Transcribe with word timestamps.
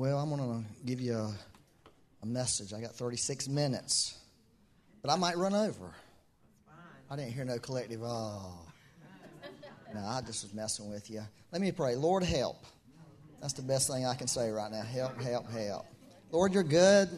Well, 0.00 0.16
I'm 0.16 0.34
going 0.34 0.64
to 0.64 0.86
give 0.86 0.98
you 0.98 1.12
a, 1.12 1.34
a 2.22 2.26
message. 2.26 2.72
I 2.72 2.80
got 2.80 2.92
36 2.92 3.50
minutes, 3.50 4.16
but 5.02 5.10
I 5.10 5.16
might 5.16 5.36
run 5.36 5.52
over. 5.52 5.94
I 7.10 7.16
didn't 7.16 7.34
hear 7.34 7.44
no 7.44 7.58
collective, 7.58 8.00
oh. 8.02 8.60
No, 9.92 10.00
I 10.00 10.22
just 10.22 10.42
was 10.42 10.54
messing 10.54 10.90
with 10.90 11.10
you. 11.10 11.20
Let 11.52 11.60
me 11.60 11.70
pray. 11.70 11.96
Lord, 11.96 12.22
help. 12.22 12.64
That's 13.42 13.52
the 13.52 13.60
best 13.60 13.90
thing 13.90 14.06
I 14.06 14.14
can 14.14 14.26
say 14.26 14.48
right 14.48 14.72
now. 14.72 14.80
Help, 14.80 15.20
help, 15.20 15.50
help. 15.50 15.84
Lord, 16.32 16.54
you're 16.54 16.62
good. 16.62 17.10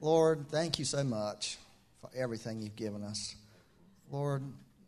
Lord, 0.00 0.46
thank 0.50 0.78
you 0.78 0.86
so 0.86 1.04
much 1.04 1.58
for 2.00 2.08
everything 2.16 2.62
you've 2.62 2.76
given 2.76 3.02
us. 3.02 3.36
Lord, 4.10 4.42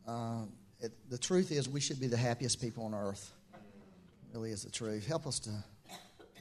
uh, 0.06 0.44
it, 0.80 0.92
the 1.10 1.18
truth 1.18 1.52
is 1.52 1.68
we 1.68 1.80
should 1.80 2.00
be 2.00 2.06
the 2.06 2.16
happiest 2.16 2.58
people 2.58 2.86
on 2.86 2.94
earth. 2.94 3.30
It 3.52 3.60
really 4.32 4.50
is 4.50 4.64
the 4.64 4.70
truth. 4.70 5.06
Help 5.06 5.26
us 5.26 5.38
to 5.40 5.50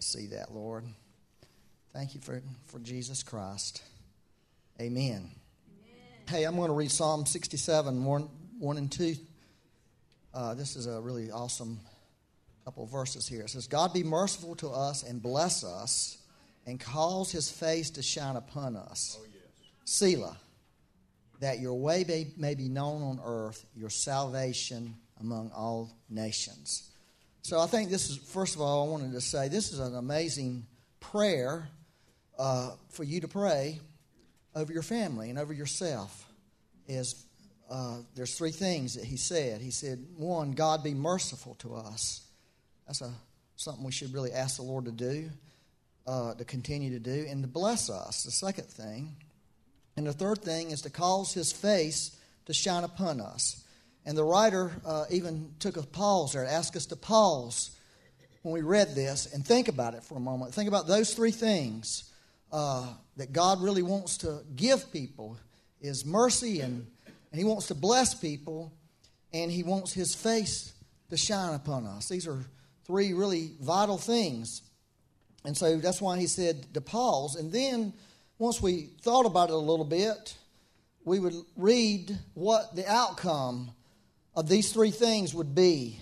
see 0.01 0.27
that, 0.27 0.53
Lord. 0.53 0.85
Thank 1.93 2.15
you 2.15 2.21
for, 2.21 2.41
for 2.67 2.79
Jesus 2.79 3.23
Christ. 3.23 3.81
Amen. 4.79 5.01
Amen. 5.05 5.31
Hey, 6.29 6.43
I'm 6.43 6.55
going 6.55 6.67
to 6.67 6.73
read 6.73 6.91
Psalm 6.91 7.25
67, 7.25 8.05
1, 8.05 8.29
1 8.59 8.77
and 8.77 8.91
2. 8.91 9.15
Uh, 10.33 10.53
this 10.53 10.75
is 10.75 10.85
a 10.85 11.01
really 11.01 11.31
awesome 11.31 11.79
couple 12.65 12.83
of 12.83 12.91
verses 12.91 13.27
here. 13.27 13.41
It 13.41 13.49
says, 13.49 13.65
God 13.65 13.93
be 13.93 14.03
merciful 14.03 14.55
to 14.57 14.69
us 14.69 15.03
and 15.03 15.21
bless 15.21 15.63
us 15.63 16.17
and 16.65 16.79
cause 16.79 17.31
his 17.31 17.49
face 17.49 17.89
to 17.91 18.03
shine 18.03 18.35
upon 18.35 18.75
us. 18.75 19.17
Oh, 19.19 19.25
yes. 19.33 19.41
Selah, 19.85 20.37
that 21.39 21.59
your 21.59 21.79
way 21.79 22.03
may, 22.07 22.27
may 22.37 22.55
be 22.55 22.67
known 22.67 23.01
on 23.01 23.19
earth, 23.23 23.65
your 23.75 23.89
salvation 23.89 24.95
among 25.19 25.49
all 25.55 25.97
nations. 26.09 26.91
So 27.47 27.61
I 27.61 27.65
think 27.65 27.89
this 27.89 28.09
is, 28.09 28.17
first 28.17 28.55
of 28.55 28.61
all, 28.61 28.85
I 28.85 28.91
wanted 28.91 29.13
to 29.13 29.21
say 29.21 29.47
this 29.47 29.71
is 29.71 29.79
an 29.79 29.95
amazing 29.95 30.65
prayer 30.99 31.69
uh, 32.37 32.71
for 32.89 33.05
you 33.05 33.21
to 33.21 33.29
pray 33.29 33.79
over 34.53 34.73
your 34.73 34.83
family 34.83 35.29
and 35.29 35.39
over 35.39 35.53
yourself. 35.53 36.29
Is 36.89 37.25
uh, 37.71 37.99
there's 38.15 38.37
three 38.37 38.51
things 38.51 38.95
that 38.95 39.05
he 39.05 39.15
said. 39.15 39.61
He 39.61 39.71
said, 39.71 40.05
one, 40.17 40.51
God 40.51 40.83
be 40.83 40.93
merciful 40.93 41.55
to 41.59 41.75
us. 41.75 42.27
That's 42.85 42.99
a 42.99 43.13
something 43.55 43.85
we 43.85 43.93
should 43.93 44.13
really 44.13 44.33
ask 44.33 44.57
the 44.57 44.63
Lord 44.63 44.83
to 44.83 44.91
do, 44.91 45.29
uh, 46.05 46.33
to 46.33 46.43
continue 46.43 46.89
to 46.89 46.99
do, 46.99 47.27
and 47.29 47.43
to 47.43 47.47
bless 47.47 47.89
us. 47.89 48.23
The 48.23 48.31
second 48.31 48.65
thing, 48.65 49.15
and 49.95 50.05
the 50.05 50.11
third 50.11 50.39
thing 50.41 50.71
is 50.71 50.81
to 50.81 50.89
cause 50.89 51.33
His 51.33 51.53
face 51.53 52.19
to 52.45 52.53
shine 52.53 52.83
upon 52.83 53.21
us. 53.21 53.63
And 54.07 54.17
the 54.17 54.23
writer 54.23 54.71
uh, 54.85 55.03
even 55.11 55.51
took 55.59 55.75
a 55.75 55.83
pause 55.83 56.31
there, 56.31 56.45
asked 56.45 56.77
us 56.77 56.85
to 56.87 56.95
pause 56.95 57.71
when 58.41 58.53
we 58.53 58.61
read 58.61 58.95
this 58.95 59.33
and 59.33 59.45
think 59.45 59.67
about 59.67 59.95
it 59.95 60.03
for 60.03 60.15
a 60.15 60.19
moment. 60.21 60.53
Think 60.53 60.69
about 60.69 60.87
those 60.87 61.13
three 61.13 61.31
things 61.31 62.09
uh, 62.53 62.87
that 63.17 63.33
God 63.33 63.61
really 63.61 63.83
wants 63.83 64.19
to 64.19 64.43
give 64.55 64.93
people 64.93 65.37
is 65.81 66.05
mercy 66.05 66.61
and, 66.61 66.87
and 67.33 67.37
He 67.37 67.43
wants 67.43 67.67
to 67.67 67.75
bless 67.75 68.15
people 68.15 68.71
and 69.33 69.51
He 69.51 69.63
wants 69.63 69.91
His 69.91 70.15
face 70.15 70.71
to 71.09 71.17
shine 71.17 71.53
upon 71.53 71.85
us. 71.85 72.07
These 72.07 72.29
are 72.29 72.45
three 72.85 73.11
really 73.11 73.55
vital 73.59 73.97
things. 73.97 74.61
And 75.43 75.57
so 75.57 75.79
that's 75.79 76.01
why 76.01 76.17
He 76.17 76.27
said 76.27 76.73
to 76.75 76.79
pause. 76.79 77.35
And 77.35 77.51
then 77.51 77.91
once 78.39 78.61
we 78.61 78.91
thought 79.01 79.25
about 79.25 79.49
it 79.49 79.55
a 79.55 79.57
little 79.57 79.83
bit, 79.83 80.37
we 81.03 81.19
would 81.19 81.35
read 81.57 82.17
what 82.35 82.73
the 82.73 82.89
outcome 82.89 83.71
of 84.37 84.47
these 84.47 84.71
three 84.71 84.91
things 84.91 85.33
would 85.33 85.55
be 85.55 85.99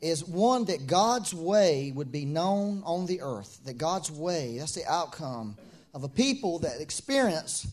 is 0.00 0.24
one 0.24 0.64
that 0.64 0.86
God's 0.86 1.34
way 1.34 1.92
would 1.94 2.10
be 2.10 2.24
known 2.24 2.82
on 2.86 3.04
the 3.04 3.20
earth. 3.20 3.60
That 3.66 3.76
God's 3.76 4.10
way, 4.10 4.56
that's 4.58 4.74
the 4.74 4.90
outcome 4.90 5.58
of 5.92 6.02
a 6.02 6.08
people 6.08 6.60
that 6.60 6.80
experience 6.80 7.66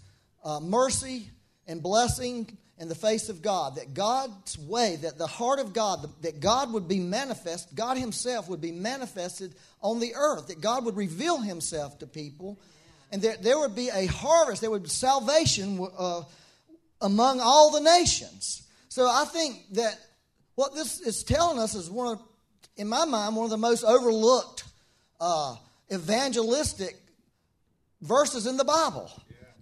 uh, 0.44 0.60
mercy 0.60 1.30
and 1.68 1.82
blessing 1.82 2.58
in 2.78 2.90
the 2.90 2.96
face 2.96 3.30
of 3.30 3.42
God. 3.42 3.78
That 3.78 3.94
God's 3.94 4.60
way, 4.60 4.98
that 4.98 5.18
the 5.18 5.26
heart 5.26 5.60
of 5.60 5.72
God, 5.72 6.06
that 6.22 6.42
God 6.42 6.74
would 6.74 6.90
be 6.90 7.00
manifest, 7.00 7.74
God 7.74 7.98
Himself 7.98 8.50
would 8.50 8.62
be 8.62 8.74
manifested 8.74 9.56
on 9.82 10.02
the 10.02 10.16
earth. 10.16 10.48
That 10.48 10.60
God 10.60 10.84
would 10.84 10.98
reveal 10.98 11.40
Himself 11.40 11.98
to 12.00 12.08
people. 12.08 12.60
And 13.10 13.22
there, 13.22 13.38
there 13.38 13.58
would 13.58 13.76
be 13.76 13.88
a 13.88 14.08
harvest, 14.08 14.60
there 14.60 14.72
would 14.72 14.84
be 14.84 14.90
salvation 14.90 15.88
uh, 15.98 16.24
among 17.00 17.40
all 17.40 17.72
the 17.72 17.80
nations. 17.80 18.64
So 18.94 19.10
I 19.10 19.26
think 19.26 19.60
that 19.72 20.00
what 20.54 20.76
this 20.76 21.00
is 21.00 21.24
telling 21.24 21.58
us 21.58 21.74
is 21.74 21.90
one 21.90 22.10
of, 22.14 22.22
in 22.78 22.88
my 22.88 23.06
mind, 23.06 23.36
one 23.36 23.46
of 23.46 23.50
the 23.50 23.58
most 23.58 23.84
overlooked 23.84 24.66
uh, 25.20 25.56
evangelistic 25.92 26.96
verses 28.04 28.46
in 28.46 28.56
the 28.56 28.64
Bible. 28.64 29.10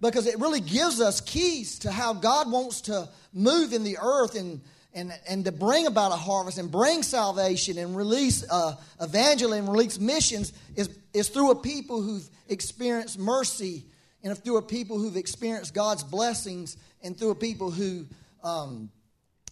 Because 0.02 0.26
it 0.26 0.38
really 0.38 0.60
gives 0.60 1.00
us 1.00 1.22
keys 1.22 1.78
to 1.78 1.90
how 1.90 2.12
God 2.12 2.52
wants 2.52 2.82
to 2.82 3.08
move 3.32 3.72
in 3.72 3.84
the 3.84 3.96
earth 4.02 4.38
and, 4.38 4.60
and, 4.92 5.14
and 5.26 5.46
to 5.46 5.50
bring 5.50 5.86
about 5.86 6.12
a 6.12 6.16
harvest 6.16 6.58
and 6.58 6.70
bring 6.70 7.02
salvation 7.02 7.78
and 7.78 7.96
release 7.96 8.44
uh, 8.50 8.74
evangelism 9.00 9.70
release 9.70 9.98
missions 9.98 10.52
is, 10.76 10.90
is 11.14 11.30
through 11.30 11.52
a 11.52 11.56
people 11.56 12.02
who've 12.02 12.28
experienced 12.50 13.18
mercy 13.18 13.86
and 14.22 14.36
through 14.36 14.58
a 14.58 14.62
people 14.62 14.98
who've 14.98 15.16
experienced 15.16 15.72
God's 15.72 16.04
blessings 16.04 16.76
and 17.02 17.18
through 17.18 17.30
a 17.30 17.34
people 17.34 17.70
who 17.70 18.04
um, 18.44 18.90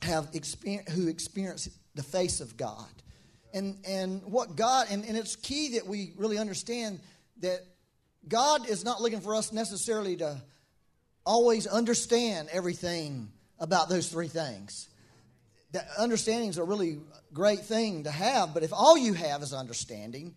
have 0.03 0.28
experienced, 0.33 0.91
who 0.91 1.09
experience 1.09 1.69
the 1.94 2.03
face 2.03 2.41
of 2.41 2.56
God. 2.56 2.88
And, 3.53 3.78
and 3.87 4.22
what 4.25 4.56
God, 4.56 4.87
and, 4.91 5.05
and 5.05 5.16
it's 5.16 5.37
key 5.37 5.75
that 5.75 5.87
we 5.87 6.12
really 6.16 6.38
understand 6.38 7.00
that 7.41 7.61
God 8.28 8.69
is 8.69 8.84
not 8.84 9.00
looking 9.00 9.21
for 9.21 9.34
us 9.34 9.53
necessarily 9.53 10.16
to 10.16 10.41
always 11.25 11.66
understand 11.66 12.49
everything 12.53 13.31
about 13.59 13.89
those 13.89 14.09
three 14.09 14.28
things. 14.28 14.89
The 15.72 15.84
understanding 15.99 16.49
is 16.49 16.59
a 16.59 16.65
really 16.65 16.99
great 17.33 17.60
thing 17.60 18.05
to 18.05 18.10
have, 18.10 18.55
but 18.55 18.62
if 18.62 18.72
all 18.72 18.97
you 18.97 19.12
have 19.15 19.43
is 19.43 19.53
understanding 19.53 20.34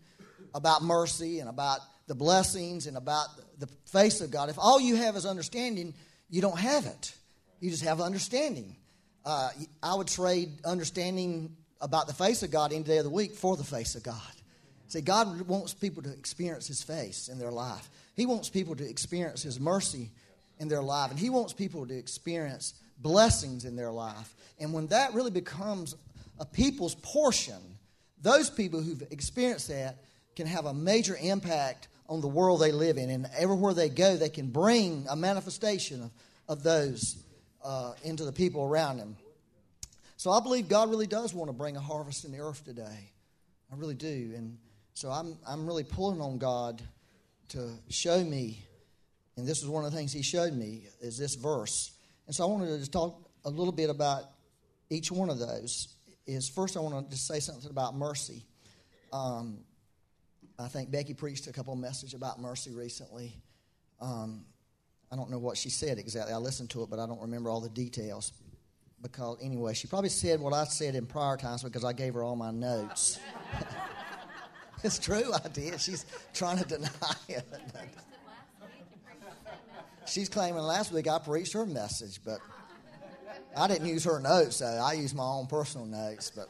about 0.54 0.82
mercy 0.82 1.40
and 1.40 1.48
about 1.48 1.80
the 2.06 2.14
blessings 2.14 2.86
and 2.86 2.96
about 2.96 3.28
the 3.58 3.66
face 3.86 4.20
of 4.20 4.30
God, 4.30 4.50
if 4.50 4.58
all 4.58 4.80
you 4.80 4.96
have 4.96 5.16
is 5.16 5.26
understanding, 5.26 5.94
you 6.28 6.40
don't 6.40 6.58
have 6.58 6.86
it. 6.86 7.14
You 7.60 7.70
just 7.70 7.84
have 7.84 8.00
understanding. 8.00 8.76
Uh, 9.24 9.50
I 9.82 9.94
would 9.94 10.08
trade 10.08 10.50
understanding 10.64 11.56
about 11.80 12.06
the 12.06 12.14
face 12.14 12.42
of 12.42 12.50
God 12.50 12.72
any 12.72 12.84
day 12.84 12.98
of 12.98 13.04
the 13.04 13.10
week 13.10 13.34
for 13.34 13.56
the 13.56 13.64
face 13.64 13.94
of 13.94 14.02
God. 14.02 14.20
See, 14.88 15.00
God 15.00 15.42
wants 15.42 15.74
people 15.74 16.02
to 16.02 16.10
experience 16.10 16.66
His 16.66 16.82
face 16.82 17.28
in 17.28 17.38
their 17.38 17.50
life. 17.50 17.88
He 18.14 18.26
wants 18.26 18.48
people 18.48 18.76
to 18.76 18.88
experience 18.88 19.42
His 19.42 19.58
mercy 19.58 20.10
in 20.58 20.68
their 20.68 20.82
life, 20.82 21.10
and 21.10 21.18
He 21.18 21.30
wants 21.30 21.52
people 21.52 21.86
to 21.86 21.96
experience 21.96 22.74
blessings 22.98 23.64
in 23.64 23.76
their 23.76 23.90
life. 23.90 24.34
And 24.58 24.72
when 24.72 24.88
that 24.88 25.14
really 25.14 25.30
becomes 25.30 25.96
a 26.38 26.44
people's 26.44 26.94
portion, 26.96 27.78
those 28.20 28.50
people 28.50 28.82
who've 28.82 29.02
experienced 29.10 29.68
that 29.68 29.98
can 30.36 30.46
have 30.46 30.66
a 30.66 30.74
major 30.74 31.16
impact 31.20 31.88
on 32.08 32.20
the 32.20 32.28
world 32.28 32.60
they 32.60 32.72
live 32.72 32.98
in. 32.98 33.10
And 33.10 33.28
everywhere 33.36 33.74
they 33.74 33.88
go, 33.88 34.16
they 34.16 34.28
can 34.28 34.48
bring 34.48 35.06
a 35.08 35.16
manifestation 35.16 36.02
of, 36.02 36.10
of 36.48 36.62
those 36.62 37.16
uh, 37.64 37.94
into 38.04 38.24
the 38.24 38.32
people 38.32 38.62
around 38.62 38.98
him. 38.98 39.16
So 40.16 40.30
I 40.30 40.40
believe 40.40 40.68
God 40.68 40.90
really 40.90 41.06
does 41.06 41.34
want 41.34 41.48
to 41.48 41.52
bring 41.52 41.76
a 41.76 41.80
harvest 41.80 42.24
in 42.24 42.32
the 42.32 42.38
earth 42.38 42.64
today. 42.64 43.10
I 43.72 43.76
really 43.76 43.94
do. 43.94 44.32
And 44.36 44.58
so 44.94 45.10
I'm, 45.10 45.36
I'm 45.46 45.66
really 45.66 45.82
pulling 45.84 46.20
on 46.20 46.38
God 46.38 46.82
to 47.48 47.70
show 47.88 48.22
me, 48.22 48.64
and 49.36 49.46
this 49.46 49.62
is 49.62 49.68
one 49.68 49.84
of 49.84 49.90
the 49.90 49.96
things 49.96 50.12
He 50.12 50.22
showed 50.22 50.52
me, 50.52 50.84
is 51.00 51.18
this 51.18 51.34
verse. 51.34 51.92
And 52.26 52.34
so 52.34 52.44
I 52.44 52.46
wanted 52.46 52.68
to 52.68 52.78
just 52.78 52.92
talk 52.92 53.28
a 53.44 53.50
little 53.50 53.72
bit 53.72 53.90
about 53.90 54.24
each 54.90 55.10
one 55.10 55.30
of 55.30 55.38
those. 55.38 55.88
Is 56.26 56.48
first 56.48 56.76
I 56.76 56.80
want 56.80 57.04
to 57.04 57.10
just 57.10 57.26
say 57.26 57.40
something 57.40 57.70
about 57.70 57.94
mercy. 57.94 58.44
Um, 59.12 59.58
I 60.58 60.68
think 60.68 60.90
Becky 60.90 61.12
preached 61.12 61.46
a 61.48 61.52
couple 61.52 61.74
messages 61.76 62.14
about 62.14 62.40
mercy 62.40 62.72
recently. 62.72 63.36
Um, 64.00 64.44
I 65.14 65.16
don't 65.16 65.30
know 65.30 65.38
what 65.38 65.56
she 65.56 65.70
said 65.70 65.98
exactly. 65.98 66.34
I 66.34 66.38
listened 66.38 66.70
to 66.70 66.82
it, 66.82 66.90
but 66.90 66.98
I 66.98 67.06
don't 67.06 67.20
remember 67.20 67.48
all 67.48 67.60
the 67.60 67.68
details. 67.68 68.32
Because, 69.00 69.38
anyway, 69.40 69.72
she 69.72 69.86
probably 69.86 70.08
said 70.08 70.40
what 70.40 70.52
I 70.52 70.64
said 70.64 70.96
in 70.96 71.06
prior 71.06 71.36
times 71.36 71.62
because 71.62 71.84
I 71.84 71.92
gave 71.92 72.14
her 72.14 72.24
all 72.24 72.34
my 72.34 72.50
notes. 72.50 73.20
it's 74.82 74.98
true, 74.98 75.32
I 75.32 75.46
did. 75.46 75.80
She's 75.80 76.04
trying 76.32 76.58
to 76.58 76.64
deny 76.64 76.88
it. 77.28 77.46
She's 80.04 80.28
claiming 80.28 80.62
last 80.62 80.90
week 80.92 81.06
I 81.06 81.20
preached 81.20 81.52
her 81.52 81.64
message, 81.64 82.18
but 82.24 82.40
I 83.56 83.68
didn't 83.68 83.86
use 83.86 84.02
her 84.02 84.18
notes, 84.18 84.56
so 84.56 84.66
I 84.66 84.94
used 84.94 85.14
my 85.14 85.22
own 85.22 85.46
personal 85.46 85.86
notes. 85.86 86.32
But 86.34 86.48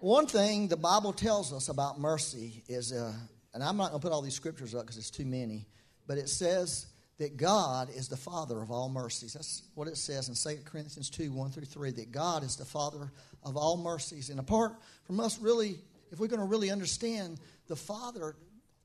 one 0.00 0.26
thing 0.26 0.66
the 0.66 0.76
Bible 0.76 1.12
tells 1.12 1.52
us 1.52 1.68
about 1.68 2.00
mercy 2.00 2.64
is, 2.66 2.92
uh, 2.92 3.12
and 3.54 3.62
I'm 3.62 3.76
not 3.76 3.90
going 3.90 4.00
to 4.00 4.04
put 4.04 4.12
all 4.12 4.20
these 4.20 4.34
scriptures 4.34 4.74
up 4.74 4.80
because 4.80 4.98
it's 4.98 5.10
too 5.10 5.26
many 5.26 5.68
but 6.12 6.18
it 6.18 6.28
says 6.28 6.88
that 7.16 7.38
God 7.38 7.88
is 7.96 8.08
the 8.08 8.18
Father 8.18 8.60
of 8.60 8.70
all 8.70 8.90
mercies. 8.90 9.32
That's 9.32 9.62
what 9.74 9.88
it 9.88 9.96
says 9.96 10.28
in 10.28 10.34
2 10.34 10.62
Corinthians 10.66 11.08
2 11.08 11.32
1 11.32 11.52
through 11.52 11.64
3, 11.64 11.90
that 11.92 12.12
God 12.12 12.44
is 12.44 12.56
the 12.56 12.66
Father 12.66 13.10
of 13.42 13.56
all 13.56 13.78
mercies. 13.78 14.28
And 14.28 14.38
apart 14.38 14.74
from 15.06 15.20
us, 15.20 15.38
really, 15.38 15.78
if 16.10 16.20
we're 16.20 16.26
going 16.26 16.40
to 16.40 16.46
really 16.46 16.70
understand 16.70 17.40
the 17.66 17.76
Father, 17.76 18.36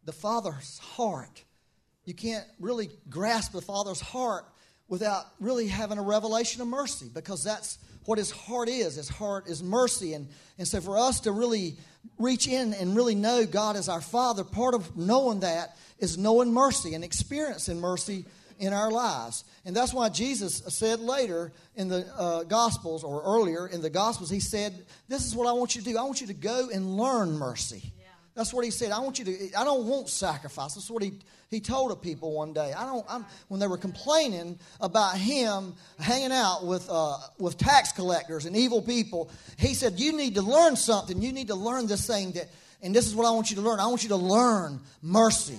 the 0.06 0.14
Father's 0.14 0.80
heart. 0.80 1.44
You 2.06 2.14
can't 2.14 2.46
really 2.62 2.92
grasp 3.10 3.52
the 3.52 3.62
Father's 3.62 4.00
heart 4.00 4.46
without 4.88 5.26
really 5.42 5.68
having 5.68 5.98
a 5.98 6.04
revelation 6.04 6.62
of 6.62 6.70
mercy 6.70 7.08
because 7.14 7.44
that's 7.44 7.78
what 8.06 8.20
his 8.20 8.32
heart 8.32 8.70
is. 8.70 8.96
His 8.96 9.10
heart 9.10 9.48
is 9.48 9.62
mercy. 9.62 10.14
And, 10.14 10.30
and 10.58 10.66
so 10.66 10.80
for 10.80 10.98
us 10.98 11.20
to 11.22 11.34
really 11.34 11.76
reach 12.18 12.48
in 12.48 12.74
and 12.74 12.96
really 12.96 13.16
know 13.16 13.46
God 13.46 13.76
as 13.76 13.90
our 13.90 14.00
Father, 14.00 14.46
part 14.46 14.74
of 14.74 14.96
knowing 14.96 15.42
that 15.42 15.78
is 16.00 16.18
knowing 16.18 16.54
mercy 16.54 16.94
and 16.94 17.04
experiencing 17.04 17.80
mercy 17.80 18.26
in 18.60 18.74
our 18.74 18.92
lives. 18.92 19.44
And 19.66 19.76
that's 19.76 19.94
why 19.94 20.10
Jesus 20.10 20.64
said 20.70 21.00
later 21.00 21.52
in 21.76 21.88
the 21.88 22.06
uh, 22.18 22.44
Gospels, 22.44 23.04
or 23.04 23.22
earlier 23.24 23.68
in 23.68 23.82
the 23.82 23.90
Gospels, 23.90 24.30
he 24.30 24.40
said, 24.40 24.74
This 25.08 25.26
is 25.26 25.36
what 25.36 25.48
I 25.48 25.52
want 25.52 25.76
you 25.76 25.82
to 25.82 25.90
do. 25.90 25.98
I 25.98 26.04
want 26.04 26.22
you 26.22 26.28
to 26.28 26.34
go 26.34 26.70
and 26.74 26.98
learn 26.98 27.38
mercy. 27.38 27.94
That's 28.38 28.54
what 28.54 28.64
he 28.64 28.70
said. 28.70 28.92
I 28.92 29.00
want 29.00 29.18
you 29.18 29.26
to, 29.26 29.58
I 29.58 29.64
don't 29.64 29.88
want 29.88 30.10
sacrifice. 30.10 30.76
That's 30.76 30.92
what 30.92 31.02
he, 31.02 31.14
he 31.50 31.60
told 31.60 31.90
the 31.90 31.96
people 31.96 32.34
one 32.34 32.54
day. 32.54 32.72
I 32.72 32.86
don't, 32.86 33.04
I'm, 33.10 33.26
when 33.48 33.60
they 33.60 33.66
were 33.66 33.80
complaining 33.80 34.60
about 34.80 35.18
him 35.18 35.74
hanging 36.00 36.32
out 36.32 36.64
with, 36.64 36.88
uh, 36.88 37.18
with 37.40 37.58
tax 37.58 37.92
collectors 37.92 38.46
and 38.46 38.56
evil 38.56 38.80
people, 38.80 39.32
he 39.58 39.74
said, 39.74 40.00
You 40.00 40.16
need 40.16 40.36
to 40.36 40.44
learn 40.44 40.76
something. 40.76 41.20
You 41.20 41.32
need 41.32 41.48
to 41.48 41.56
learn 41.56 41.88
this 41.88 42.06
thing 42.06 42.34
that, 42.34 42.48
and 42.84 42.96
this 42.96 43.08
is 43.08 43.16
what 43.16 43.26
I 43.26 43.32
want 43.32 43.50
you 43.50 43.56
to 43.56 43.64
learn. 43.64 43.80
I 43.80 43.88
want 43.88 44.04
you 44.04 44.10
to 44.10 44.16
learn 44.16 44.82
mercy. 45.02 45.58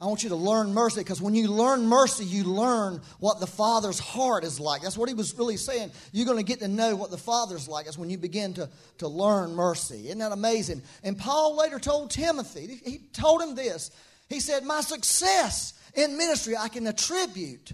I 0.00 0.06
want 0.06 0.22
you 0.22 0.28
to 0.28 0.36
learn 0.36 0.72
mercy 0.72 1.00
because 1.00 1.20
when 1.20 1.34
you 1.34 1.48
learn 1.48 1.86
mercy, 1.86 2.24
you 2.24 2.44
learn 2.44 3.00
what 3.18 3.40
the 3.40 3.48
Father's 3.48 3.98
heart 3.98 4.44
is 4.44 4.60
like. 4.60 4.82
That's 4.82 4.96
what 4.96 5.08
he 5.08 5.14
was 5.14 5.36
really 5.36 5.56
saying. 5.56 5.90
You're 6.12 6.26
going 6.26 6.38
to 6.38 6.44
get 6.44 6.60
to 6.60 6.68
know 6.68 6.94
what 6.94 7.10
the 7.10 7.18
Father's 7.18 7.66
like. 7.66 7.86
That's 7.86 7.98
when 7.98 8.08
you 8.08 8.16
begin 8.16 8.54
to, 8.54 8.70
to 8.98 9.08
learn 9.08 9.56
mercy. 9.56 10.06
Isn't 10.06 10.20
that 10.20 10.30
amazing? 10.30 10.82
And 11.02 11.18
Paul 11.18 11.56
later 11.56 11.80
told 11.80 12.12
Timothy, 12.12 12.80
he 12.84 12.98
told 13.12 13.42
him 13.42 13.56
this. 13.56 13.90
He 14.28 14.38
said, 14.38 14.62
My 14.62 14.82
success 14.82 15.72
in 15.94 16.16
ministry 16.16 16.56
I 16.56 16.68
can 16.68 16.86
attribute 16.86 17.72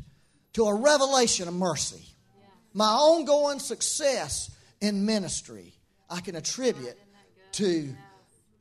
to 0.54 0.64
a 0.64 0.74
revelation 0.74 1.46
of 1.46 1.54
mercy. 1.54 2.06
My 2.72 2.86
ongoing 2.86 3.58
success 3.58 4.50
in 4.80 5.04
ministry 5.04 5.74
I 6.08 6.20
can 6.20 6.36
attribute 6.36 6.96
to 7.52 7.94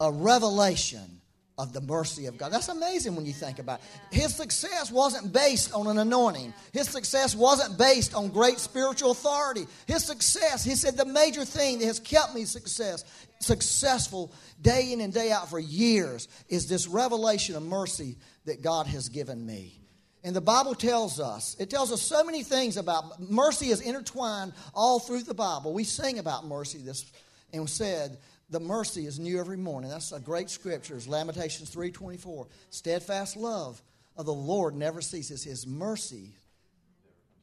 a 0.01 0.12
revelation 0.12 1.21
of 1.57 1.71
the 1.71 1.81
mercy 1.81 2.25
of 2.25 2.38
God. 2.38 2.51
That's 2.51 2.69
amazing 2.69 3.15
when 3.15 3.25
you 3.25 3.33
think 3.33 3.59
about 3.59 3.79
it. 3.79 4.15
His 4.15 4.35
success 4.35 4.91
wasn't 4.91 5.31
based 5.31 5.73
on 5.73 5.88
an 5.88 6.00
anointing. 6.00 6.53
His 6.71 6.89
success 6.89 7.35
wasn't 7.35 7.77
based 7.77 8.15
on 8.15 8.29
great 8.29 8.59
spiritual 8.59 9.11
authority. 9.11 9.67
His 9.85 10.03
success, 10.03 10.63
he 10.63 10.75
said, 10.75 10.97
the 10.97 11.05
major 11.05 11.45
thing 11.45 11.79
that 11.79 11.85
has 11.85 12.00
kept 12.00 12.33
me 12.33 12.45
success, 12.45 13.03
successful 13.39 14.33
day 14.61 14.94
in 14.94 15.01
and 15.01 15.13
day 15.13 15.31
out 15.31 15.50
for 15.50 15.59
years 15.59 16.27
is 16.50 16.67
this 16.67 16.88
revelation 16.88 17.56
of 17.56 17.63
mercy 17.63 18.17
that 18.45 18.63
God 18.63 18.88
has 18.88 19.09
given 19.09 19.45
me. 19.45 19.79
And 20.23 20.35
the 20.35 20.41
Bible 20.41 20.73
tells 20.73 21.19
us, 21.19 21.56
it 21.59 21.69
tells 21.69 21.91
us 21.91 22.01
so 22.01 22.23
many 22.23 22.44
things 22.44 22.77
about 22.77 23.19
mercy 23.19 23.69
is 23.69 23.81
intertwined 23.81 24.53
all 24.73 24.99
through 24.99 25.23
the 25.23 25.33
Bible. 25.33 25.73
We 25.73 25.83
sing 25.83 26.17
about 26.17 26.45
mercy 26.45 26.79
this 26.79 27.11
and 27.51 27.69
said 27.69 28.17
the 28.50 28.60
mercy 28.60 29.06
is 29.06 29.19
new 29.19 29.40
every 29.40 29.57
morning. 29.57 29.90
That's 29.90 30.12
a 30.12 30.19
great 30.19 30.50
scripture. 30.50 30.95
It's 30.95 31.07
Lamentations 31.07 31.74
3.24. 31.74 32.48
Steadfast 32.69 33.38
love 33.38 33.81
of 34.16 34.25
the 34.25 34.34
Lord 34.34 34.75
never 34.75 35.01
ceases. 35.01 35.44
His 35.44 35.66
mercy 35.66 36.36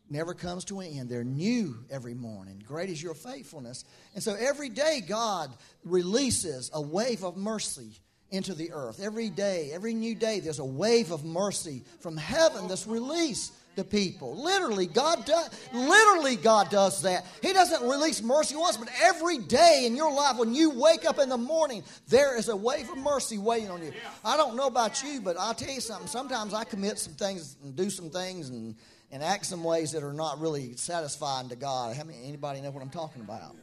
never 0.09 0.35
comes 0.35 0.65
to 0.67 0.81
an 0.81 0.99
end. 0.99 1.09
They're 1.09 1.25
new 1.25 1.77
every 1.91 2.15
morning. 2.15 2.63
Great 2.67 2.91
is 2.91 3.03
your 3.03 3.15
faithfulness. 3.15 3.85
And 4.15 4.23
so 4.23 4.35
every 4.35 4.69
day 4.69 5.03
God 5.07 5.51
releases 5.85 6.71
a 6.75 6.81
wave 6.81 7.25
of 7.25 7.37
mercy 7.37 7.91
into 8.31 8.55
the 8.55 8.73
earth. 8.73 9.01
Every 9.03 9.31
day, 9.31 9.71
every 9.73 9.95
new 9.95 10.15
day, 10.15 10.41
there's 10.41 10.59
a 10.59 10.65
wave 10.65 11.11
of 11.11 11.25
mercy 11.25 11.83
from 12.01 12.17
heaven 12.17 12.69
that's 12.69 12.87
released 12.87 13.53
to 13.77 13.85
people. 13.85 14.43
Literally, 14.43 14.87
God 14.87 15.25
does 15.25 15.51
literally 15.73 16.37
God 16.37 16.71
does 16.71 17.03
that. 17.03 17.25
He 17.43 17.53
doesn't 17.53 17.89
release 17.89 18.23
mercy 18.23 18.57
once, 18.57 18.77
but 18.77 18.89
every 19.03 19.39
day 19.39 19.85
in 19.87 19.97
your 19.97 20.13
life 20.13 20.37
when 20.37 20.55
you 20.55 20.71
wake 20.71 21.05
up 21.05 21.19
in 21.19 21.29
the 21.29 21.39
morning, 21.39 21.83
there 22.09 22.37
is 22.37 22.49
a 22.49 22.57
wave 22.57 22.91
of 22.91 22.99
mercy 22.99 23.39
waiting 23.39 23.71
on 23.71 23.83
you. 23.83 23.93
I 24.25 24.37
don't 24.37 24.57
know 24.57 24.67
about 24.67 25.03
you, 25.03 25.21
but 25.21 25.37
I'll 25.39 25.55
tell 25.55 25.73
you 25.73 25.81
something. 25.81 26.09
Sometimes 26.09 26.55
I 26.55 26.65
commit 26.65 26.99
some 26.99 27.15
things 27.15 27.57
and 27.63 27.77
do 27.77 27.91
some 27.91 28.11
things 28.11 28.51
and, 28.51 28.75
and 29.13 29.23
act 29.23 29.47
some 29.47 29.63
ways 29.65 29.93
that 29.93 30.03
are 30.03 30.13
not 30.13 30.41
really 30.41 30.77
satisfying 30.77 31.49
to 31.49 31.57
God. 31.57 31.97
How 31.97 32.05
many 32.05 32.19
anybody 32.25 32.61
know 32.61 32.71
what 32.71 32.83
I'm 32.83 32.91
talking 32.91 33.23
about? 33.23 33.57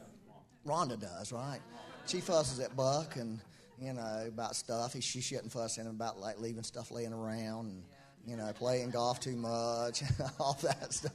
Rhonda 0.66 0.98
does, 0.98 1.32
right? 1.32 1.60
She 2.06 2.20
fusses 2.20 2.60
at 2.60 2.74
Buck 2.74 3.16
and 3.16 3.40
you 3.80 3.92
know 3.92 4.24
about 4.26 4.56
stuff. 4.56 4.94
He, 4.94 5.00
she 5.00 5.20
shouldn't 5.20 5.54
about 5.54 6.18
like 6.18 6.40
leaving 6.40 6.62
stuff 6.62 6.90
laying 6.90 7.12
around 7.12 7.66
and 7.66 7.82
you 8.28 8.36
know, 8.36 8.52
playing 8.52 8.90
golf 8.90 9.20
too 9.20 9.36
much, 9.36 10.02
all 10.40 10.58
that 10.62 10.92
stuff. 10.92 11.12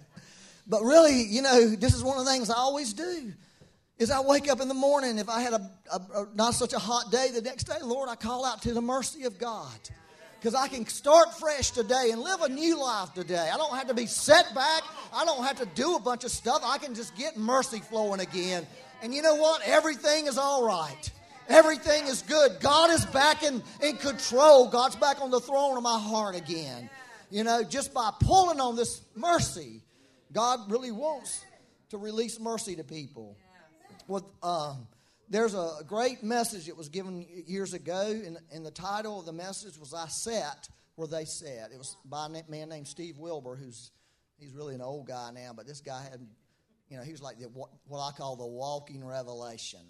But 0.68 0.82
really, 0.82 1.24
you 1.24 1.42
know, 1.42 1.70
this 1.70 1.94
is 1.94 2.04
one 2.04 2.18
of 2.18 2.26
the 2.26 2.32
things 2.32 2.50
I 2.50 2.56
always 2.56 2.94
do. 2.94 3.34
Is 4.00 4.10
I 4.10 4.22
wake 4.22 4.50
up 4.50 4.60
in 4.60 4.68
the 4.68 4.74
morning, 4.74 5.20
if 5.20 5.30
I 5.30 5.42
had 5.42 5.54
a, 5.54 5.72
a, 5.92 5.96
a 5.96 6.28
not 6.34 6.56
such 6.56 6.74
a 6.74 6.80
hot 6.80 7.12
day 7.12 7.30
the 7.34 7.42
next 7.42 7.66
day, 7.66 7.76
Lord, 7.82 8.10
I 8.10 8.16
call 8.16 8.44
out 8.44 8.64
to 8.64 8.74
the 8.74 8.82
mercy 8.82 9.24
of 9.26 9.38
God 9.38 9.72
because 10.40 10.56
I 10.56 10.68
can 10.68 10.86
start 10.88 11.34
fresh 11.36 11.72
today 11.72 12.10
and 12.12 12.22
live 12.22 12.42
a 12.42 12.50
new 12.50 12.78
life 12.78 13.14
today. 13.14 13.50
I 13.54 13.56
don't 13.56 13.74
have 13.78 13.88
to 13.88 13.94
be 13.94 14.08
set 14.08 14.54
back. 14.56 14.82
I 15.14 15.24
don't 15.26 15.44
have 15.46 15.58
to 15.60 15.66
do 15.68 15.96
a 15.96 16.00
bunch 16.00 16.24
of 16.24 16.32
stuff. 16.32 16.62
I 16.66 16.80
can 16.80 16.96
just 16.96 17.16
get 17.16 17.38
mercy 17.38 17.80
flowing 17.80 18.20
again. 18.20 18.66
And 19.02 19.14
you 19.14 19.22
know 19.22 19.36
what? 19.36 19.62
Everything 19.66 20.28
is 20.28 20.38
all 20.38 20.66
right. 20.66 21.12
Everything 21.48 22.08
is 22.08 22.24
good. 22.24 22.60
God 22.62 22.90
is 22.90 23.06
back 23.06 23.44
in, 23.44 23.62
in 23.82 23.98
control. 23.98 24.70
God's 24.70 24.96
back 24.96 25.22
on 25.22 25.30
the 25.30 25.40
throne 25.40 25.78
of 25.78 25.84
my 25.84 26.00
heart 26.00 26.36
again. 26.36 26.90
You 27.34 27.44
know, 27.44 27.64
just 27.64 27.96
by 27.96 28.12
pulling 28.20 28.60
on 28.60 28.76
this 28.76 29.02
mercy, 29.16 29.82
God 30.32 30.70
really 30.70 30.92
wants 30.92 31.44
to 31.90 31.98
release 31.98 32.40
mercy 32.40 32.76
to 32.76 32.84
people. 32.84 33.36
Well, 34.08 34.32
uh, 34.44 34.76
there's 35.30 35.56
a 35.56 35.80
great 35.88 36.22
message 36.22 36.68
that 36.68 36.78
was 36.78 36.90
given 36.90 37.26
years 37.48 37.74
ago, 37.74 38.04
and, 38.08 38.38
and 38.54 38.64
the 38.64 38.70
title 38.70 39.20
of 39.20 39.26
the 39.26 39.34
message 39.34 39.80
was 39.80 39.96
"I 39.96 40.06
Sat 40.10 40.70
Where 40.94 41.08
They 41.08 41.26
Sat." 41.26 41.72
It 41.74 41.80
was 41.80 41.98
by 42.06 42.28
a 42.28 42.52
man 42.52 42.70
named 42.70 42.88
Steve 42.88 43.18
Wilbur, 43.18 43.56
who's 43.56 43.90
he's 44.38 44.54
really 44.54 44.76
an 44.76 44.82
old 44.84 45.08
guy 45.08 45.32
now, 45.34 45.54
but 45.56 45.66
this 45.66 45.82
guy 45.82 46.04
had, 46.04 46.20
you 46.88 46.98
know, 46.98 47.04
he 47.04 47.14
was 47.14 47.24
like 47.24 47.40
the, 47.40 47.46
what, 47.46 47.72
what 47.88 48.00
I 48.00 48.12
call 48.16 48.36
the 48.36 48.46
walking 48.46 49.04
revelation. 49.04 49.82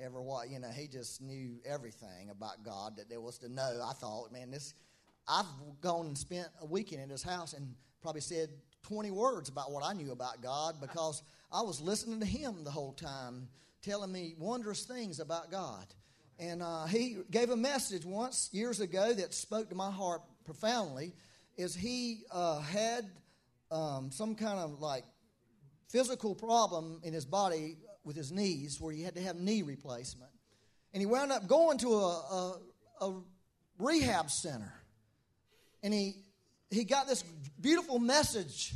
Ever 0.00 0.20
what 0.20 0.50
you 0.50 0.58
know, 0.58 0.70
he 0.70 0.88
just 0.88 1.22
knew 1.22 1.60
everything 1.64 2.30
about 2.30 2.64
God 2.64 2.96
that 2.96 3.08
there 3.08 3.20
was 3.20 3.38
to 3.38 3.48
know. 3.48 3.84
I 3.88 3.92
thought, 3.92 4.32
man, 4.32 4.50
this 4.50 4.74
I've 5.28 5.46
gone 5.80 6.06
and 6.06 6.18
spent 6.18 6.48
a 6.60 6.66
weekend 6.66 7.02
at 7.02 7.10
his 7.10 7.22
house 7.22 7.52
and 7.52 7.74
probably 8.00 8.22
said 8.22 8.48
20 8.84 9.10
words 9.10 9.48
about 9.48 9.70
what 9.70 9.84
I 9.84 9.92
knew 9.92 10.12
about 10.12 10.42
God 10.42 10.76
because 10.80 11.22
I 11.52 11.62
was 11.62 11.80
listening 11.80 12.20
to 12.20 12.26
him 12.26 12.64
the 12.64 12.70
whole 12.70 12.92
time, 12.92 13.48
telling 13.82 14.10
me 14.10 14.34
wondrous 14.38 14.84
things 14.84 15.20
about 15.20 15.50
God. 15.50 15.86
And 16.38 16.62
uh, 16.62 16.86
he 16.86 17.18
gave 17.30 17.50
a 17.50 17.56
message 17.56 18.04
once 18.04 18.48
years 18.52 18.80
ago 18.80 19.12
that 19.12 19.34
spoke 19.34 19.68
to 19.70 19.74
my 19.74 19.90
heart 19.90 20.22
profoundly. 20.44 21.12
Is 21.56 21.74
he 21.74 22.22
uh, 22.30 22.60
had 22.60 23.04
um, 23.70 24.10
some 24.10 24.34
kind 24.34 24.58
of 24.58 24.80
like 24.80 25.04
physical 25.88 26.34
problem 26.34 27.00
in 27.02 27.12
his 27.12 27.24
body 27.24 27.76
with 28.04 28.16
his 28.16 28.32
knees 28.32 28.80
where 28.80 28.92
he 28.92 29.02
had 29.02 29.14
to 29.16 29.20
have 29.20 29.36
knee 29.36 29.62
replacement, 29.62 30.30
and 30.94 31.00
he 31.00 31.06
wound 31.06 31.32
up 31.32 31.46
going 31.46 31.76
to 31.78 31.94
a, 31.94 32.08
a, 32.08 32.60
a 33.00 33.20
rehab 33.78 34.30
center 34.30 34.72
and 35.82 35.92
he 35.92 36.16
he 36.70 36.84
got 36.84 37.06
this 37.06 37.22
beautiful 37.60 37.98
message 37.98 38.74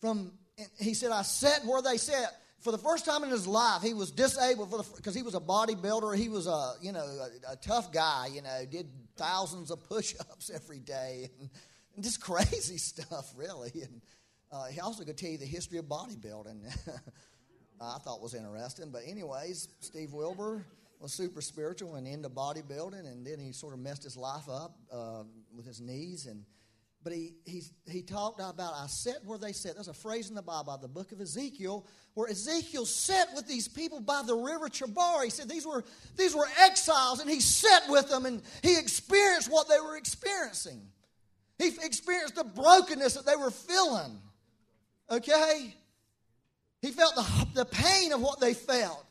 from 0.00 0.32
he 0.78 0.94
said 0.94 1.10
i 1.10 1.22
sat 1.22 1.64
where 1.64 1.82
they 1.82 1.96
sat. 1.96 2.38
For 2.60 2.70
the 2.70 2.78
first 2.78 3.04
time 3.04 3.24
in 3.24 3.30
his 3.30 3.44
life 3.44 3.82
he 3.82 3.92
was 3.92 4.12
disabled 4.12 4.70
for 4.70 4.84
because 4.96 5.16
he 5.16 5.22
was 5.22 5.34
a 5.34 5.40
bodybuilder. 5.40 6.16
He 6.16 6.28
was 6.28 6.46
a 6.46 6.74
you 6.80 6.92
know 6.92 7.00
a, 7.00 7.54
a, 7.54 7.56
tough 7.56 7.92
guy 7.92 8.28
you 8.32 8.40
know 8.40 8.64
did 8.70 8.86
thousands 9.16 9.72
of 9.72 9.82
push-ups 9.88 10.48
every 10.54 10.78
day 10.78 11.28
and, 11.40 11.50
and 11.96 12.04
just 12.04 12.20
crazy 12.20 12.78
stuff 12.90 13.32
really. 13.34 13.72
And 13.74 14.00
uh, 14.52 14.66
he 14.66 14.78
also 14.78 15.02
could 15.02 15.18
tell 15.18 15.30
you 15.30 15.38
the 15.38 15.44
history 15.44 15.78
of 15.78 15.86
bodybuilding. 15.86 16.60
I 17.80 17.98
thought 17.98 18.22
was 18.22 18.34
interesting. 18.34 18.90
But 18.92 19.02
anyways 19.08 19.66
steve 19.80 20.12
wilbur 20.12 20.64
was 21.00 21.12
super 21.12 21.40
spiritual 21.40 21.96
and 21.96 22.06
into 22.06 22.28
bodybuilding, 22.28 23.10
and 23.10 23.26
then 23.26 23.40
he 23.40 23.50
sort 23.50 23.74
of 23.74 23.80
messed 23.80 24.04
his 24.04 24.16
life 24.16 24.48
up 24.48 24.78
uh, 24.92 25.24
with 25.54 25.66
his 25.66 25.80
knees. 25.80 26.26
And 26.26 26.44
but 27.02 27.12
he 27.12 27.34
he 27.44 27.62
he 27.86 28.02
talked 28.02 28.40
about 28.40 28.74
I 28.74 28.86
sat 28.86 29.24
where 29.24 29.38
they 29.38 29.52
sat. 29.52 29.74
There's 29.74 29.88
a 29.88 29.94
phrase 29.94 30.28
in 30.28 30.34
the 30.34 30.42
Bible, 30.42 30.76
the 30.80 30.88
book 30.88 31.12
of 31.12 31.20
Ezekiel, 31.20 31.86
where 32.14 32.28
Ezekiel 32.28 32.86
sat 32.86 33.28
with 33.34 33.46
these 33.46 33.68
people 33.68 34.00
by 34.00 34.22
the 34.26 34.34
river 34.34 34.68
Chebar. 34.68 35.24
He 35.24 35.30
said 35.30 35.48
these 35.48 35.66
were 35.66 35.84
these 36.16 36.34
were 36.34 36.48
exiles, 36.60 37.20
and 37.20 37.28
he 37.28 37.40
sat 37.40 37.84
with 37.88 38.08
them 38.08 38.26
and 38.26 38.42
he 38.62 38.78
experienced 38.78 39.50
what 39.50 39.68
they 39.68 39.80
were 39.80 39.96
experiencing. 39.96 40.80
He 41.58 41.68
experienced 41.82 42.34
the 42.34 42.44
brokenness 42.44 43.14
that 43.14 43.26
they 43.26 43.36
were 43.36 43.50
feeling. 43.50 44.18
Okay? 45.10 45.74
He 46.80 46.90
felt 46.90 47.14
the, 47.14 47.46
the 47.54 47.64
pain 47.64 48.12
of 48.12 48.20
what 48.20 48.40
they 48.40 48.54
felt. 48.54 49.04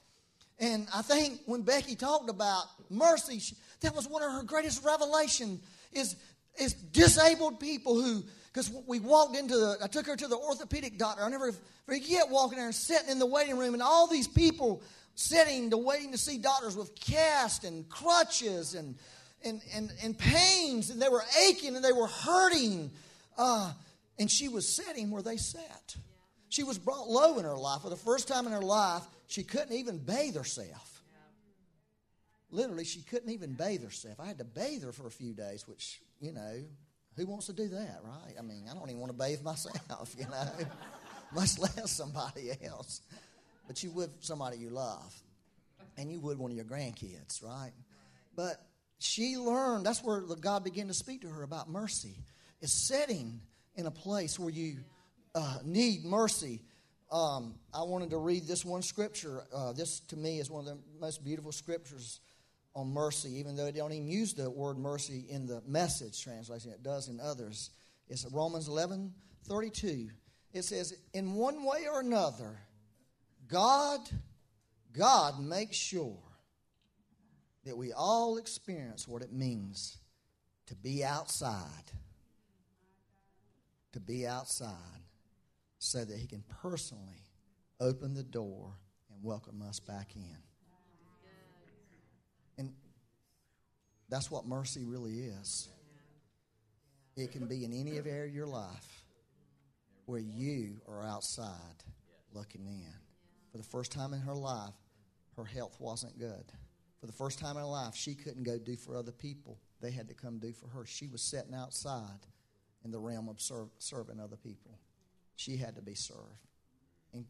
And 0.59 0.87
I 0.93 1.01
think 1.01 1.39
when 1.45 1.61
Becky 1.61 1.95
talked 1.95 2.29
about 2.29 2.65
mercy, 2.89 3.41
that 3.79 3.95
was 3.95 4.07
one 4.07 4.21
of 4.21 4.31
her 4.31 4.43
greatest 4.43 4.83
revelation 4.83 5.59
is, 5.93 6.15
is 6.59 6.73
disabled 6.73 7.59
people 7.59 7.95
who, 7.95 8.23
because 8.53 8.71
we 8.87 8.99
walked 8.99 9.35
into 9.35 9.55
the, 9.55 9.77
I 9.83 9.87
took 9.87 10.05
her 10.07 10.15
to 10.15 10.27
the 10.27 10.37
orthopedic 10.37 10.97
doctor. 10.97 11.23
I 11.23 11.29
never 11.29 11.53
forget 11.85 12.29
walking 12.29 12.57
there 12.57 12.67
and 12.67 12.75
sitting 12.75 13.09
in 13.09 13.19
the 13.19 13.25
waiting 13.25 13.57
room 13.57 13.73
and 13.73 13.83
all 13.83 14.07
these 14.07 14.27
people 14.27 14.83
sitting 15.15 15.69
to 15.69 15.77
waiting 15.77 16.11
to 16.11 16.17
see 16.17 16.37
doctors 16.37 16.75
with 16.75 16.95
casts 16.95 17.65
and 17.65 17.87
crutches 17.89 18.75
and, 18.75 18.95
and, 19.43 19.61
and, 19.73 19.91
and 20.03 20.17
pains 20.17 20.89
and 20.89 21.01
they 21.01 21.09
were 21.09 21.23
aching 21.47 21.75
and 21.75 21.83
they 21.83 21.91
were 21.91 22.07
hurting. 22.07 22.91
Uh, 23.37 23.71
and 24.19 24.29
she 24.29 24.47
was 24.47 24.67
sitting 24.67 25.09
where 25.09 25.21
they 25.21 25.37
sat. 25.37 25.95
She 26.49 26.63
was 26.63 26.77
brought 26.77 27.07
low 27.07 27.37
in 27.37 27.45
her 27.45 27.57
life. 27.57 27.81
For 27.81 27.89
the 27.89 27.95
first 27.95 28.27
time 28.27 28.45
in 28.45 28.51
her 28.51 28.61
life, 28.61 29.03
she 29.27 29.43
couldn't 29.43 29.73
even 29.73 29.97
bathe 29.97 30.35
herself. 30.35 31.01
Literally, 32.51 32.83
she 32.83 33.01
couldn't 33.01 33.31
even 33.31 33.53
bathe 33.53 33.81
herself. 33.81 34.19
I 34.19 34.25
had 34.25 34.37
to 34.39 34.43
bathe 34.43 34.83
her 34.83 34.91
for 34.91 35.07
a 35.07 35.11
few 35.11 35.33
days, 35.33 35.65
which, 35.67 36.01
you 36.21 36.31
know, 36.31 36.63
who 37.17 37.25
wants 37.25 37.47
to 37.47 37.53
do 37.53 37.67
that, 37.67 37.99
right? 38.03 38.35
I 38.37 38.41
mean, 38.41 38.65
I 38.69 38.73
don't 38.73 38.89
even 38.89 39.01
want 39.01 39.11
to 39.11 39.17
bathe 39.17 39.41
myself, 39.41 40.15
you 40.17 40.25
know, 40.25 40.65
much 41.33 41.59
less 41.59 41.91
somebody 41.91 42.51
else. 42.63 43.01
But 43.67 43.83
you 43.83 43.91
would 43.91 44.11
somebody 44.21 44.57
you 44.57 44.69
love, 44.69 45.13
and 45.97 46.11
you 46.11 46.19
would 46.21 46.37
one 46.37 46.51
of 46.51 46.57
your 46.57 46.65
grandkids, 46.65 47.43
right? 47.43 47.71
But 48.35 48.55
she 48.99 49.37
learned, 49.37 49.85
that's 49.85 50.03
where 50.03 50.21
God 50.21 50.63
began 50.63 50.87
to 50.87 50.93
speak 50.93 51.21
to 51.21 51.27
her 51.27 51.43
about 51.43 51.69
mercy, 51.69 52.15
is 52.61 52.71
sitting 52.71 53.41
in 53.75 53.85
a 53.85 53.91
place 53.91 54.37
where 54.37 54.49
you 54.49 54.77
uh, 55.33 55.57
need 55.63 56.05
mercy. 56.05 56.61
Um, 57.11 57.55
I 57.73 57.83
wanted 57.83 58.11
to 58.11 58.17
read 58.17 58.47
this 58.47 58.63
one 58.63 58.83
scripture. 58.83 59.43
Uh, 59.53 59.73
this, 59.73 59.99
to 60.01 60.17
me, 60.17 60.39
is 60.39 60.49
one 60.49 60.67
of 60.67 60.73
the 60.73 60.77
most 60.99 61.23
beautiful 61.23 61.51
scriptures 61.51 62.19
on 62.73 62.93
mercy, 62.93 63.39
even 63.39 63.55
though 63.55 63.65
it 63.65 63.75
don't 63.75 63.91
even 63.91 64.07
use 64.07 64.33
the 64.33 64.49
word 64.49 64.77
mercy 64.77 65.25
in 65.29 65.45
the 65.45 65.61
message 65.67 66.23
translation. 66.23 66.71
It 66.71 66.83
does 66.83 67.07
in 67.07 67.19
others. 67.19 67.71
It's 68.07 68.25
Romans 68.31 68.67
11 68.67 69.13
32. 69.47 70.09
It 70.53 70.63
says, 70.63 70.93
In 71.13 71.33
one 71.33 71.63
way 71.63 71.87
or 71.91 72.01
another, 72.01 72.59
God, 73.47 73.99
God 74.93 75.39
makes 75.39 75.77
sure 75.77 76.19
that 77.65 77.77
we 77.77 77.93
all 77.93 78.37
experience 78.37 79.07
what 79.07 79.21
it 79.21 79.31
means 79.31 79.97
to 80.67 80.75
be 80.75 81.03
outside. 81.03 81.91
To 83.93 83.99
be 83.99 84.25
outside 84.25 84.75
so 85.79 86.05
that 86.05 86.17
he 86.17 86.27
can 86.27 86.43
personally 86.61 87.23
open 87.79 88.13
the 88.13 88.23
door 88.23 88.73
and 89.09 89.23
welcome 89.23 89.61
us 89.61 89.79
back 89.79 90.15
in. 90.15 90.37
And 92.57 92.73
that's 94.11 94.29
what 94.29 94.45
mercy 94.45 94.83
really 94.83 95.17
is. 95.19 95.69
It 97.17 97.31
can 97.31 97.47
be 97.47 97.65
in 97.65 97.73
any 97.73 97.97
area 97.97 98.25
of 98.25 98.33
your 98.33 98.45
life 98.45 99.03
where 100.05 100.19
you 100.19 100.79
are 100.87 101.03
outside 101.03 101.83
looking 102.33 102.67
in. 102.67 102.93
For 103.51 103.57
the 103.57 103.63
first 103.63 103.91
time 103.91 104.13
in 104.13 104.19
her 104.19 104.35
life, 104.35 104.75
her 105.35 105.45
health 105.45 105.77
wasn't 105.79 106.19
good. 106.19 106.43
For 106.99 107.07
the 107.07 107.13
first 107.13 107.39
time 107.39 107.57
in 107.57 107.63
her 107.63 107.67
life, 107.67 107.95
she 107.95 108.13
couldn't 108.13 108.43
go 108.43 108.59
do 108.59 108.75
for 108.75 108.95
other 108.95 109.11
people. 109.11 109.57
They 109.81 109.91
had 109.91 110.07
to 110.09 110.13
come 110.13 110.37
do 110.37 110.53
for 110.53 110.67
her. 110.67 110.85
She 110.85 111.07
was 111.07 111.23
sitting 111.23 111.55
outside 111.55 112.27
in 112.85 112.91
the 112.91 112.99
realm 112.99 113.27
of 113.27 113.41
serve, 113.41 113.69
serving 113.79 114.19
other 114.19 114.37
people 114.37 114.77
she 115.41 115.57
had 115.57 115.75
to 115.75 115.81
be 115.81 115.95
served. 115.95 116.19
And, 117.13 117.25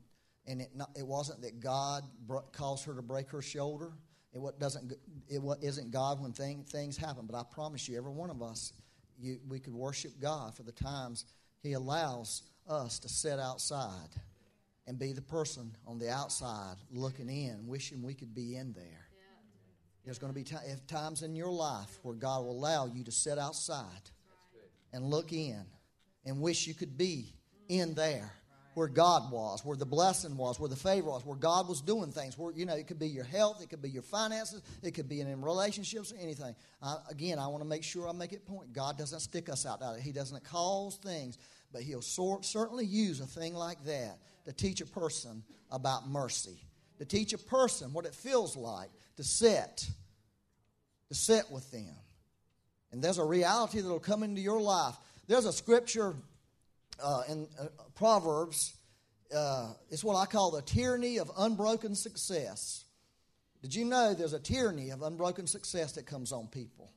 and 0.46 0.62
it, 0.62 0.72
not, 0.76 0.90
it 0.98 1.08
wasn't 1.08 1.42
that 1.42 1.60
God 1.60 2.04
caused 2.52 2.86
her 2.86 2.96
to 2.96 3.02
break 3.02 3.30
her 3.32 3.42
shoulder. 3.42 3.94
It 4.34 4.40
what 4.40 4.60
doesn't. 4.60 4.94
It 5.28 5.42
isn't 5.62 5.92
God 5.92 6.22
when 6.22 6.32
thing, 6.32 6.64
things 6.64 6.98
happen. 6.98 7.26
But 7.30 7.38
I 7.38 7.44
promise 7.52 7.88
you, 7.88 7.98
every 7.98 8.12
one 8.12 8.30
of 8.30 8.42
us, 8.42 8.74
you, 9.20 9.40
we 9.48 9.60
could 9.60 9.74
worship 9.74 10.14
God 10.22 10.56
for 10.56 10.64
the 10.64 10.72
times 10.72 11.26
He 11.62 11.74
allows 11.74 12.44
us 12.68 13.00
to 13.00 13.10
sit 13.10 13.40
outside 13.40 14.10
and 14.88 14.98
be 14.98 15.14
the 15.14 15.22
person 15.22 15.76
on 15.86 16.00
the 16.00 16.10
outside 16.10 16.76
looking 16.92 17.30
in, 17.30 17.68
wishing 17.68 18.02
we 18.02 18.14
could 18.14 18.34
be 18.34 18.56
in 18.56 18.74
there. 18.74 19.08
There's 20.06 20.18
going 20.18 20.34
to 20.34 20.36
be 20.36 20.44
t- 20.44 20.56
times 20.88 21.22
in 21.22 21.36
your 21.36 21.52
life 21.52 22.00
where 22.02 22.16
God 22.16 22.44
will 22.44 22.52
allow 22.52 22.88
you 22.88 23.04
to 23.04 23.12
sit 23.12 23.38
outside 23.38 24.10
and 24.94 25.06
look 25.06 25.32
in 25.32 25.64
and 26.26 26.42
wish 26.42 26.66
you 26.66 26.74
could 26.74 26.98
be 26.98 27.36
in 27.70 27.94
there 27.94 28.32
where 28.74 28.88
God 28.88 29.32
was, 29.32 29.66
where 29.66 29.76
the 29.76 29.86
blessing 29.86 30.38
was, 30.38 30.60
where 30.60 30.70
the 30.70 30.76
favor 30.76 31.10
was, 31.10 31.26
where 31.26 31.36
God 31.36 31.68
was 31.68 31.82
doing 31.82 32.12
things. 32.12 32.38
Where 32.38 32.54
you 32.54 32.66
know, 32.66 32.76
it 32.76 32.88
could 32.88 33.00
be 33.00 33.08
your 33.08 33.24
health, 33.24 33.62
it 33.62 33.70
could 33.70 33.82
be 33.82 33.90
your 33.90 34.04
finances, 34.04 34.62
it 34.82 34.92
could 34.92 35.10
be 35.10 35.22
in 35.22 35.42
relationships 35.42 36.14
anything. 36.20 36.56
Again, 37.10 37.40
I 37.40 37.48
want 37.48 37.62
to 37.64 37.68
make 37.68 37.84
sure 37.84 38.08
I 38.08 38.14
make 38.14 38.34
it 38.34 38.46
point. 38.46 38.74
God 38.74 38.98
doesn't 38.98 39.20
stick 39.20 39.50
us 39.50 39.66
out. 39.66 39.82
He 40.00 40.12
doesn't 40.12 40.44
cause 40.46 40.96
things, 40.98 41.38
but 41.74 41.82
He'll 41.82 42.02
sort, 42.02 42.46
certainly 42.46 42.86
use 42.86 43.20
a 43.20 43.28
thing 43.28 43.54
like 43.54 43.84
that 43.86 44.20
to 44.46 44.54
teach 44.54 44.82
a 44.82 44.86
person 44.86 45.44
about 45.70 46.08
mercy, 46.08 46.64
to 47.00 47.06
teach 47.06 47.34
a 47.34 47.38
person 47.38 47.94
what 47.94 48.06
it 48.06 48.16
feels 48.16 48.56
like 48.56 48.90
to 49.18 49.24
sit, 49.24 49.90
to 51.10 51.16
sit 51.16 51.50
with 51.52 51.70
them. 51.72 51.96
And 52.92 53.04
there's 53.04 53.18
a 53.18 53.24
reality 53.24 53.80
that'll 53.82 54.00
come 54.00 54.24
into 54.24 54.42
your 54.42 54.60
life. 54.60 54.96
There's 55.28 55.46
a 55.46 55.54
scripture 55.54 56.16
uh, 57.02 57.22
in 57.30 57.48
uh, 57.60 57.66
Proverbs, 57.96 58.76
uh, 59.36 59.74
it's 59.90 60.04
what 60.04 60.16
I 60.16 60.26
call 60.26 60.52
the 60.52 60.62
tyranny 60.62 61.18
of 61.18 61.32
unbroken 61.38 61.96
success. 61.96 62.86
Did 63.62 63.76
you 63.76 63.86
know 63.86 64.14
there's 64.14 64.34
a 64.34 64.40
tyranny 64.40 64.90
of 64.90 65.02
unbroken 65.04 65.48
success 65.48 65.94
that 65.94 66.06
comes 66.06 66.32
on 66.32 66.48
people? 66.48 66.92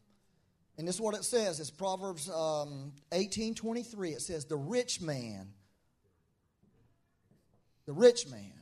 And 0.76 0.88
this 0.88 0.96
is 0.96 1.00
what 1.00 1.14
it 1.14 1.24
says. 1.24 1.60
It's 1.60 1.70
Proverbs 1.70 2.28
um, 2.28 2.92
18 3.12 3.54
23. 3.54 4.10
It 4.10 4.22
says, 4.22 4.46
The 4.46 4.56
rich 4.56 5.00
man, 5.00 5.48
the 7.86 7.92
rich 7.92 8.28
man 8.28 8.52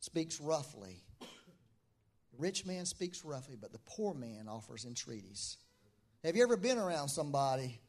speaks 0.00 0.40
roughly. 0.40 1.02
The 1.20 2.38
rich 2.38 2.66
man 2.66 2.84
speaks 2.84 3.24
roughly, 3.24 3.56
but 3.58 3.72
the 3.72 3.78
poor 3.86 4.12
man 4.12 4.48
offers 4.48 4.84
entreaties. 4.84 5.56
Have 6.24 6.36
you 6.36 6.42
ever 6.42 6.56
been 6.56 6.78
around 6.78 7.08
somebody 7.08 7.80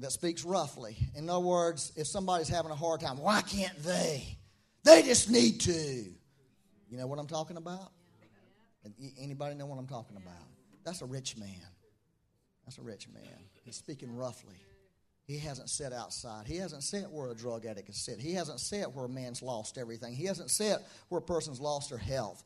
that 0.00 0.12
speaks 0.12 0.44
roughly. 0.44 0.96
In 1.14 1.28
other 1.28 1.44
words, 1.44 1.92
if 1.96 2.06
somebody's 2.06 2.48
having 2.48 2.70
a 2.70 2.76
hard 2.76 3.00
time, 3.00 3.18
why 3.18 3.42
can't 3.42 3.76
they? 3.82 4.38
They 4.84 5.02
just 5.02 5.30
need 5.30 5.60
to. 5.60 5.72
You 5.72 6.96
know 6.96 7.06
what 7.06 7.18
I'm 7.18 7.26
talking 7.26 7.56
about? 7.56 7.92
Anybody 9.20 9.54
know 9.54 9.66
what 9.66 9.78
I'm 9.78 9.86
talking 9.86 10.16
about? 10.16 10.46
That's 10.84 11.02
a 11.02 11.06
rich 11.06 11.36
man. 11.36 11.48
That's 12.64 12.78
a 12.78 12.82
rich 12.82 13.08
man. 13.12 13.44
He's 13.64 13.76
speaking 13.76 14.14
roughly. 14.14 14.56
He 15.26 15.38
hasn't 15.38 15.70
said 15.70 15.92
outside. 15.92 16.46
He 16.46 16.56
hasn't 16.56 16.82
said 16.82 17.04
where 17.10 17.30
a 17.30 17.34
drug 17.34 17.64
addict 17.64 17.86
can 17.86 17.94
sit. 17.94 18.18
He 18.18 18.32
hasn't 18.32 18.58
said 18.58 18.86
where 18.92 19.04
a 19.04 19.08
man's 19.08 19.42
lost 19.42 19.78
everything. 19.78 20.14
He 20.14 20.24
hasn't 20.24 20.50
said 20.50 20.78
where 21.08 21.20
a 21.20 21.22
person's 21.22 21.60
lost 21.60 21.90
their 21.90 21.98
health. 21.98 22.42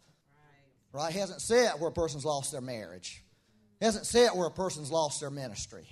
Right? 0.92 1.12
He 1.12 1.18
hasn't 1.18 1.40
said 1.40 1.72
where 1.78 1.88
a 1.88 1.92
person's 1.92 2.24
lost 2.24 2.52
their 2.52 2.60
marriage. 2.60 3.24
He 3.80 3.86
hasn't 3.86 4.06
said 4.06 4.30
where 4.34 4.46
a 4.46 4.50
person's 4.50 4.90
lost 4.90 5.20
their 5.20 5.30
ministry. 5.30 5.86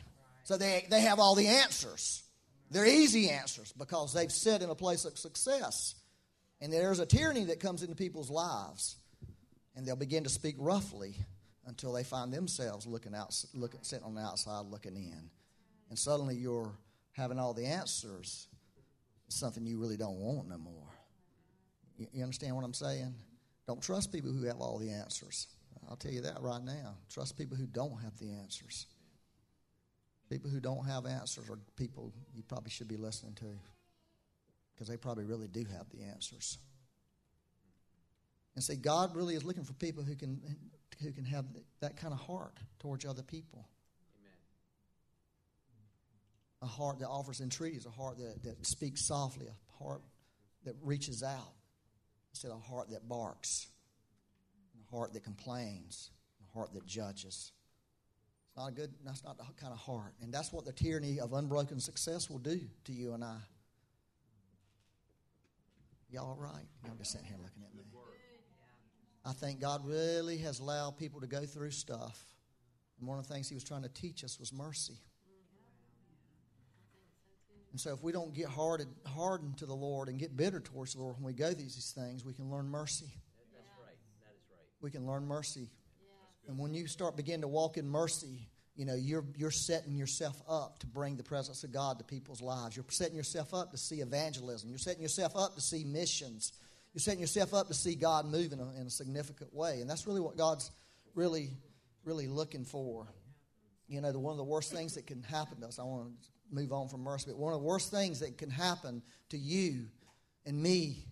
So 0.45 0.57
they, 0.57 0.87
they 0.91 1.01
have 1.01 1.19
all 1.19 1.35
the 1.35 1.49
answers. 1.49 2.23
They're 2.71 2.87
easy 2.87 3.31
answers 3.31 3.73
because 3.73 4.13
they've 4.13 4.33
sit 4.33 4.63
in 4.63 4.71
a 4.71 4.75
place 4.75 5.05
of 5.05 5.19
success. 5.19 5.95
And 6.61 6.73
there's 6.73 7.01
a 7.01 7.07
tyranny 7.07 7.45
that 7.45 7.61
comes 7.61 7.83
into 7.83 7.95
people's 7.95 8.31
lives. 8.31 8.97
And 9.77 9.87
they'll 9.87 9.97
begin 9.97 10.25
to 10.25 10.31
speak 10.31 10.57
roughly 10.59 11.15
until 11.67 11.93
they 11.93 12.05
find 12.05 12.33
themselves 12.33 12.87
looking 12.87 13.15
out, 13.15 13.35
looking, 13.55 13.81
sitting 13.83 14.05
on 14.05 14.15
the 14.15 14.23
outside 14.23 14.67
looking 14.67 14.97
in. 14.97 15.31
And 15.91 15.99
suddenly 15.99 16.35
you're 16.35 16.73
having 17.13 17.39
all 17.39 17.55
the 17.55 17.67
answers. 17.67 18.49
It's 19.27 19.39
something 19.39 19.67
you 19.67 19.79
really 19.79 19.97
don't 19.97 20.19
want 20.19 20.49
no 20.49 20.59
more. 20.59 20.89
You, 21.97 22.07
you 22.13 22.23
understand 22.23 22.57
what 22.57 22.65
I'm 22.65 22.75
saying? 22.75 23.15
Don't 23.67 23.83
trust 23.83 24.13
people 24.13 24.33
who 24.33 24.45
have 24.47 24.61
all 24.61 24.79
the 24.79 24.91
answers. 24.91 25.47
I'll 25.89 25.97
tell 25.97 26.13
you 26.13 26.23
that 26.23 26.41
right 26.41 26.63
now. 26.63 26.97
Trust 27.11 27.37
people 27.37 27.57
who 27.57 27.67
don't 27.67 28.01
have 28.03 28.19
the 28.19 28.33
answers. 28.33 28.87
People 30.33 30.51
who 30.51 30.61
don't 30.61 30.87
have 30.87 31.05
answers 31.05 31.51
are 31.51 31.59
people 31.77 32.11
you 32.35 32.43
probably 32.43 32.71
should 32.71 32.89
be 32.89 32.97
listening 32.97 33.35
to 33.35 33.45
because 34.73 34.89
they 34.89 34.97
probably 34.97 35.25
really 35.25 35.47
do 35.47 35.62
have 35.77 35.91
the 35.91 36.05
answers. 36.05 36.57
And 38.55 38.65
see, 38.65 38.77
God 38.77 39.15
really 39.15 39.35
is 39.35 39.45
looking 39.45 39.65
for 39.65 39.75
people 39.75 40.03
who 40.03 40.17
can 40.17 40.41
who 41.03 41.12
can 41.12 41.27
have 41.27 41.45
that 41.81 41.99
kind 41.99 42.15
of 42.15 42.21
heart 42.21 42.57
towards 42.79 43.05
other 43.05 43.23
people. 43.23 43.69
A 46.62 46.67
heart 46.67 47.01
that 47.01 47.09
offers 47.09 47.43
entreaties, 47.43 47.85
a 47.85 47.91
heart 47.91 48.17
that, 48.17 48.43
that 48.45 48.67
speaks 48.67 49.07
softly, 49.07 49.49
a 49.49 49.85
heart 49.85 50.01
that 50.65 50.77
reaches 50.81 51.23
out 51.23 51.53
instead 52.31 52.53
of 52.53 52.57
a 52.57 52.61
heart 52.61 52.89
that 52.89 53.07
barks, 53.07 53.67
a 54.81 54.97
heart 54.97 55.12
that 55.12 55.25
complains, 55.25 56.11
a 56.41 56.57
heart 56.57 56.73
that 56.73 56.87
judges. 56.87 57.53
It's 58.52 58.59
not 58.59 58.68
a 58.68 58.73
good, 58.73 58.92
that's 59.02 59.25
not 59.25 59.38
the 59.38 59.44
kind 59.59 59.73
of 59.73 59.78
heart. 59.78 60.12
And 60.21 60.30
that's 60.30 60.52
what 60.52 60.66
the 60.66 60.73
tyranny 60.73 61.18
of 61.21 61.32
unbroken 61.32 61.80
success 61.80 62.28
will 62.28 62.38
do 62.38 62.61
to 62.85 62.92
you 62.92 63.14
and 63.14 63.25
I. 63.25 63.38
Y'all 66.11 66.28
all 66.28 66.37
right? 66.38 66.66
Y'all 66.85 66.94
just 66.99 67.12
sitting 67.12 67.26
here 67.26 67.38
looking 67.42 67.62
at 67.62 67.75
me. 67.75 67.82
I 69.25 69.32
think 69.32 69.59
God 69.59 69.87
really 69.87 70.37
has 70.38 70.59
allowed 70.59 70.99
people 70.99 71.21
to 71.23 71.26
go 71.26 71.47
through 71.47 71.71
stuff 71.71 72.26
And 72.99 73.09
one 73.09 73.18
of 73.18 73.26
the 73.26 73.32
things 73.32 73.49
he 73.49 73.54
was 73.54 73.64
trying 73.64 73.85
to 73.85 73.88
teach 73.88 74.23
us 74.23 74.38
was 74.38 74.52
mercy. 74.52 74.99
And 77.71 77.80
so, 77.80 77.94
if 77.94 78.02
we 78.02 78.12
don't 78.12 78.35
get 78.35 78.49
hardened, 78.49 78.94
hardened 79.06 79.56
to 79.59 79.66
the 79.66 79.75
Lord 79.75 80.11
and 80.11 80.18
get 80.18 80.37
bitter 80.37 80.61
towards 80.61 80.92
the 80.92 81.00
Lord 81.00 81.16
when 81.16 81.25
we 81.25 81.32
go 81.32 81.47
through 81.47 81.62
these 81.62 81.94
things, 81.97 82.23
we 82.23 82.35
can 82.35 82.50
learn 82.50 82.68
mercy. 82.68 83.09
That's 83.54 83.71
right. 83.80 83.97
That 84.21 84.37
is 84.37 84.44
right. 84.50 84.66
We 84.82 84.90
can 84.90 85.06
learn 85.06 85.26
mercy. 85.26 85.71
And 86.49 86.59
when 86.59 86.75
you 86.75 86.87
start 86.87 87.17
begin 87.17 87.41
to 87.43 87.49
walk 87.49 87.77
in 87.77 87.89
mercy, 87.89 88.49
you 88.75 88.87
know, 88.87 88.95
you're, 88.95 89.25
you're 89.37 89.51
setting 89.51 89.97
yourself 89.97 90.41
up 90.49 90.79
to 90.79 90.87
bring 90.87 91.17
the 91.17 91.23
presence 91.23 91.63
of 91.63 91.73
God 91.73 91.99
to 91.99 92.05
people's 92.05 92.41
lives. 92.41 92.75
You're 92.75 92.87
setting 92.89 93.17
yourself 93.17 93.53
up 93.53 93.71
to 93.73 93.77
see 93.77 94.01
evangelism. 94.01 94.71
You're 94.71 94.79
setting 94.79 95.03
yourself 95.03 95.37
up 95.37 95.55
to 95.57 95.61
see 95.61 95.85
missions. 95.85 96.53
You're 96.95 97.01
setting 97.01 97.21
yourself 97.21 97.53
up 97.53 97.69
to 97.69 97.75
see 97.75 97.95
God 97.95 98.27
move 98.27 98.53
in 98.53 98.61
a, 98.61 98.81
in 98.81 98.87
a 98.87 98.91
significant 98.91 99.55
way. 99.55 99.81
And 99.81 99.91
that's 99.91 100.07
really 100.07 100.21
what 100.21 100.37
God's 100.37 100.71
really, 101.15 101.51
really 102.05 102.29
looking 102.29 102.65
for. 102.65 103.07
You 103.89 104.01
know, 104.01 104.11
the, 104.11 104.19
one 104.19 104.33
of 104.33 104.39
the 104.39 104.45
worst 104.45 104.73
things 104.73 104.95
that 104.95 105.07
can 105.07 105.23
happen 105.23 105.61
to 105.61 105.67
us, 105.67 105.79
I 105.79 105.83
want 105.83 106.07
to 106.23 106.29
move 106.51 106.73
on 106.73 106.89
from 106.89 107.03
mercy, 107.03 107.27
but 107.29 107.39
one 107.39 107.53
of 107.53 107.61
the 107.61 107.67
worst 107.67 107.91
things 107.91 108.21
that 108.21 108.39
can 108.39 108.51
happen 108.51 109.03
to 109.31 109.39
you 109.39 109.87
and 110.47 110.61
me 110.61 111.07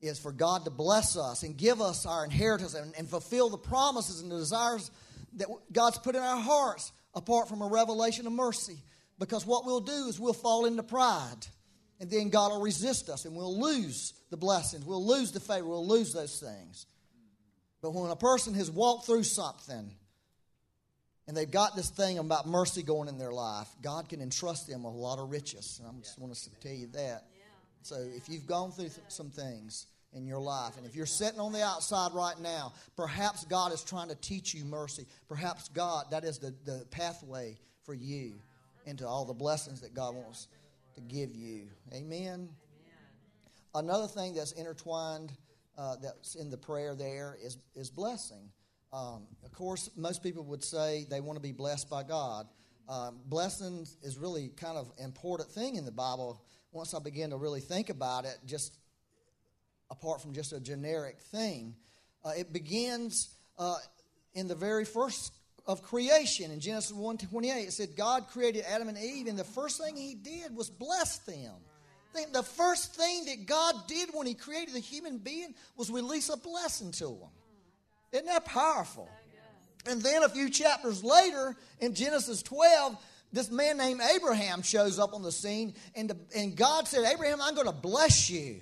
is 0.00 0.18
for 0.18 0.32
God 0.32 0.64
to 0.64 0.70
bless 0.70 1.16
us 1.16 1.42
and 1.42 1.56
give 1.56 1.80
us 1.80 2.06
our 2.06 2.24
inheritance 2.24 2.74
and, 2.74 2.94
and 2.96 3.08
fulfill 3.08 3.50
the 3.50 3.58
promises 3.58 4.20
and 4.20 4.30
the 4.30 4.38
desires 4.38 4.90
that 5.34 5.48
God's 5.72 5.98
put 5.98 6.14
in 6.14 6.22
our 6.22 6.40
hearts 6.40 6.92
apart 7.14 7.48
from 7.48 7.62
a 7.62 7.68
revelation 7.68 8.26
of 8.26 8.32
mercy. 8.32 8.78
Because 9.18 9.44
what 9.44 9.66
we'll 9.66 9.80
do 9.80 10.06
is 10.08 10.18
we'll 10.18 10.32
fall 10.32 10.64
into 10.64 10.82
pride. 10.82 11.46
And 12.00 12.10
then 12.10 12.30
God 12.30 12.50
will 12.50 12.62
resist 12.62 13.10
us 13.10 13.26
and 13.26 13.36
we'll 13.36 13.60
lose 13.60 14.14
the 14.30 14.38
blessings. 14.38 14.86
We'll 14.86 15.06
lose 15.06 15.32
the 15.32 15.40
favor. 15.40 15.66
We'll 15.66 15.86
lose 15.86 16.14
those 16.14 16.40
things. 16.40 16.86
But 17.82 17.92
when 17.92 18.10
a 18.10 18.16
person 18.16 18.54
has 18.54 18.70
walked 18.70 19.06
through 19.06 19.24
something 19.24 19.90
and 21.28 21.36
they've 21.36 21.50
got 21.50 21.76
this 21.76 21.90
thing 21.90 22.18
about 22.18 22.48
mercy 22.48 22.82
going 22.82 23.08
in 23.08 23.18
their 23.18 23.32
life, 23.32 23.68
God 23.82 24.08
can 24.08 24.22
entrust 24.22 24.66
them 24.66 24.84
with 24.84 24.94
a 24.94 24.96
lot 24.96 25.18
of 25.18 25.30
riches. 25.30 25.78
And 25.78 25.94
I 25.94 26.00
just 26.00 26.18
want 26.18 26.34
to 26.34 26.50
tell 26.60 26.72
you 26.72 26.86
that. 26.94 27.24
So 27.82 27.96
if 27.96 28.28
you've 28.28 28.46
gone 28.46 28.72
through 28.72 28.90
some 29.08 29.30
things 29.30 29.86
in 30.12 30.26
your 30.26 30.40
life, 30.40 30.76
and 30.76 30.84
if 30.86 30.94
you're 30.96 31.06
sitting 31.06 31.38
on 31.38 31.52
the 31.52 31.62
outside 31.62 32.12
right 32.12 32.38
now, 32.40 32.72
perhaps 32.96 33.44
God 33.44 33.72
is 33.72 33.84
trying 33.84 34.08
to 34.08 34.16
teach 34.16 34.54
you 34.54 34.64
mercy. 34.64 35.06
Perhaps 35.28 35.68
God, 35.68 36.06
that 36.10 36.24
is 36.24 36.38
the, 36.38 36.54
the 36.64 36.84
pathway 36.90 37.56
for 37.84 37.94
you 37.94 38.34
into 38.86 39.06
all 39.06 39.24
the 39.24 39.34
blessings 39.34 39.80
that 39.82 39.94
God 39.94 40.14
wants 40.14 40.48
to 40.94 41.00
give 41.00 41.34
you. 41.34 41.68
Amen. 41.94 42.48
Another 43.74 44.08
thing 44.08 44.34
that's 44.34 44.52
intertwined 44.52 45.32
uh, 45.78 45.96
that's 46.02 46.34
in 46.34 46.50
the 46.50 46.58
prayer 46.58 46.94
there 46.94 47.36
is, 47.42 47.58
is 47.76 47.88
blessing. 47.88 48.50
Um, 48.92 49.28
of 49.44 49.52
course, 49.52 49.90
most 49.96 50.22
people 50.22 50.44
would 50.44 50.64
say 50.64 51.06
they 51.08 51.20
want 51.20 51.36
to 51.36 51.42
be 51.42 51.52
blessed 51.52 51.88
by 51.88 52.02
God. 52.02 52.46
Um, 52.88 53.20
blessing 53.26 53.86
is 54.02 54.18
really 54.18 54.48
kind 54.56 54.76
of 54.76 54.90
important 54.98 55.48
thing 55.50 55.76
in 55.76 55.84
the 55.84 55.92
Bible. 55.92 56.42
Once 56.72 56.92
I 56.92 56.98
begin 56.98 57.30
to 57.30 57.36
really 57.36 57.60
think 57.60 57.88
about 57.88 58.24
it, 58.24 58.36
just 58.44 58.76
apart 59.90 60.22
from 60.22 60.32
just 60.32 60.52
a 60.52 60.60
generic 60.60 61.18
thing, 61.18 61.74
uh, 62.24 62.30
it 62.36 62.52
begins 62.52 63.30
uh, 63.58 63.76
in 64.34 64.48
the 64.48 64.54
very 64.54 64.84
first 64.84 65.32
of 65.66 65.82
creation 65.82 66.50
in 66.50 66.60
Genesis 66.60 66.92
1:28. 66.92 67.66
It 67.66 67.72
said 67.72 67.96
God 67.96 68.28
created 68.28 68.64
Adam 68.68 68.88
and 68.88 68.98
Eve, 68.98 69.26
and 69.26 69.38
the 69.38 69.44
first 69.44 69.80
thing 69.80 69.96
He 69.96 70.14
did 70.14 70.54
was 70.54 70.70
bless 70.70 71.18
them. 71.18 71.54
The 72.32 72.42
first 72.42 72.96
thing 72.96 73.26
that 73.26 73.46
God 73.46 73.86
did 73.86 74.10
when 74.12 74.26
He 74.26 74.34
created 74.34 74.74
the 74.74 74.80
human 74.80 75.18
being 75.18 75.54
was 75.76 75.90
release 75.90 76.28
a 76.28 76.36
blessing 76.36 76.90
to 76.92 77.06
them. 77.06 77.30
Isn't 78.12 78.26
that 78.26 78.44
powerful? 78.44 79.08
And 79.86 80.02
then 80.02 80.22
a 80.24 80.28
few 80.28 80.50
chapters 80.50 81.02
later, 81.04 81.56
in 81.78 81.94
Genesis 81.94 82.42
12, 82.42 82.96
this 83.32 83.50
man 83.50 83.76
named 83.76 84.00
Abraham 84.14 84.62
shows 84.62 84.98
up 84.98 85.14
on 85.14 85.22
the 85.22 85.32
scene, 85.32 85.74
and, 85.94 86.10
the, 86.10 86.16
and 86.34 86.56
God 86.56 86.88
said, 86.88 87.04
Abraham, 87.04 87.40
I'm 87.40 87.54
going 87.54 87.66
to 87.66 87.72
bless 87.72 88.28
you. 88.28 88.60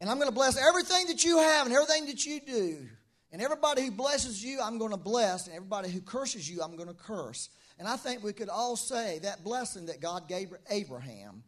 And 0.00 0.08
I'm 0.08 0.16
going 0.16 0.28
to 0.28 0.34
bless 0.34 0.56
everything 0.56 1.08
that 1.08 1.24
you 1.24 1.38
have 1.38 1.66
and 1.66 1.74
everything 1.74 2.06
that 2.06 2.24
you 2.24 2.40
do. 2.40 2.86
And 3.32 3.40
everybody 3.40 3.84
who 3.84 3.90
blesses 3.90 4.42
you, 4.42 4.60
I'm 4.60 4.78
going 4.78 4.90
to 4.90 4.96
bless. 4.96 5.46
And 5.46 5.54
everybody 5.54 5.90
who 5.90 6.00
curses 6.00 6.50
you, 6.50 6.62
I'm 6.62 6.76
going 6.76 6.88
to 6.88 6.94
curse. 6.94 7.50
And 7.78 7.86
I 7.86 7.96
think 7.96 8.22
we 8.22 8.32
could 8.32 8.48
all 8.48 8.76
say 8.76 9.20
that 9.20 9.44
blessing 9.44 9.86
that 9.86 10.00
God 10.00 10.28
gave 10.28 10.48
Abraham 10.70 11.42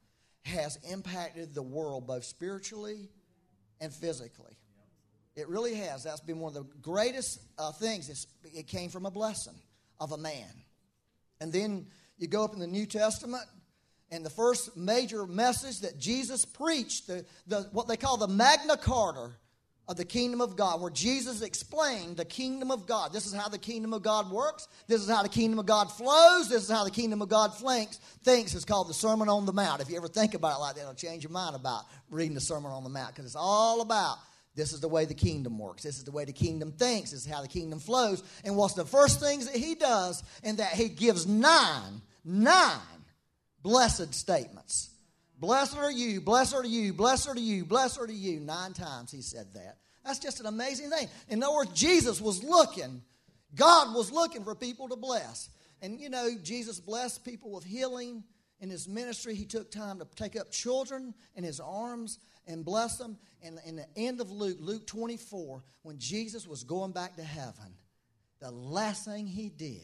has 0.44 0.78
impacted 0.90 1.54
the 1.54 1.62
world 1.62 2.06
both 2.06 2.24
spiritually 2.24 3.08
and 3.80 3.92
physically. 3.92 4.56
It 5.34 5.48
really 5.48 5.74
has. 5.74 6.04
That's 6.04 6.20
been 6.20 6.38
one 6.38 6.54
of 6.54 6.66
the 6.66 6.74
greatest 6.80 7.40
uh, 7.58 7.72
things. 7.72 8.08
It's, 8.08 8.26
it 8.44 8.66
came 8.66 8.90
from 8.90 9.06
a 9.06 9.10
blessing 9.10 9.58
of 9.98 10.12
a 10.12 10.18
man. 10.18 10.50
And 11.40 11.52
then 11.52 11.86
you 12.18 12.28
go 12.28 12.44
up 12.44 12.52
in 12.52 12.60
the 12.60 12.66
New 12.66 12.86
Testament, 12.86 13.44
and 14.12 14.24
the 14.24 14.30
first 14.30 14.76
major 14.76 15.26
message 15.26 15.80
that 15.80 15.98
Jesus 15.98 16.44
preached, 16.44 17.06
the, 17.06 17.24
the, 17.46 17.62
what 17.72 17.88
they 17.88 17.96
call 17.96 18.18
the 18.18 18.28
Magna 18.28 18.76
Carta 18.76 19.30
of 19.88 19.96
the 19.96 20.04
kingdom 20.04 20.42
of 20.42 20.54
God, 20.54 20.80
where 20.80 20.90
Jesus 20.90 21.40
explained 21.40 22.18
the 22.18 22.24
kingdom 22.24 22.70
of 22.70 22.86
God. 22.86 23.12
This 23.12 23.26
is 23.26 23.32
how 23.32 23.48
the 23.48 23.58
kingdom 23.58 23.94
of 23.94 24.02
God 24.02 24.30
works. 24.30 24.68
This 24.86 25.00
is 25.00 25.08
how 25.08 25.22
the 25.22 25.30
kingdom 25.30 25.58
of 25.58 25.66
God 25.66 25.90
flows. 25.90 26.50
This 26.50 26.62
is 26.62 26.70
how 26.70 26.84
the 26.84 26.90
kingdom 26.90 27.22
of 27.22 27.30
God 27.30 27.56
thinks. 27.56 27.96
Thinks 28.22 28.54
is 28.54 28.66
called 28.66 28.88
the 28.88 28.94
Sermon 28.94 29.30
on 29.30 29.46
the 29.46 29.52
Mount. 29.52 29.80
If 29.80 29.88
you 29.88 29.96
ever 29.96 30.08
think 30.08 30.34
about 30.34 30.58
it 30.58 30.60
like 30.60 30.74
that, 30.76 30.82
it'll 30.82 30.94
change 30.94 31.24
your 31.24 31.32
mind 31.32 31.56
about 31.56 31.84
reading 32.10 32.34
the 32.34 32.40
Sermon 32.40 32.70
on 32.70 32.84
the 32.84 32.90
Mount 32.90 33.08
because 33.08 33.24
it's 33.24 33.34
all 33.34 33.80
about 33.80 34.18
this 34.54 34.74
is 34.74 34.80
the 34.80 34.88
way 34.88 35.06
the 35.06 35.14
kingdom 35.14 35.58
works. 35.58 35.82
This 35.82 35.96
is 35.96 36.04
the 36.04 36.12
way 36.12 36.26
the 36.26 36.32
kingdom 36.34 36.72
thinks. 36.72 37.12
This 37.12 37.24
is 37.24 37.32
how 37.32 37.40
the 37.40 37.48
kingdom 37.48 37.78
flows. 37.78 38.22
And 38.44 38.56
what's 38.56 38.74
the 38.74 38.84
first 38.84 39.20
things 39.20 39.46
that 39.50 39.56
he 39.56 39.74
does? 39.74 40.22
And 40.44 40.58
that 40.58 40.74
he 40.74 40.90
gives 40.90 41.26
nine, 41.26 42.02
nine 42.24 43.01
blessed 43.62 44.14
statements. 44.14 44.90
Blessed 45.38 45.76
are 45.76 45.90
you, 45.90 46.20
blessed 46.20 46.54
are 46.54 46.64
you, 46.64 46.92
blessed 46.92 47.28
are 47.28 47.38
you, 47.38 47.64
blessed 47.64 48.00
are 48.00 48.10
you. 48.10 48.38
Nine 48.40 48.72
times 48.72 49.10
he 49.10 49.22
said 49.22 49.52
that. 49.54 49.78
That's 50.04 50.18
just 50.18 50.40
an 50.40 50.46
amazing 50.46 50.90
thing. 50.90 51.08
In 51.28 51.42
other 51.42 51.54
words, 51.54 51.72
Jesus 51.72 52.20
was 52.20 52.42
looking, 52.42 53.02
God 53.54 53.94
was 53.94 54.12
looking 54.12 54.44
for 54.44 54.54
people 54.54 54.88
to 54.88 54.96
bless. 54.96 55.50
And 55.80 56.00
you 56.00 56.10
know, 56.10 56.30
Jesus 56.42 56.80
blessed 56.80 57.24
people 57.24 57.50
with 57.50 57.64
healing. 57.64 58.24
In 58.60 58.70
his 58.70 58.86
ministry, 58.86 59.34
he 59.34 59.44
took 59.44 59.72
time 59.72 59.98
to 59.98 60.06
take 60.14 60.38
up 60.38 60.52
children 60.52 61.14
in 61.34 61.42
his 61.42 61.58
arms 61.58 62.20
and 62.46 62.64
bless 62.64 62.96
them. 62.96 63.18
And 63.42 63.58
in 63.66 63.74
the 63.74 63.86
end 63.96 64.20
of 64.20 64.30
Luke, 64.30 64.58
Luke 64.60 64.86
24, 64.86 65.64
when 65.82 65.98
Jesus 65.98 66.46
was 66.46 66.62
going 66.62 66.92
back 66.92 67.16
to 67.16 67.24
heaven, 67.24 67.74
the 68.38 68.52
last 68.52 69.04
thing 69.04 69.26
he 69.26 69.48
did, 69.48 69.82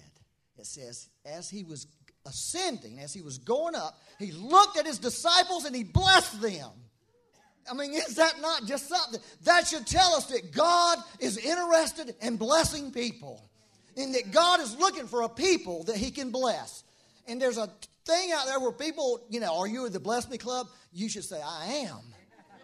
it 0.57 0.67
says, 0.67 1.09
as 1.25 1.51
he 1.51 1.65
was 1.65 1.89
ascending, 2.27 2.99
as 3.01 3.13
he 3.13 3.23
was 3.23 3.39
going 3.39 3.75
up, 3.75 4.01
he 4.19 4.33
looked 4.33 4.79
at 4.79 4.87
his 4.87 4.99
disciples 4.99 5.65
and 5.65 5.75
he 5.75 5.85
blessed 5.85 6.41
them. 6.41 6.71
I 7.71 7.75
mean, 7.75 7.93
is 7.95 8.17
that 8.17 8.41
not 8.41 8.67
just 8.67 8.89
something? 8.89 9.21
That 9.45 9.67
should 9.67 9.87
tell 9.87 10.15
us 10.15 10.27
that 10.27 10.53
God 10.53 10.99
is 11.21 11.39
interested 11.39 12.15
in 12.21 12.37
blessing 12.37 12.91
people 12.91 13.49
and 13.97 14.15
that 14.15 14.31
God 14.31 14.61
is 14.61 14.77
looking 14.77 15.07
for 15.07 15.23
a 15.23 15.29
people 15.29 15.85
that 15.85 15.97
he 15.97 16.11
can 16.11 16.31
bless. 16.31 16.85
And 17.27 17.41
there's 17.41 17.59
a 17.59 17.69
thing 18.05 18.33
out 18.33 18.47
there 18.47 18.61
where 18.61 18.73
people, 18.73 19.21
you 19.29 19.41
know, 19.41 19.59
are 19.59 19.67
you 19.67 19.87
in 19.87 19.93
the 19.93 20.01
Bless 20.01 20.29
Me 20.31 20.39
Club? 20.39 20.69
You 20.93 21.09
should 21.09 21.25
say, 21.25 21.41
I 21.45 21.67
am. 21.89 21.99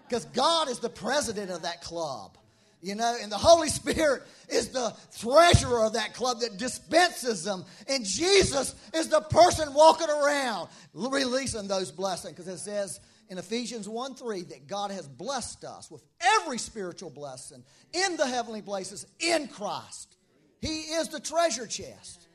Because 0.09 0.25
God 0.27 0.69
is 0.69 0.79
the 0.79 0.88
president 0.88 1.51
of 1.51 1.62
that 1.62 1.83
club. 1.83 2.38
You 2.85 2.94
know, 2.94 3.16
and 3.18 3.33
the 3.33 3.38
Holy 3.38 3.70
Spirit 3.70 4.25
is 4.47 4.68
the 4.68 4.94
treasurer 5.18 5.87
of 5.87 5.94
that 5.94 6.12
club 6.12 6.40
that 6.40 6.59
dispenses 6.59 7.42
them. 7.42 7.64
And 7.88 8.05
Jesus 8.05 8.75
is 8.92 9.09
the 9.09 9.23
person 9.23 9.73
walking 9.73 10.11
around 10.11 10.68
releasing 10.92 11.66
those 11.66 11.90
blessings. 11.90 12.35
Because 12.35 12.47
it 12.47 12.59
says 12.59 13.01
in 13.31 13.38
Ephesians 13.38 13.88
1 13.88 14.16
3 14.16 14.42
that 14.42 14.66
God 14.66 14.90
has 14.90 15.09
blessed 15.09 15.64
us 15.64 15.90
with 15.90 16.05
every 16.42 16.59
spiritual 16.59 17.09
blessing 17.09 17.64
in 17.94 18.18
the 18.18 18.27
heavenly 18.27 18.61
places 18.61 19.07
in 19.18 19.49
Christ. 19.49 20.18
He 20.61 20.81
is 20.81 21.09
the 21.09 21.20
treasure 21.20 21.66
chest. 21.66 22.29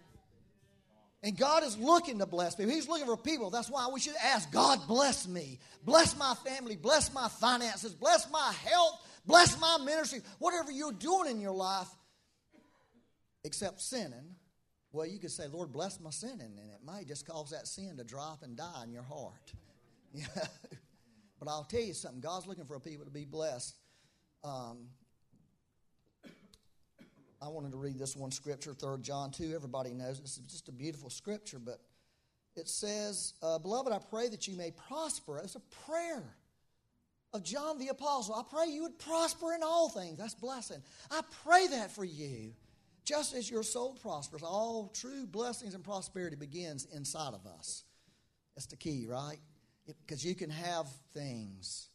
And 1.22 1.38
God 1.38 1.64
is 1.64 1.78
looking 1.78 2.18
to 2.20 2.26
bless 2.26 2.56
people. 2.56 2.74
He's 2.74 2.88
looking 2.88 3.06
for 3.06 3.18
people. 3.18 3.52
That's 3.52 3.70
why 3.70 3.88
we 3.94 4.00
should 4.00 4.16
ask 4.24 4.52
God, 4.52 4.80
bless 4.88 5.28
me. 5.28 5.60
Bless 5.86 6.18
my 6.18 6.34
family. 6.44 6.76
Bless 6.76 7.14
my 7.14 7.28
finances. 7.28 7.94
Bless 7.94 8.32
my 8.32 8.52
health. 8.66 9.06
Bless 9.26 9.60
my 9.60 9.78
ministry. 9.84 10.22
Whatever 10.40 10.72
you're 10.72 10.92
doing 10.92 11.30
in 11.30 11.40
your 11.40 11.54
life, 11.54 11.88
except 13.44 13.82
sinning, 13.82 14.36
well, 14.92 15.06
you 15.06 15.20
could 15.20 15.32
say, 15.32 15.48
Lord, 15.48 15.72
bless 15.72 16.00
my 16.00 16.10
sinning. 16.10 16.58
And 16.60 16.72
it 16.72 16.80
might 16.84 17.08
just 17.08 17.28
cause 17.28 17.52
that 17.52 17.68
sin 17.68 17.98
to 17.98 18.04
drop 18.04 18.44
and 18.44 18.58
die 18.58 18.84
in 18.84 18.92
your 18.92 19.04
heart. 19.04 19.54
but 21.40 21.48
I'll 21.48 21.64
tell 21.64 21.82
you 21.82 21.94
something 21.94 22.22
God's 22.22 22.48
looking 22.48 22.66
for 22.66 22.80
people 22.80 23.06
to 23.06 23.12
be 23.12 23.26
blessed. 23.26 23.76
Um, 24.44 24.88
I 27.42 27.48
wanted 27.48 27.72
to 27.72 27.78
read 27.78 27.98
this 27.98 28.16
one 28.16 28.32
scripture, 28.32 28.74
3 28.74 28.98
John 29.02 29.32
2. 29.32 29.54
Everybody 29.56 29.94
knows 29.94 30.20
this 30.20 30.38
is 30.38 30.44
just 30.44 30.68
a 30.68 30.72
beautiful 30.72 31.10
scripture, 31.10 31.60
but 31.60 31.80
it 32.56 32.68
says, 32.68 33.34
uh, 33.42 33.60
Beloved, 33.60 33.94
I 33.94 34.00
pray 34.10 34.28
that 34.30 34.48
you 34.48 34.58
may 34.58 34.72
prosper. 34.72 35.40
It's 35.40 35.56
a 35.56 35.62
prayer 35.86 36.36
of 37.34 37.44
John 37.44 37.78
the 37.78 37.90
Apostle. 37.90 38.36
I 38.36 38.44
pray 38.50 38.72
you 38.72 38.84
would 38.84 38.98
prosper 39.00 39.54
in 39.54 39.62
all 39.64 39.90
things. 39.90 40.18
That's 40.18 40.34
blessing. 40.34 40.82
I 41.12 41.22
pray 41.44 41.68
that 41.68 41.92
for 41.92 42.04
you. 42.04 42.54
just 43.10 43.34
as 43.34 43.50
your 43.50 43.64
soul 43.64 43.98
prospers, 44.02 44.44
all 44.44 44.92
true 44.94 45.26
blessings 45.26 45.74
and 45.74 45.84
prosperity 45.84 46.36
begins 46.36 46.86
inside 46.94 47.34
of 47.34 47.46
us. 47.48 47.84
That's 48.56 48.68
the 48.68 48.76
key, 48.76 49.08
right? 49.08 49.40
Because 49.88 50.24
you 50.24 50.36
can 50.36 50.52
have 50.52 50.86
things 51.14 51.90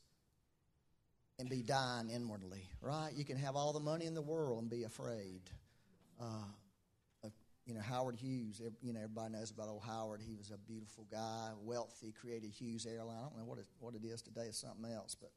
and 1.39 1.49
be 1.49 1.63
dying 1.63 2.11
inwardly, 2.11 2.69
right? 2.81 3.13
You 3.15 3.25
can 3.25 3.37
have 3.37 3.55
all 3.55 3.73
the 3.73 3.81
money 3.81 4.07
in 4.07 4.15
the 4.15 4.23
world 4.23 4.63
and 4.63 4.71
be 4.71 4.83
afraid. 4.83 5.43
Uh, 6.21 6.47
you 7.67 7.75
know, 7.75 7.81
Howard 7.81 8.17
Hughes, 8.17 8.61
you 8.83 8.93
know, 8.93 9.01
everybody 9.01 9.33
knows 9.33 9.51
about 9.51 9.69
old 9.69 9.83
Howard. 9.85 10.21
He 10.21 10.37
was 10.37 10.51
a 10.51 10.59
beautiful 10.59 11.07
guy, 11.11 11.51
wealthy, 11.63 12.13
created 12.13 12.51
Hughes 12.51 12.87
Airline. 12.87 13.17
I 13.17 13.23
don't 13.23 13.39
know 13.39 13.45
what 13.45 13.59
it, 13.59 13.67
what 13.81 13.95
it 13.95 14.05
is 14.05 14.21
today, 14.21 14.47
it's 14.49 14.59
something 14.59 14.91
else, 14.91 15.15
but 15.15 15.31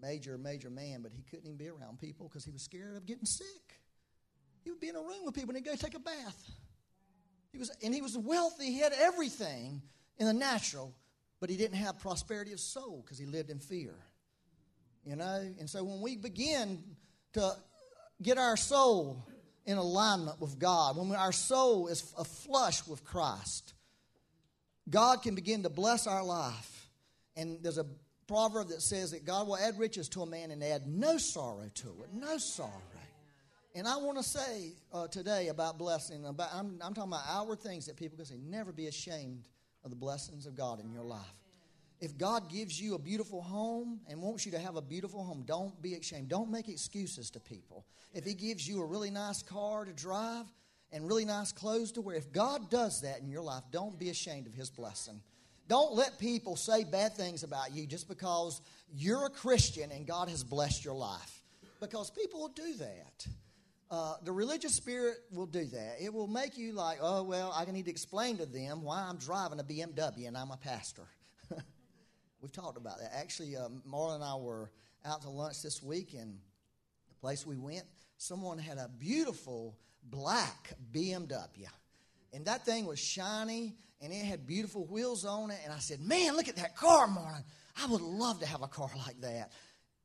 major, 0.00 0.38
major 0.38 0.70
man, 0.70 1.02
but 1.02 1.12
he 1.12 1.22
couldn't 1.22 1.46
even 1.46 1.56
be 1.56 1.68
around 1.68 1.98
people 1.98 2.28
because 2.28 2.44
he 2.44 2.52
was 2.52 2.62
scared 2.62 2.96
of 2.96 3.06
getting 3.06 3.24
sick. 3.24 3.80
He 4.64 4.70
would 4.70 4.80
be 4.80 4.88
in 4.88 4.96
a 4.96 5.00
room 5.00 5.24
with 5.24 5.34
people 5.34 5.54
and 5.54 5.64
he'd 5.64 5.68
go 5.68 5.76
take 5.76 5.94
a 5.94 6.00
bath. 6.00 6.50
He 7.50 7.58
was, 7.58 7.70
and 7.82 7.92
he 7.92 8.00
was 8.00 8.16
wealthy, 8.16 8.66
he 8.66 8.78
had 8.78 8.92
everything 8.92 9.82
in 10.18 10.26
the 10.26 10.32
natural, 10.32 10.94
but 11.40 11.50
he 11.50 11.56
didn't 11.56 11.76
have 11.76 11.98
prosperity 11.98 12.52
of 12.52 12.60
soul 12.60 13.02
because 13.04 13.18
he 13.18 13.26
lived 13.26 13.50
in 13.50 13.58
fear. 13.58 13.94
You 15.04 15.16
know? 15.16 15.44
And 15.58 15.68
so 15.68 15.82
when 15.82 16.00
we 16.00 16.16
begin 16.16 16.82
to 17.32 17.56
get 18.22 18.38
our 18.38 18.56
soul 18.56 19.26
in 19.66 19.78
alignment 19.78 20.40
with 20.40 20.58
God, 20.58 20.96
when 20.96 21.12
our 21.12 21.32
soul 21.32 21.88
is 21.88 22.12
a 22.18 22.24
flush 22.24 22.86
with 22.86 23.04
Christ, 23.04 23.74
God 24.90 25.22
can 25.22 25.34
begin 25.34 25.62
to 25.62 25.68
bless 25.68 26.06
our 26.06 26.24
life. 26.24 26.88
And 27.36 27.62
there's 27.62 27.78
a 27.78 27.86
proverb 28.26 28.68
that 28.68 28.82
says 28.82 29.12
that 29.12 29.24
God 29.24 29.46
will 29.46 29.56
add 29.56 29.78
riches 29.78 30.08
to 30.10 30.22
a 30.22 30.26
man 30.26 30.50
and 30.50 30.62
add 30.62 30.86
no 30.86 31.16
sorrow 31.18 31.70
to 31.74 31.88
it. 32.02 32.12
No 32.12 32.38
sorrow. 32.38 32.70
And 33.74 33.88
I 33.88 33.96
want 33.96 34.18
to 34.18 34.24
say 34.24 34.72
uh, 34.92 35.06
today 35.08 35.48
about 35.48 35.78
blessing, 35.78 36.26
about, 36.26 36.50
I'm, 36.52 36.78
I'm 36.82 36.92
talking 36.92 37.10
about 37.10 37.24
outward 37.26 37.60
things 37.60 37.86
that 37.86 37.96
people 37.96 38.16
can 38.16 38.26
say, 38.26 38.36
never 38.44 38.70
be 38.70 38.86
ashamed 38.86 39.48
of 39.82 39.90
the 39.90 39.96
blessings 39.96 40.44
of 40.44 40.54
God 40.54 40.78
in 40.78 40.92
your 40.92 41.04
life. 41.04 41.20
If 42.02 42.18
God 42.18 42.50
gives 42.50 42.80
you 42.80 42.96
a 42.96 42.98
beautiful 42.98 43.40
home 43.40 44.00
and 44.08 44.20
wants 44.20 44.44
you 44.44 44.50
to 44.50 44.58
have 44.58 44.74
a 44.74 44.82
beautiful 44.82 45.22
home, 45.22 45.44
don't 45.46 45.80
be 45.80 45.94
ashamed. 45.94 46.28
Don't 46.28 46.50
make 46.50 46.68
excuses 46.68 47.30
to 47.30 47.38
people. 47.38 47.86
If 48.12 48.24
He 48.24 48.34
gives 48.34 48.66
you 48.66 48.82
a 48.82 48.84
really 48.84 49.08
nice 49.08 49.40
car 49.40 49.84
to 49.84 49.92
drive 49.92 50.46
and 50.90 51.06
really 51.06 51.24
nice 51.24 51.52
clothes 51.52 51.92
to 51.92 52.00
wear, 52.00 52.16
if 52.16 52.32
God 52.32 52.68
does 52.70 53.02
that 53.02 53.20
in 53.20 53.30
your 53.30 53.40
life, 53.40 53.62
don't 53.70 53.96
be 54.00 54.10
ashamed 54.10 54.48
of 54.48 54.52
His 54.52 54.68
blessing. 54.68 55.20
Don't 55.68 55.94
let 55.94 56.18
people 56.18 56.56
say 56.56 56.82
bad 56.82 57.12
things 57.12 57.44
about 57.44 57.72
you 57.72 57.86
just 57.86 58.08
because 58.08 58.62
you're 58.92 59.26
a 59.26 59.30
Christian 59.30 59.92
and 59.92 60.04
God 60.04 60.28
has 60.28 60.42
blessed 60.42 60.84
your 60.84 60.96
life. 60.96 61.40
Because 61.80 62.10
people 62.10 62.40
will 62.40 62.48
do 62.48 62.74
that. 62.78 63.26
Uh, 63.92 64.14
the 64.24 64.32
religious 64.32 64.74
spirit 64.74 65.18
will 65.30 65.46
do 65.46 65.66
that. 65.66 65.98
It 66.00 66.12
will 66.12 66.26
make 66.26 66.58
you 66.58 66.72
like, 66.72 66.98
oh, 67.00 67.22
well, 67.22 67.54
I 67.56 67.64
need 67.70 67.84
to 67.84 67.92
explain 67.92 68.38
to 68.38 68.46
them 68.46 68.82
why 68.82 69.02
I'm 69.08 69.18
driving 69.18 69.60
a 69.60 69.64
BMW 69.64 70.26
and 70.26 70.36
I'm 70.36 70.50
a 70.50 70.56
pastor. 70.56 71.06
We've 72.42 72.52
talked 72.52 72.76
about 72.76 72.98
that. 72.98 73.12
Actually, 73.14 73.56
uh, 73.56 73.68
Marla 73.88 74.16
and 74.16 74.24
I 74.24 74.34
were 74.34 74.68
out 75.06 75.22
to 75.22 75.30
lunch 75.30 75.62
this 75.62 75.80
week, 75.80 76.12
and 76.12 76.38
the 77.08 77.14
place 77.20 77.46
we 77.46 77.56
went, 77.56 77.84
someone 78.18 78.58
had 78.58 78.78
a 78.78 78.90
beautiful 78.98 79.76
black 80.02 80.72
BMW. 80.92 81.68
And 82.32 82.44
that 82.46 82.66
thing 82.66 82.86
was 82.86 82.98
shiny, 82.98 83.76
and 84.00 84.12
it 84.12 84.24
had 84.24 84.44
beautiful 84.44 84.86
wheels 84.86 85.24
on 85.24 85.52
it. 85.52 85.58
And 85.64 85.72
I 85.72 85.78
said, 85.78 86.00
Man, 86.00 86.34
look 86.34 86.48
at 86.48 86.56
that 86.56 86.76
car, 86.76 87.06
Marlon. 87.06 87.44
I 87.80 87.86
would 87.86 88.00
love 88.00 88.40
to 88.40 88.46
have 88.46 88.62
a 88.62 88.68
car 88.68 88.90
like 89.06 89.20
that. 89.20 89.52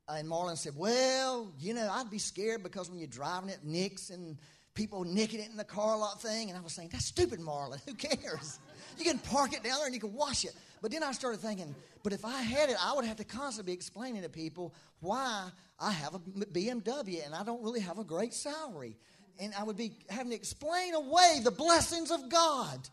And 0.08 0.30
Marlon 0.30 0.58
said, 0.58 0.73
Well, 0.76 1.52
you 1.60 1.73
know, 1.73 1.89
I'd 1.91 2.12
be 2.12 2.19
scared 2.19 2.62
because 2.62 2.88
when 2.89 3.00
you're 3.00 3.08
driving 3.08 3.50
it, 3.50 3.60
nicks 3.63 4.12
and 4.12 4.38
people 4.76 5.04
nicking 5.04 5.39
it 5.39 5.50
in 5.50 5.58
the 5.58 5.63
car 5.63 5.97
lot 5.97 6.21
thing. 6.21 6.50
And 6.50 6.58
I 6.58 6.62
was 6.62 6.73
saying, 6.73 6.89
That's 6.91 7.06
stupid, 7.06 7.39
Marlon. 7.39 7.80
Who 7.88 7.95
cares? 7.95 8.60
You 9.00 9.06
can 9.06 9.17
park 9.17 9.54
it 9.54 9.63
down 9.63 9.78
there 9.78 9.86
and 9.88 9.95
you 9.95 10.02
can 10.02 10.13
wash 10.13 10.45
it. 10.45 10.54
But 10.82 10.92
then 10.92 11.04
I 11.04 11.12
started 11.12 11.40
thinking, 11.40 11.74
but 12.04 12.13
if 12.13 12.24
I 12.24 12.42
had 12.42 12.70
it, 12.70 12.78
I 12.82 12.94
would 12.94 13.06
have 13.06 13.18
to 13.18 13.24
constantly 13.24 13.74
be 13.74 13.76
explaining 13.76 14.22
to 14.22 14.30
people 14.30 14.74
why 15.00 15.50
I 15.80 15.92
have 15.92 16.16
a 16.16 16.20
BMW 16.20 17.26
and 17.26 17.34
I 17.34 17.44
don't 17.44 17.63
really 17.63 17.80
have 17.80 18.00
a 18.00 18.04
great 18.04 18.34
salary. 18.34 18.96
And 19.40 19.54
I 19.58 19.63
would 19.63 19.78
be 19.78 19.94
having 20.10 20.32
to 20.32 20.36
explain 20.36 20.96
away 20.96 21.42
the 21.44 21.52
blessings 21.52 22.12
of 22.12 22.30
God. 22.30 22.88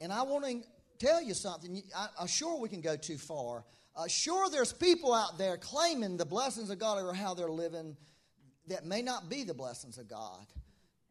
And 0.00 0.12
I 0.12 0.22
want 0.22 0.44
to 0.44 0.62
tell 0.98 1.22
you 1.22 1.34
something. 1.34 1.82
I, 1.96 2.08
am 2.20 2.26
sure 2.26 2.58
we 2.60 2.68
can 2.68 2.80
go 2.80 2.96
too 2.96 3.18
far. 3.18 3.64
Uh, 3.96 4.06
sure, 4.06 4.48
there's 4.50 4.72
people 4.72 5.12
out 5.12 5.38
there 5.38 5.56
claiming 5.56 6.16
the 6.16 6.24
blessings 6.24 6.70
of 6.70 6.78
God 6.78 7.02
or 7.02 7.12
how 7.12 7.34
they're 7.34 7.50
living 7.50 7.96
that 8.68 8.86
may 8.86 9.02
not 9.02 9.28
be 9.28 9.42
the 9.42 9.54
blessings 9.54 9.98
of 9.98 10.08
God 10.08 10.46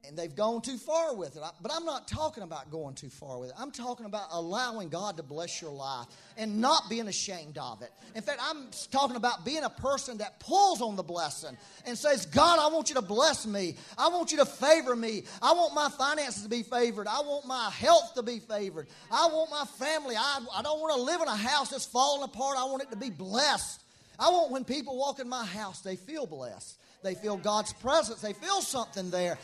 and 0.08 0.18
they've 0.18 0.36
gone 0.36 0.62
too 0.62 0.78
far 0.78 1.16
with 1.16 1.36
it. 1.36 1.44
But 1.62 1.72
I'm 1.74 1.86
not 1.86 2.08
talking 2.08 2.42
about 2.42 2.72
going 2.72 2.96
too 2.96 3.10
far 3.10 3.38
with 3.38 3.50
it. 3.50 3.56
I'm 3.60 3.72
talking 3.72 4.06
about 4.06 4.30
allowing 4.32 4.90
God 4.90 5.18
to 5.18 5.24
bless 5.24 5.62
your 5.62 5.72
life 5.72 6.08
and 6.38 6.62
not 6.62 6.90
being 6.90 7.08
ashamed 7.08 7.58
of 7.58 7.82
it. 7.82 7.92
In 8.16 8.22
fact, 8.22 8.40
I'm 8.42 8.70
talking 8.92 9.18
about 9.18 9.44
being 9.44 9.64
a 9.64 9.70
person 9.70 10.18
that 10.20 10.40
pulls 10.40 10.82
on 10.82 10.96
the 10.96 11.04
blessing 11.04 11.58
and 11.86 11.98
says, 11.98 12.26
God, 12.26 12.60
I 12.60 12.74
want 12.74 12.90
you 12.90 12.96
to 12.96 13.02
bless 13.02 13.46
me. 13.46 13.76
I 13.98 14.08
want 14.08 14.32
you 14.32 14.38
to 14.38 14.46
favor 14.46 14.96
me. 14.96 15.24
I 15.42 15.52
want 15.52 15.76
my 15.76 15.90
finances 15.90 16.44
to 16.44 16.50
be 16.50 16.64
favored. 16.64 17.08
I 17.08 17.20
want 17.20 17.46
my 17.46 17.70
health 17.70 18.14
to 18.16 18.24
be 18.24 18.40
favored. 18.40 18.88
I 19.12 19.28
want 19.28 19.52
my 19.52 19.66
family. 19.86 20.16
I, 20.16 20.40
I 20.56 20.62
don't 20.62 20.80
want 20.80 20.96
to 20.96 21.02
live 21.02 21.22
in 21.22 21.28
a 21.28 21.36
house 21.36 21.70
that's 21.70 21.86
falling 21.86 22.24
apart. 22.24 22.58
I 22.58 22.64
want 22.66 22.84
it 22.84 22.92
to 22.92 22.98
be 22.98 23.10
blessed. 23.10 23.84
I 24.18 24.30
want 24.30 24.52
when 24.52 24.64
people 24.64 24.98
walk 24.98 25.20
in 25.20 25.30
my 25.30 25.46
house, 25.46 25.82
they 25.82 25.96
feel 25.98 26.26
blessed. 26.26 26.79
They 27.02 27.16
feel 27.16 27.38
God's 27.38 27.74
presence. 27.74 28.22
They 28.22 28.34
feel 28.34 28.62
something 28.62 29.10
there. 29.10 29.38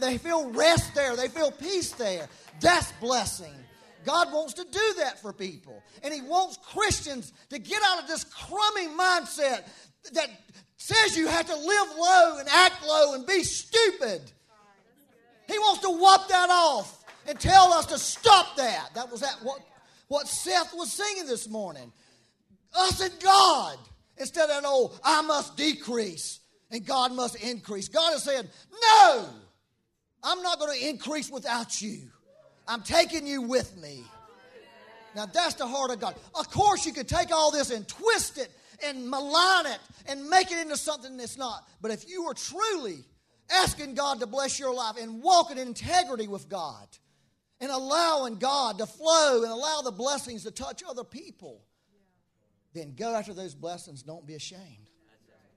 They 0.00 0.18
feel 0.18 0.50
rest 0.50 0.94
there. 0.94 1.14
They 1.16 1.28
feel 1.28 1.50
peace 1.50 1.92
there. 1.92 2.28
That's 2.60 2.90
blessing. 2.92 3.52
God 4.04 4.32
wants 4.32 4.54
to 4.54 4.64
do 4.64 4.94
that 4.98 5.20
for 5.20 5.32
people. 5.32 5.82
And 6.02 6.12
He 6.12 6.22
wants 6.22 6.58
Christians 6.72 7.32
to 7.50 7.58
get 7.58 7.80
out 7.84 8.02
of 8.02 8.08
this 8.08 8.24
crummy 8.24 8.88
mindset 8.88 9.64
that 10.12 10.28
says 10.76 11.16
you 11.16 11.28
have 11.28 11.46
to 11.46 11.56
live 11.56 11.88
low 11.98 12.38
and 12.38 12.48
act 12.48 12.84
low 12.86 13.14
and 13.14 13.26
be 13.26 13.44
stupid. 13.44 14.20
He 15.48 15.58
wants 15.58 15.82
to 15.82 15.90
wipe 15.90 16.28
that 16.28 16.50
off 16.50 17.04
and 17.28 17.38
tell 17.38 17.72
us 17.72 17.86
to 17.86 17.98
stop 17.98 18.56
that. 18.56 18.90
That 18.94 19.10
was 19.10 19.20
that 19.20 19.36
what, 19.42 19.60
what 20.08 20.26
Seth 20.26 20.74
was 20.74 20.90
singing 20.90 21.26
this 21.26 21.48
morning. 21.48 21.92
Us 22.74 23.00
and 23.00 23.12
God. 23.20 23.78
Instead 24.18 24.50
of 24.50 24.58
an 24.58 24.66
old, 24.66 25.00
I 25.02 25.22
must 25.22 25.56
decrease 25.56 26.40
and 26.72 26.84
God 26.84 27.12
must 27.12 27.36
increase. 27.36 27.88
God 27.88 28.12
has 28.12 28.24
said, 28.24 28.48
No, 28.72 29.28
I'm 30.24 30.42
not 30.42 30.58
going 30.58 30.78
to 30.78 30.88
increase 30.88 31.30
without 31.30 31.80
you. 31.80 32.08
I'm 32.66 32.82
taking 32.82 33.26
you 33.26 33.42
with 33.42 33.76
me. 33.80 34.02
Now 35.14 35.26
that's 35.26 35.54
the 35.54 35.66
heart 35.66 35.90
of 35.90 36.00
God. 36.00 36.16
Of 36.34 36.50
course, 36.50 36.86
you 36.86 36.92
could 36.92 37.08
take 37.08 37.30
all 37.30 37.50
this 37.50 37.70
and 37.70 37.86
twist 37.86 38.38
it 38.38 38.50
and 38.84 39.08
malign 39.08 39.66
it 39.66 39.78
and 40.06 40.28
make 40.28 40.50
it 40.50 40.58
into 40.58 40.76
something 40.76 41.16
that's 41.18 41.36
not. 41.36 41.68
But 41.82 41.90
if 41.90 42.08
you 42.08 42.24
are 42.24 42.34
truly 42.34 43.04
asking 43.50 43.94
God 43.94 44.20
to 44.20 44.26
bless 44.26 44.58
your 44.58 44.74
life 44.74 44.96
and 44.98 45.22
walking 45.22 45.58
in 45.58 45.68
integrity 45.68 46.28
with 46.28 46.48
God 46.48 46.86
and 47.60 47.70
allowing 47.70 48.36
God 48.36 48.78
to 48.78 48.86
flow 48.86 49.42
and 49.42 49.52
allow 49.52 49.82
the 49.82 49.92
blessings 49.92 50.44
to 50.44 50.50
touch 50.50 50.82
other 50.88 51.04
people, 51.04 51.60
then 52.72 52.94
go 52.96 53.14
after 53.14 53.34
those 53.34 53.54
blessings. 53.54 54.02
Don't 54.02 54.26
be 54.26 54.34
ashamed. 54.34 54.81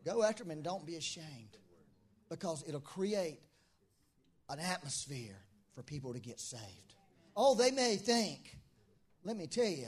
Go 0.06 0.24
after 0.24 0.44
them 0.44 0.52
and 0.52 0.63
don't 0.63 0.86
be 0.86 0.96
ashamed 0.96 1.58
because 2.30 2.63
it'll 2.68 2.80
create 2.80 3.39
an 4.50 4.60
atmosphere 4.60 5.38
for 5.74 5.82
people 5.82 6.13
to 6.13 6.20
get 6.20 6.39
saved. 6.39 6.96
Oh, 7.36 7.56
they 7.56 7.72
may 7.72 7.96
think, 7.98 8.58
let 9.24 9.36
me 9.36 9.48
tell 9.48 9.65
you, 9.65 9.88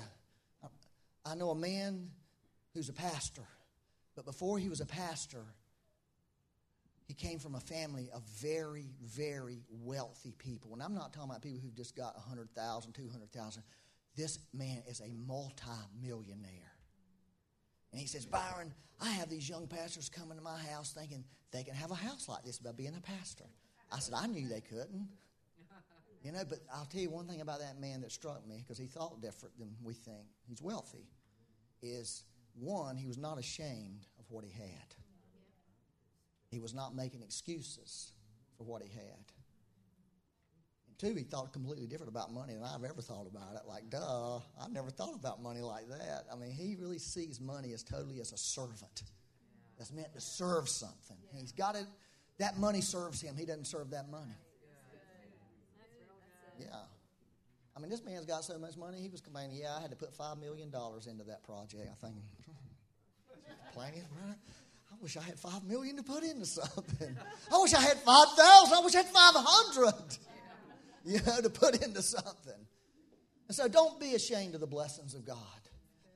I 1.25 1.35
know 1.35 1.51
a 1.51 1.55
man 1.55 2.09
who's 2.73 2.89
a 2.89 2.93
pastor, 2.93 3.47
but 4.15 4.25
before 4.25 4.57
he 4.57 4.69
was 4.69 4.81
a 4.81 4.85
pastor, 4.85 5.45
he 7.07 7.13
came 7.13 7.39
from 7.39 7.55
a 7.55 7.59
family 7.59 8.09
of 8.13 8.23
very, 8.41 8.89
very 9.01 9.61
wealthy 9.69 10.33
people. 10.37 10.73
And 10.73 10.81
I'm 10.81 10.93
not 10.93 11.13
talking 11.13 11.29
about 11.29 11.41
people 11.41 11.59
who've 11.61 11.75
just 11.75 11.95
got 11.95 12.15
100,000, 12.15 12.91
200,000. 12.93 13.63
This 14.15 14.39
man 14.53 14.83
is 14.87 14.99
a 14.99 15.13
multi-millionaire. 15.25 16.73
And 17.91 17.99
he 18.01 18.07
says, 18.07 18.25
Byron, 18.25 18.73
I 18.99 19.09
have 19.11 19.29
these 19.29 19.47
young 19.47 19.67
pastors 19.67 20.09
coming 20.09 20.37
to 20.37 20.43
my 20.43 20.57
house 20.57 20.91
thinking 20.91 21.23
they 21.51 21.63
can 21.63 21.75
have 21.75 21.91
a 21.91 21.95
house 21.95 22.27
like 22.27 22.43
this 22.43 22.59
by 22.59 22.71
being 22.71 22.95
a 22.97 23.01
pastor. 23.01 23.45
I 23.91 23.99
said, 23.99 24.15
I 24.15 24.27
knew 24.27 24.47
they 24.47 24.61
couldn't. 24.61 25.07
You 26.23 26.31
know, 26.31 26.43
but 26.49 26.59
I'll 26.73 26.85
tell 26.85 26.99
you 26.99 27.09
one 27.09 27.27
thing 27.27 27.41
about 27.41 27.59
that 27.59 27.79
man 27.79 28.01
that 28.01 28.11
struck 28.11 28.45
me 28.47 28.57
because 28.57 28.77
he 28.77 28.87
thought 28.87 29.21
different 29.21 29.57
than 29.59 29.69
we 29.83 29.93
think. 29.93 30.25
He's 30.47 30.61
wealthy. 30.61 31.07
Is 31.81 32.23
one, 32.59 32.97
he 32.97 33.07
was 33.07 33.17
not 33.17 33.37
ashamed 33.37 34.07
of 34.19 34.25
what 34.29 34.43
he 34.43 34.51
had. 34.51 34.95
He 36.49 36.59
was 36.59 36.73
not 36.73 36.95
making 36.95 37.21
excuses 37.21 38.13
for 38.57 38.63
what 38.63 38.81
he 38.81 38.89
had. 38.89 39.31
Two, 40.97 41.13
he 41.13 41.23
thought 41.23 41.53
completely 41.53 41.85
different 41.85 42.11
about 42.11 42.33
money 42.33 42.55
than 42.55 42.63
I've 42.63 42.83
ever 42.83 43.01
thought 43.01 43.27
about 43.27 43.55
it. 43.55 43.61
Like, 43.67 43.89
duh, 43.89 44.39
I've 44.59 44.71
never 44.71 44.89
thought 44.89 45.13
about 45.13 45.43
money 45.43 45.61
like 45.61 45.87
that. 45.89 46.25
I 46.31 46.35
mean, 46.35 46.51
he 46.51 46.75
really 46.75 46.97
sees 46.97 47.39
money 47.39 47.71
as 47.73 47.83
totally 47.83 48.19
as 48.19 48.31
a 48.31 48.37
servant 48.37 49.03
that's 49.77 49.93
meant 49.93 50.11
to 50.13 50.21
serve 50.21 50.67
something. 50.67 51.17
He's 51.35 51.51
got 51.51 51.75
it 51.75 51.85
That 52.39 52.57
money 52.57 52.81
serves 52.81 53.21
him. 53.21 53.35
He 53.35 53.45
doesn't 53.45 53.65
serve 53.65 53.91
that 53.91 54.09
money. 54.09 54.35
Yeah. 56.59 56.65
I 57.75 57.79
mean, 57.79 57.91
this 57.91 58.03
man's 58.03 58.25
got 58.25 58.43
so 58.43 58.57
much 58.57 58.75
money, 58.75 58.99
he 58.99 59.07
was 59.07 59.21
complaining, 59.21 59.57
yeah, 59.61 59.75
I 59.77 59.81
had 59.81 59.91
to 59.91 59.95
put 59.95 60.17
$5 60.17 60.41
million 60.41 60.69
into 60.73 61.23
that 61.25 61.43
project. 61.43 61.87
I 61.91 62.05
think, 62.07 62.15
plenty. 63.73 64.01
I 64.01 64.95
wish 64.99 65.15
I 65.15 65.21
had 65.21 65.37
5 65.37 65.63
million 65.65 65.95
to 65.97 66.03
put 66.03 66.23
into 66.23 66.47
something. 66.47 67.15
I 67.53 67.57
wish 67.59 67.75
I 67.75 67.81
had 67.81 67.97
5000 67.97 68.73
I 68.73 68.81
wish 68.83 68.95
I 68.95 69.03
had 69.03 69.07
500 69.09 69.93
you 71.11 71.19
know, 71.25 71.41
to 71.41 71.49
put 71.49 71.81
into 71.81 72.01
something. 72.01 72.67
And 73.47 73.55
so 73.55 73.69
don't 73.69 73.97
be 73.97 74.13
ashamed 74.13 74.55
of 74.55 74.59
the 74.59 74.67
blessings 74.67 75.13
of 75.13 75.25
God. 75.25 75.37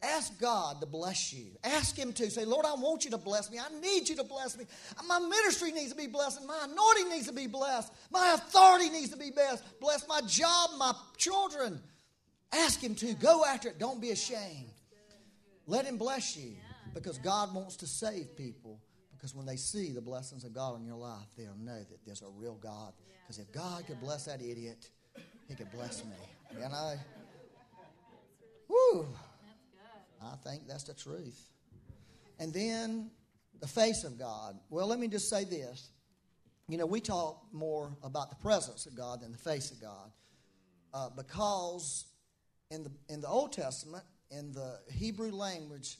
Ask 0.04 0.38
God 0.42 0.82
to 0.82 0.88
bless 0.88 1.32
you. 1.32 1.46
Ask 1.64 1.96
Him 1.96 2.12
to. 2.14 2.30
Say, 2.30 2.44
Lord, 2.44 2.66
I 2.66 2.74
want 2.74 3.06
you 3.06 3.12
to 3.12 3.18
bless 3.18 3.50
me. 3.50 3.60
I 3.60 3.80
need 3.80 4.10
you 4.10 4.16
to 4.18 4.24
bless 4.24 4.58
me. 4.58 4.66
My 5.08 5.20
ministry 5.20 5.72
needs 5.72 5.92
to 5.92 5.98
be 5.98 6.08
blessed. 6.08 6.46
My 6.46 6.68
anointing 6.70 7.10
needs 7.10 7.28
to 7.28 7.34
be 7.34 7.48
blessed. 7.48 7.94
My 8.12 8.34
authority 8.34 8.90
needs 8.90 9.12
to 9.12 9.18
be 9.18 9.30
blessed. 9.30 9.64
Bless 9.80 10.06
my 10.08 10.20
job, 10.22 10.72
my 10.78 10.94
children. 11.18 11.80
Ask 12.52 12.84
Him 12.84 12.96
to. 12.96 13.14
Go 13.14 13.46
after 13.46 13.70
it. 13.70 13.80
Don't 13.80 14.02
be 14.02 14.10
ashamed. 14.10 14.74
Let 15.68 15.86
Him 15.86 15.98
bless 15.98 16.36
you 16.36 16.56
because 16.94 17.18
God 17.20 17.54
wants 17.54 17.78
to 17.78 17.88
save 17.88 18.36
people. 18.36 18.80
Because 19.22 19.36
when 19.36 19.46
they 19.46 19.56
see 19.56 19.92
the 19.92 20.02
blessings 20.02 20.44
of 20.46 20.52
God 20.52 20.80
in 20.80 20.84
your 20.84 20.96
life, 20.96 21.28
they'll 21.38 21.56
know 21.60 21.78
that 21.78 22.04
there's 22.08 22.24
a 22.24 22.30
real 22.40 22.56
God. 22.56 22.92
Because 23.22 23.38
if 23.38 23.52
God 23.52 23.86
could 23.86 24.02
bless 24.02 24.26
that 24.26 24.42
idiot, 24.42 24.90
He 25.48 25.54
could 25.54 25.72
bless 25.72 26.04
me. 26.04 26.16
You 26.54 26.68
know? 26.68 26.96
Woo! 28.68 29.08
I 30.22 30.36
think 30.44 30.68
that's 30.68 30.84
the 30.84 30.94
truth. 30.94 31.50
And 32.40 32.54
then 32.54 33.10
the 33.62 33.68
face 33.68 34.04
of 34.04 34.20
God. 34.20 34.60
Well, 34.70 34.86
let 34.86 35.00
me 35.00 35.08
just 35.08 35.30
say 35.30 35.46
this. 35.46 35.92
You 36.68 36.78
know, 36.78 36.86
we 36.86 37.00
talk 37.00 37.42
more 37.54 37.96
about 38.04 38.32
the 38.32 38.36
presence 38.36 38.86
of 38.86 38.96
God 38.98 39.22
than 39.22 39.32
the 39.32 39.38
face 39.38 39.72
of 39.72 39.80
God 39.80 40.12
uh, 40.94 41.10
because 41.16 42.06
in 42.70 42.84
the, 42.84 42.92
in 43.08 43.22
the 43.22 43.30
Old 43.30 43.54
Testament, 43.54 44.04
in 44.30 44.52
the 44.52 44.80
Hebrew 44.92 45.32
language, 45.32 46.00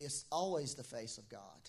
it's 0.00 0.24
always 0.32 0.74
the 0.74 0.84
face 0.84 1.18
of 1.18 1.28
God 1.28 1.68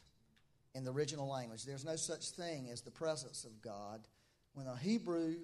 in 0.76 0.84
the 0.84 0.92
original 0.92 1.28
language. 1.28 1.66
There's 1.66 1.86
no 1.86 1.96
such 1.96 2.30
thing 2.30 2.70
as 2.72 2.82
the 2.82 2.92
presence 2.92 3.44
of 3.44 3.62
God. 3.62 4.08
When 4.54 4.68
a 4.68 4.76
Hebrew 4.76 5.36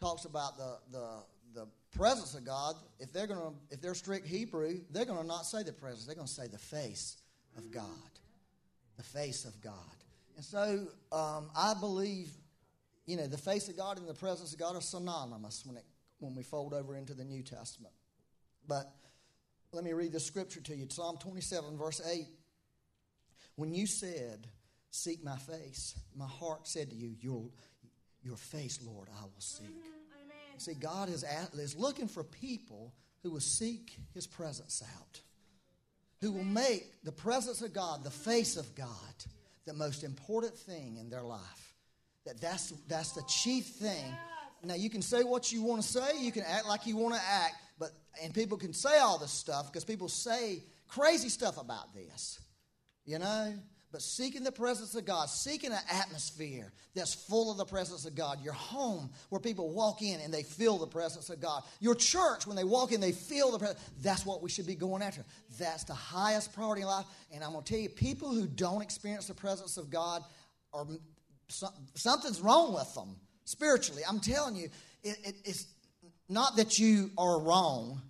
talks 0.00 0.24
about 0.24 0.56
the, 0.56 0.78
the, 0.92 1.08
the 1.54 1.66
presence 1.96 2.34
of 2.34 2.44
God, 2.44 2.74
if 2.98 3.12
they're 3.12 3.26
going 3.26 3.40
to, 3.40 3.52
if 3.70 3.80
they're 3.80 3.94
strict 3.94 4.26
Hebrew, 4.26 4.80
they're 4.90 5.04
going 5.04 5.20
to 5.20 5.26
not 5.26 5.46
say 5.46 5.62
the 5.62 5.72
presence. 5.72 6.06
They're 6.06 6.14
going 6.14 6.26
to 6.26 6.32
say 6.32 6.46
the 6.46 6.58
face 6.58 7.16
of 7.56 7.70
God, 7.70 7.84
the 8.96 9.02
face 9.02 9.44
of 9.44 9.60
God. 9.60 9.72
And 10.36 10.44
so 10.44 10.86
um, 11.10 11.50
I 11.56 11.74
believe, 11.78 12.30
you 13.06 13.16
know, 13.16 13.26
the 13.26 13.38
face 13.38 13.68
of 13.68 13.76
God 13.76 13.98
and 13.98 14.08
the 14.08 14.14
presence 14.14 14.52
of 14.52 14.58
God 14.58 14.76
are 14.76 14.80
synonymous 14.80 15.64
when 15.66 15.76
it 15.76 15.84
when 16.20 16.34
we 16.34 16.42
fold 16.42 16.74
over 16.74 16.96
into 16.96 17.14
the 17.14 17.24
New 17.24 17.42
Testament. 17.42 17.94
But 18.66 18.92
let 19.72 19.84
me 19.84 19.92
read 19.92 20.12
the 20.12 20.20
scripture 20.20 20.60
to 20.60 20.74
you. 20.74 20.86
Psalm 20.88 21.16
27, 21.18 21.76
verse 21.76 22.00
8. 22.04 22.26
When 23.58 23.74
you 23.74 23.88
said, 23.88 24.46
Seek 24.92 25.22
my 25.24 25.36
face, 25.36 25.98
my 26.16 26.28
heart 26.28 26.68
said 26.68 26.90
to 26.90 26.96
you, 26.96 27.16
Your, 27.20 27.42
your 28.22 28.36
face, 28.36 28.78
Lord, 28.86 29.08
I 29.20 29.24
will 29.24 29.32
seek. 29.40 29.66
Mm-hmm. 29.66 30.58
See, 30.58 30.74
God 30.74 31.08
is, 31.08 31.24
at, 31.24 31.52
is 31.54 31.76
looking 31.76 32.06
for 32.06 32.22
people 32.22 32.94
who 33.24 33.32
will 33.32 33.40
seek 33.40 33.98
His 34.14 34.28
presence 34.28 34.80
out, 34.96 35.20
who 36.20 36.30
will 36.30 36.44
make 36.44 37.02
the 37.02 37.10
presence 37.10 37.60
of 37.60 37.72
God, 37.72 38.04
the 38.04 38.12
face 38.12 38.56
of 38.56 38.72
God, 38.76 38.86
the 39.66 39.74
most 39.74 40.04
important 40.04 40.56
thing 40.56 40.96
in 40.96 41.10
their 41.10 41.24
life. 41.24 41.74
That 42.26 42.40
that's, 42.40 42.70
that's 42.86 43.10
the 43.12 43.24
chief 43.28 43.66
thing. 43.66 44.14
Now, 44.62 44.74
you 44.74 44.88
can 44.88 45.02
say 45.02 45.24
what 45.24 45.50
you 45.50 45.64
want 45.64 45.82
to 45.82 45.88
say, 45.88 46.20
you 46.20 46.30
can 46.30 46.44
act 46.44 46.68
like 46.68 46.86
you 46.86 46.96
want 46.96 47.16
to 47.16 47.20
act, 47.28 47.56
but 47.76 47.90
and 48.22 48.32
people 48.32 48.56
can 48.56 48.72
say 48.72 48.98
all 48.98 49.18
this 49.18 49.32
stuff 49.32 49.66
because 49.66 49.84
people 49.84 50.08
say 50.08 50.62
crazy 50.86 51.28
stuff 51.28 51.60
about 51.60 51.92
this, 51.92 52.38
you 53.08 53.18
know. 53.18 53.54
But 53.90 54.02
seeking 54.02 54.44
the 54.44 54.52
presence 54.52 54.94
of 54.94 55.06
God, 55.06 55.30
seeking 55.30 55.72
an 55.72 55.78
atmosphere 55.90 56.70
that's 56.94 57.14
full 57.14 57.50
of 57.50 57.56
the 57.56 57.64
presence 57.64 58.04
of 58.04 58.14
God. 58.14 58.44
Your 58.44 58.52
home 58.52 59.08
where 59.30 59.40
people 59.40 59.70
walk 59.70 60.02
in 60.02 60.20
and 60.20 60.32
they 60.32 60.42
feel 60.42 60.76
the 60.76 60.86
presence 60.86 61.30
of 61.30 61.40
God. 61.40 61.62
Your 61.80 61.94
church, 61.94 62.46
when 62.46 62.54
they 62.54 62.64
walk 62.64 62.92
in, 62.92 63.00
they 63.00 63.12
feel 63.12 63.50
the 63.50 63.58
presence. 63.58 63.80
That's 64.02 64.26
what 64.26 64.42
we 64.42 64.50
should 64.50 64.66
be 64.66 64.74
going 64.74 65.02
after. 65.02 65.24
That's 65.58 65.84
the 65.84 65.94
highest 65.94 66.52
priority 66.52 66.82
in 66.82 66.88
life. 66.88 67.06
And 67.32 67.42
I'm 67.42 67.52
going 67.52 67.64
to 67.64 67.72
tell 67.72 67.80
you, 67.80 67.88
people 67.88 68.28
who 68.28 68.46
don't 68.46 68.82
experience 68.82 69.26
the 69.26 69.34
presence 69.34 69.78
of 69.78 69.88
God 69.88 70.22
are 70.74 70.86
something's 71.94 72.42
wrong 72.42 72.74
with 72.74 72.94
them 72.94 73.16
spiritually. 73.46 74.02
I'm 74.06 74.20
telling 74.20 74.54
you, 74.54 74.68
it, 75.02 75.16
it, 75.24 75.34
it's 75.46 75.66
not 76.28 76.56
that 76.56 76.78
you 76.78 77.10
are 77.16 77.40
wrong. 77.40 78.02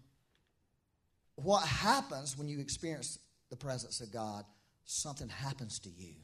What 1.37 1.65
happens 1.65 2.37
when 2.37 2.49
you 2.49 2.59
experience 2.59 3.21
the 3.49 3.57
presence 3.57 4.01
of 4.01 4.13
God? 4.13 4.45
Something 4.89 5.29
happens 5.29 5.79
to 5.81 5.91
you. 5.91 6.15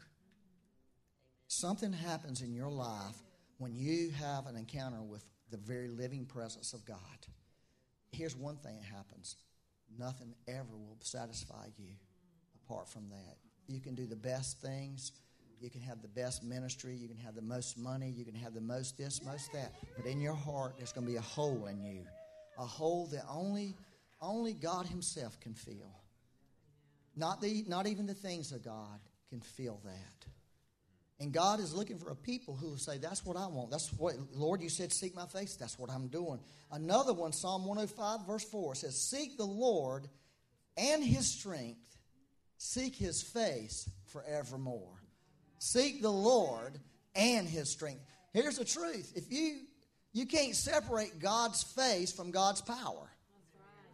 Something 1.48 1.92
happens 1.92 2.40
in 2.40 2.54
your 2.54 2.70
life 2.70 3.22
when 3.58 3.74
you 3.74 4.10
have 4.12 4.46
an 4.46 4.56
encounter 4.56 5.02
with 5.02 5.22
the 5.50 5.58
very 5.58 5.88
living 5.88 6.24
presence 6.24 6.72
of 6.72 6.84
God. 6.86 6.98
Here's 8.10 8.34
one 8.34 8.56
thing 8.56 8.76
that 8.76 8.86
happens 8.86 9.36
nothing 9.98 10.34
ever 10.48 10.72
will 10.72 10.96
satisfy 11.00 11.66
you 11.78 11.90
apart 12.64 12.88
from 12.88 13.10
that. 13.10 13.36
You 13.68 13.80
can 13.80 13.94
do 13.94 14.06
the 14.06 14.16
best 14.16 14.60
things. 14.62 15.12
You 15.60 15.68
can 15.68 15.82
have 15.82 16.00
the 16.00 16.08
best 16.08 16.42
ministry. 16.42 16.96
You 16.96 17.06
can 17.06 17.18
have 17.18 17.34
the 17.34 17.42
most 17.42 17.78
money. 17.78 18.08
You 18.16 18.24
can 18.24 18.34
have 18.34 18.54
the 18.54 18.60
most 18.62 18.96
this, 18.96 19.22
most 19.24 19.52
that. 19.52 19.72
But 19.96 20.06
in 20.06 20.20
your 20.20 20.34
heart, 20.34 20.74
there's 20.78 20.92
going 20.92 21.06
to 21.06 21.12
be 21.12 21.18
a 21.18 21.22
hole 21.22 21.66
in 21.66 21.80
you. 21.82 22.00
A 22.58 22.64
hole 22.64 23.06
that 23.12 23.24
only, 23.30 23.76
only 24.22 24.54
God 24.54 24.86
Himself 24.86 25.38
can 25.38 25.54
fill. 25.54 26.03
Not, 27.16 27.40
the, 27.40 27.64
not 27.66 27.86
even 27.86 28.06
the 28.06 28.14
things 28.14 28.52
of 28.52 28.64
God 28.64 29.00
can 29.30 29.40
feel 29.40 29.80
that. 29.84 30.26
And 31.20 31.32
God 31.32 31.60
is 31.60 31.72
looking 31.72 31.98
for 31.98 32.10
a 32.10 32.16
people 32.16 32.56
who 32.56 32.70
will 32.70 32.76
say, 32.76 32.98
That's 32.98 33.24
what 33.24 33.36
I 33.36 33.46
want. 33.46 33.70
That's 33.70 33.92
what, 33.92 34.14
Lord, 34.32 34.60
you 34.60 34.68
said, 34.68 34.92
Seek 34.92 35.14
my 35.14 35.26
face. 35.26 35.54
That's 35.54 35.78
what 35.78 35.90
I'm 35.90 36.08
doing. 36.08 36.40
Another 36.72 37.12
one, 37.12 37.32
Psalm 37.32 37.64
105, 37.64 38.26
verse 38.26 38.44
4 38.44 38.74
says, 38.74 39.00
Seek 39.00 39.36
the 39.36 39.46
Lord 39.46 40.08
and 40.76 41.04
his 41.04 41.26
strength, 41.28 41.96
seek 42.58 42.96
his 42.96 43.22
face 43.22 43.88
forevermore. 44.06 45.02
Seek 45.58 46.02
the 46.02 46.10
Lord 46.10 46.78
and 47.14 47.48
his 47.48 47.70
strength. 47.70 48.02
Here's 48.32 48.58
the 48.58 48.64
truth 48.64 49.12
if 49.14 49.30
you, 49.30 49.60
you 50.12 50.26
can't 50.26 50.54
separate 50.54 51.20
God's 51.20 51.62
face 51.62 52.12
from 52.12 52.32
God's 52.32 52.60
power. 52.60 53.10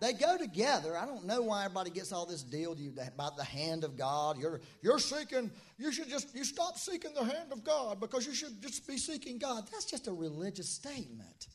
They 0.00 0.14
go 0.14 0.38
together. 0.38 0.96
I 0.96 1.04
don't 1.04 1.26
know 1.26 1.42
why 1.42 1.66
everybody 1.66 1.90
gets 1.90 2.10
all 2.10 2.24
this 2.24 2.42
deal 2.42 2.74
about 3.06 3.36
the 3.36 3.44
hand 3.44 3.84
of 3.84 3.98
God. 3.98 4.38
You're, 4.38 4.62
you're 4.80 4.98
seeking, 4.98 5.50
you 5.78 5.92
should 5.92 6.08
just, 6.08 6.34
you 6.34 6.42
stop 6.42 6.78
seeking 6.78 7.12
the 7.12 7.24
hand 7.24 7.52
of 7.52 7.62
God 7.62 8.00
because 8.00 8.26
you 8.26 8.32
should 8.32 8.62
just 8.62 8.86
be 8.88 8.96
seeking 8.96 9.38
God. 9.38 9.64
That's 9.70 9.84
just 9.84 10.08
a 10.08 10.12
religious 10.12 10.70
statement. 10.70 11.48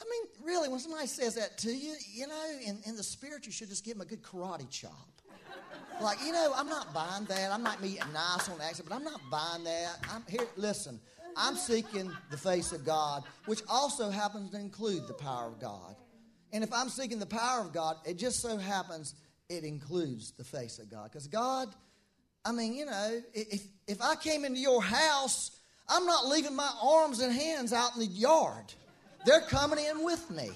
I 0.00 0.04
mean, 0.04 0.46
really, 0.46 0.68
when 0.68 0.78
somebody 0.78 1.08
says 1.08 1.34
that 1.34 1.58
to 1.58 1.72
you, 1.72 1.94
you 2.12 2.28
know, 2.28 2.44
in, 2.64 2.78
in 2.86 2.96
the 2.96 3.02
spirit, 3.02 3.46
you 3.46 3.52
should 3.52 3.68
just 3.68 3.84
give 3.84 3.94
them 3.94 4.02
a 4.02 4.04
good 4.04 4.22
karate 4.22 4.70
chop. 4.70 4.92
Like, 6.00 6.18
you 6.24 6.30
know, 6.30 6.52
I'm 6.54 6.68
not 6.68 6.92
buying 6.94 7.24
that. 7.24 7.50
I'm 7.50 7.62
not 7.62 7.80
being 7.80 7.98
nice 8.12 8.48
on 8.48 8.60
accident, 8.60 8.90
but 8.90 8.94
I'm 8.94 9.04
not 9.04 9.20
buying 9.30 9.64
that. 9.64 9.96
I'm 10.10 10.22
here, 10.28 10.46
listen, 10.56 11.00
I'm 11.36 11.56
seeking 11.56 12.12
the 12.30 12.36
face 12.36 12.72
of 12.72 12.84
God, 12.84 13.24
which 13.46 13.62
also 13.68 14.10
happens 14.10 14.50
to 14.50 14.60
include 14.60 15.08
the 15.08 15.14
power 15.14 15.46
of 15.46 15.58
God. 15.58 15.96
And 16.52 16.62
if 16.64 16.72
I'm 16.72 16.88
seeking 16.88 17.18
the 17.18 17.26
power 17.26 17.60
of 17.60 17.72
God, 17.72 17.96
it 18.04 18.18
just 18.18 18.40
so 18.40 18.56
happens 18.56 19.14
it 19.48 19.64
includes 19.64 20.32
the 20.32 20.44
face 20.44 20.78
of 20.78 20.90
God. 20.90 21.04
Because 21.04 21.26
God, 21.26 21.68
I 22.44 22.52
mean, 22.52 22.74
you 22.74 22.86
know, 22.86 23.20
if, 23.34 23.62
if 23.86 24.02
I 24.02 24.16
came 24.16 24.44
into 24.44 24.60
your 24.60 24.82
house, 24.82 25.52
I'm 25.88 26.06
not 26.06 26.26
leaving 26.26 26.56
my 26.56 26.70
arms 26.82 27.20
and 27.20 27.32
hands 27.32 27.72
out 27.72 27.94
in 27.94 28.00
the 28.00 28.06
yard. 28.06 28.72
They're 29.24 29.42
coming 29.42 29.84
in 29.84 30.04
with 30.04 30.30
me. 30.30 30.50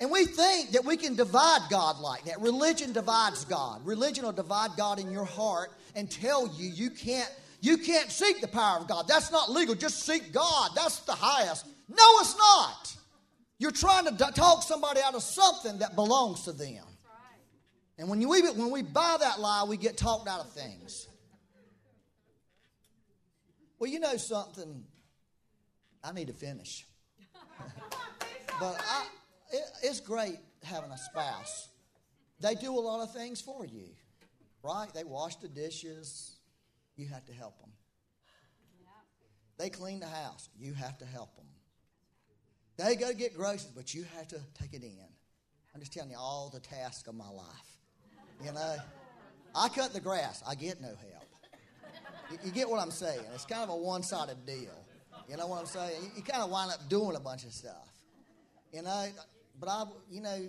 And 0.00 0.10
we 0.10 0.26
think 0.26 0.70
that 0.72 0.84
we 0.84 0.96
can 0.96 1.14
divide 1.14 1.62
God 1.70 1.98
like 1.98 2.24
that. 2.24 2.40
Religion 2.40 2.92
divides 2.92 3.44
God. 3.44 3.84
Religion 3.86 4.24
will 4.24 4.32
divide 4.32 4.70
God 4.76 4.98
in 4.98 5.10
your 5.10 5.24
heart 5.24 5.70
and 5.94 6.10
tell 6.10 6.48
you 6.56 6.68
you 6.68 6.90
can't 6.90 7.30
you 7.60 7.78
can't 7.78 8.10
seek 8.10 8.42
the 8.42 8.48
power 8.48 8.78
of 8.78 8.88
God. 8.88 9.08
That's 9.08 9.32
not 9.32 9.50
legal. 9.50 9.74
Just 9.74 10.02
seek 10.02 10.32
God. 10.32 10.72
That's 10.76 10.98
the 11.00 11.12
highest. 11.12 11.66
No, 11.88 12.04
it's 12.20 12.36
not. 12.36 12.96
You're 13.58 13.70
trying 13.70 14.04
to 14.04 14.32
talk 14.32 14.62
somebody 14.62 15.00
out 15.00 15.14
of 15.14 15.22
something 15.22 15.78
that 15.78 15.94
belongs 15.94 16.42
to 16.44 16.52
them. 16.52 16.84
And 17.96 18.08
when, 18.08 18.20
you, 18.20 18.28
when 18.28 18.70
we 18.70 18.82
buy 18.82 19.16
that 19.20 19.38
lie, 19.38 19.64
we 19.68 19.76
get 19.76 19.96
talked 19.96 20.28
out 20.28 20.40
of 20.40 20.50
things. 20.50 21.06
Well, 23.78 23.90
you 23.90 24.00
know 24.00 24.16
something? 24.16 24.84
I 26.02 26.12
need 26.12 26.26
to 26.26 26.32
finish. 26.32 26.84
but 28.60 28.82
I, 28.88 29.06
it, 29.52 29.62
it's 29.82 30.00
great 30.00 30.38
having 30.62 30.90
a 30.90 30.98
spouse. 30.98 31.68
They 32.40 32.54
do 32.54 32.76
a 32.76 32.80
lot 32.80 33.02
of 33.02 33.12
things 33.12 33.40
for 33.40 33.64
you, 33.64 33.86
right? 34.62 34.88
They 34.92 35.04
wash 35.04 35.36
the 35.36 35.48
dishes. 35.48 36.36
You 36.96 37.06
have 37.08 37.24
to 37.26 37.32
help 37.32 37.58
them. 37.60 37.70
They 39.56 39.70
clean 39.70 40.00
the 40.00 40.06
house. 40.06 40.48
You 40.58 40.74
have 40.74 40.98
to 40.98 41.04
help 41.04 41.36
them. 41.36 41.46
They 42.76 42.96
go 42.96 43.08
to 43.08 43.14
get 43.14 43.36
groceries, 43.36 43.72
but 43.74 43.94
you 43.94 44.04
have 44.16 44.28
to 44.28 44.40
take 44.60 44.72
it 44.74 44.82
in. 44.82 45.08
I'm 45.74 45.80
just 45.80 45.92
telling 45.92 46.10
you 46.10 46.16
all 46.18 46.50
the 46.52 46.60
tasks 46.60 47.08
of 47.08 47.14
my 47.14 47.28
life. 47.28 47.78
You 48.44 48.52
know, 48.52 48.76
I 49.54 49.68
cut 49.68 49.92
the 49.92 50.00
grass. 50.00 50.42
I 50.46 50.54
get 50.54 50.80
no 50.80 50.88
help. 50.88 51.24
You, 52.30 52.38
you 52.44 52.50
get 52.50 52.68
what 52.68 52.80
I'm 52.80 52.90
saying? 52.90 53.20
It's 53.34 53.44
kind 53.44 53.62
of 53.62 53.70
a 53.70 53.76
one-sided 53.76 54.44
deal. 54.46 54.84
You 55.28 55.36
know 55.36 55.46
what 55.46 55.60
I'm 55.60 55.66
saying? 55.66 56.02
You, 56.02 56.10
you 56.16 56.22
kind 56.22 56.42
of 56.42 56.50
wind 56.50 56.70
up 56.72 56.88
doing 56.88 57.16
a 57.16 57.20
bunch 57.20 57.44
of 57.44 57.52
stuff. 57.52 57.88
You 58.72 58.82
know, 58.82 59.06
but 59.60 59.68
I, 59.68 59.84
you 60.10 60.20
know, 60.20 60.48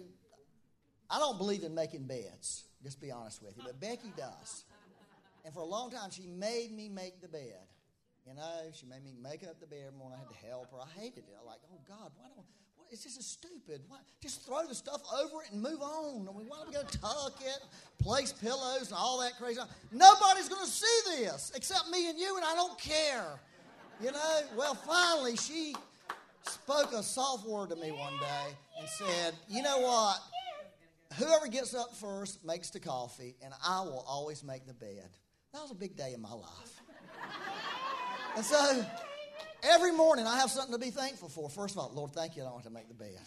I 1.10 1.20
don't 1.20 1.38
believe 1.38 1.64
in 1.64 1.76
making 1.76 2.08
beds. 2.08 2.64
Just 2.84 3.00
be 3.00 3.12
honest 3.12 3.42
with 3.42 3.56
you. 3.58 3.64
But 3.66 3.80
Becky 3.80 4.12
does. 4.18 4.66
And 5.44 5.54
for 5.54 5.62
a 5.62 5.66
long 5.66 5.92
time, 5.92 6.10
she 6.12 6.26
made 6.26 6.72
me 6.72 6.90
make 6.90 7.22
the 7.22 7.28
bed. 7.28 7.62
You 8.28 8.34
know, 8.34 8.72
she 8.74 8.88
made 8.88 9.04
me 9.04 9.14
make 9.22 9.44
up 9.44 9.60
the 9.60 9.68
bed 9.68 9.86
every 9.88 10.00
morning. 10.00 10.18
I 10.18 10.26
had 10.26 10.30
to 10.30 10.48
help 10.48 10.72
her. 10.72 10.78
I 10.82 11.00
hated 11.00 11.20
it. 11.30 11.38
I 11.40 11.46
like, 11.46 11.60
oh 11.72 11.80
God, 11.88 12.10
why 12.18 12.26
don't? 12.34 12.46
What, 12.76 12.88
it's 12.92 13.04
just 13.04 13.22
stupid. 13.22 13.82
Why, 13.88 13.98
just 14.22 14.46
throw 14.46 14.66
the 14.66 14.74
stuff 14.74 15.02
over 15.14 15.44
it 15.44 15.52
and 15.52 15.62
move 15.62 15.82
on. 15.82 16.26
Why 16.26 16.58
don't 16.58 16.68
we 16.68 16.74
go 16.74 16.82
tuck 16.84 17.40
it, 17.42 17.60
place 18.00 18.34
pillows, 18.34 18.88
and 18.88 18.98
all 18.98 19.20
that 19.22 19.38
crazy? 19.38 19.60
Nobody's 19.92 20.50
going 20.50 20.66
to 20.66 20.72
see 20.72 21.22
this 21.22 21.52
except 21.56 21.90
me 21.92 22.10
and 22.10 22.18
you, 22.18 22.36
and 22.36 22.44
I 22.44 22.56
don't 22.56 22.78
care. 22.80 23.40
You 24.02 24.12
know. 24.12 24.42
Well, 24.58 24.74
finally, 24.74 25.38
she 25.38 25.76
spoke 26.42 26.94
a 26.94 27.04
soft 27.04 27.48
word 27.48 27.70
to 27.70 27.76
me 27.76 27.92
one 27.92 28.18
day 28.20 28.56
and 28.80 28.90
said, 28.90 29.36
"You 29.48 29.62
know 29.62 29.80
what? 29.80 30.20
Whoever 31.20 31.48
gets 31.48 31.76
up 31.76 31.96
first 31.96 32.44
makes 32.44 32.72
the 32.72 32.80
coffee, 32.80 33.36
and 33.44 33.54
I 33.64 33.82
will 33.82 34.04
always 34.08 34.44
make 34.44 34.66
the 34.66 34.74
bed." 34.74 35.10
That 35.54 35.62
was 35.62 35.72
a 35.72 35.76
big 35.76 35.96
day 35.96 36.14
in 36.14 36.22
my 36.22 36.34
life. 36.34 36.75
And 38.36 38.44
so 38.44 38.86
every 39.64 39.94
morning 39.94 40.28
I 40.28 40.38
have 40.40 40.50
something 40.50 40.74
to 40.74 40.80
be 40.80 40.92
thankful 40.92 41.30
for. 41.30 41.50
First 41.50 41.76
of 41.76 41.80
all, 41.80 41.92
Lord, 41.94 42.12
thank 42.12 42.36
you. 42.36 42.44
I 42.44 42.46
don't 42.46 42.56
have 42.56 42.64
to 42.64 42.70
make 42.70 42.90
the 42.90 42.94
bed. 42.94 43.18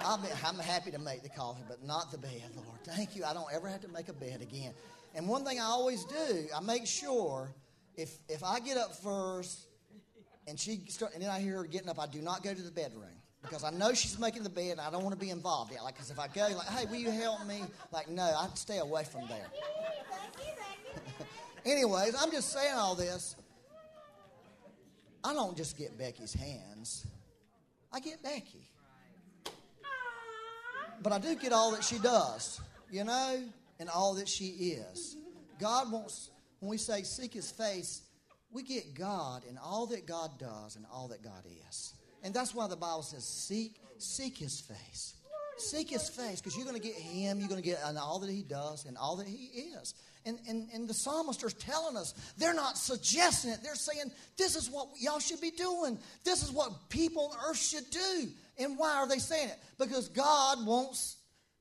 i 0.00 0.14
am 0.44 0.58
happy 0.58 0.90
to 0.92 0.98
make 0.98 1.22
the 1.22 1.28
coffee, 1.28 1.62
but 1.68 1.84
not 1.84 2.10
the 2.10 2.16
bed, 2.16 2.42
Lord. 2.56 2.78
Thank 2.84 3.16
you. 3.16 3.24
I 3.24 3.34
don't 3.34 3.52
ever 3.52 3.68
have 3.68 3.82
to 3.82 3.88
make 3.88 4.08
a 4.08 4.14
bed 4.14 4.40
again. 4.40 4.72
And 5.14 5.28
one 5.28 5.44
thing 5.44 5.60
I 5.60 5.64
always 5.64 6.04
do, 6.04 6.46
I 6.56 6.60
make 6.60 6.86
sure 6.86 7.54
if 7.96 8.18
if 8.28 8.42
I 8.42 8.60
get 8.60 8.78
up 8.78 8.96
first 8.96 9.68
and 10.48 10.58
she 10.58 10.80
start, 10.88 11.12
and 11.12 11.22
then 11.22 11.30
I 11.30 11.40
hear 11.40 11.58
her 11.58 11.64
getting 11.64 11.90
up, 11.90 12.00
I 12.00 12.06
do 12.06 12.22
not 12.22 12.42
go 12.42 12.54
to 12.54 12.62
the 12.62 12.70
bedroom 12.70 13.14
because 13.42 13.62
I 13.62 13.70
know 13.70 13.92
she's 13.92 14.18
making 14.18 14.42
the 14.42 14.50
bed 14.50 14.72
and 14.72 14.80
I 14.80 14.90
don't 14.90 15.02
want 15.02 15.14
to 15.14 15.20
be 15.20 15.30
involved 15.30 15.70
yet. 15.70 15.84
Like, 15.84 15.94
because 15.94 16.10
if 16.10 16.18
I 16.18 16.28
go, 16.28 16.48
like, 16.56 16.66
hey, 16.68 16.86
will 16.86 16.96
you 16.96 17.10
help 17.10 17.46
me? 17.46 17.62
Like, 17.92 18.08
no, 18.08 18.22
I 18.22 18.48
stay 18.54 18.78
away 18.78 19.04
from 19.04 19.28
there. 19.28 19.46
Anyways, 21.66 22.14
I'm 22.18 22.30
just 22.30 22.52
saying 22.52 22.74
all 22.74 22.94
this 22.94 23.36
I 25.24 25.32
don't 25.32 25.56
just 25.56 25.78
get 25.78 25.98
Becky's 25.98 26.34
hands, 26.34 27.06
I 27.90 28.00
get 28.00 28.22
Becky. 28.22 28.68
But 31.02 31.12
I 31.12 31.18
do 31.18 31.34
get 31.34 31.52
all 31.52 31.72
that 31.72 31.82
she 31.82 31.98
does, 31.98 32.60
you 32.90 33.04
know, 33.04 33.42
and 33.80 33.88
all 33.88 34.14
that 34.14 34.28
she 34.28 34.46
is. 34.46 35.16
God 35.58 35.90
wants, 35.90 36.30
when 36.60 36.70
we 36.70 36.76
say 36.76 37.02
seek 37.02 37.34
his 37.34 37.50
face, 37.50 38.02
we 38.52 38.62
get 38.62 38.94
God 38.94 39.42
and 39.48 39.58
all 39.58 39.86
that 39.86 40.06
God 40.06 40.38
does 40.38 40.76
and 40.76 40.86
all 40.92 41.08
that 41.08 41.22
God 41.22 41.44
is. 41.68 41.94
And 42.22 42.32
that's 42.32 42.54
why 42.54 42.68
the 42.68 42.76
Bible 42.76 43.02
says, 43.02 43.24
seek, 43.24 43.80
seek 43.98 44.38
his 44.38 44.60
face. 44.60 45.14
Seek 45.56 45.90
his 45.90 46.08
face 46.08 46.40
because 46.40 46.56
you're 46.56 46.66
going 46.66 46.80
to 46.80 46.86
get 46.86 46.96
him, 46.96 47.38
you're 47.38 47.48
going 47.48 47.62
to 47.62 47.68
get 47.68 47.80
and 47.84 47.98
all 47.98 48.18
that 48.20 48.30
he 48.30 48.42
does 48.42 48.86
and 48.86 48.96
all 48.96 49.16
that 49.16 49.26
he 49.26 49.46
is. 49.76 49.94
And, 50.26 50.38
and, 50.48 50.68
and 50.72 50.88
the 50.88 50.94
psalmist 50.94 51.44
are 51.44 51.50
telling 51.50 51.96
us, 51.96 52.14
they're 52.38 52.54
not 52.54 52.78
suggesting 52.78 53.50
it. 53.50 53.58
They're 53.62 53.74
saying, 53.74 54.10
this 54.38 54.56
is 54.56 54.70
what 54.70 54.88
y'all 54.98 55.18
should 55.18 55.40
be 55.40 55.50
doing. 55.50 55.98
This 56.24 56.42
is 56.42 56.50
what 56.50 56.88
people 56.88 57.30
on 57.32 57.50
earth 57.50 57.58
should 57.58 57.88
do. 57.90 58.28
And 58.58 58.78
why 58.78 58.94
are 58.94 59.08
they 59.08 59.18
saying 59.18 59.50
it? 59.50 59.58
Because 59.78 60.08
God 60.08 60.64
wants 60.66 61.16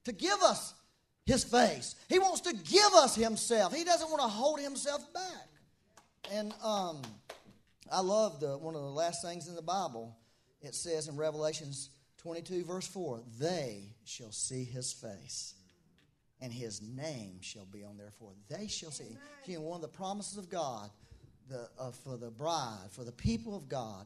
to 0.05 0.13
give 0.13 0.41
us 0.41 0.73
his 1.25 1.43
face. 1.43 1.95
He 2.07 2.19
wants 2.19 2.41
to 2.41 2.53
give 2.53 2.93
us 2.93 3.15
himself. 3.15 3.75
He 3.75 3.83
doesn't 3.83 4.09
want 4.09 4.21
to 4.21 4.27
hold 4.27 4.59
himself 4.59 5.01
back. 5.13 5.47
And 6.31 6.53
um, 6.63 7.01
I 7.91 7.99
love 7.99 8.39
the, 8.39 8.57
one 8.57 8.75
of 8.75 8.81
the 8.81 8.89
last 8.89 9.21
things 9.21 9.47
in 9.49 9.55
the 9.55 9.61
Bible. 9.61 10.15
It 10.61 10.73
says 10.73 11.09
in 11.09 11.17
Revelations 11.17 11.89
22, 12.19 12.63
verse 12.63 12.87
4, 12.87 13.21
they 13.39 13.95
shall 14.05 14.31
see 14.31 14.63
his 14.63 14.93
face 14.93 15.55
and 16.43 16.51
his 16.51 16.81
name 16.81 17.37
shall 17.39 17.65
be 17.65 17.83
on 17.83 17.97
there 17.97 18.11
for 18.19 18.33
they 18.49 18.67
shall 18.67 18.91
see. 18.91 19.17
Know, 19.47 19.61
one 19.61 19.77
of 19.77 19.81
the 19.81 19.87
promises 19.87 20.37
of 20.37 20.49
God 20.49 20.89
the, 21.49 21.69
uh, 21.79 21.91
for 21.91 22.17
the 22.17 22.29
bride, 22.29 22.89
for 22.91 23.03
the 23.03 23.11
people 23.11 23.55
of 23.55 23.69
God, 23.69 24.05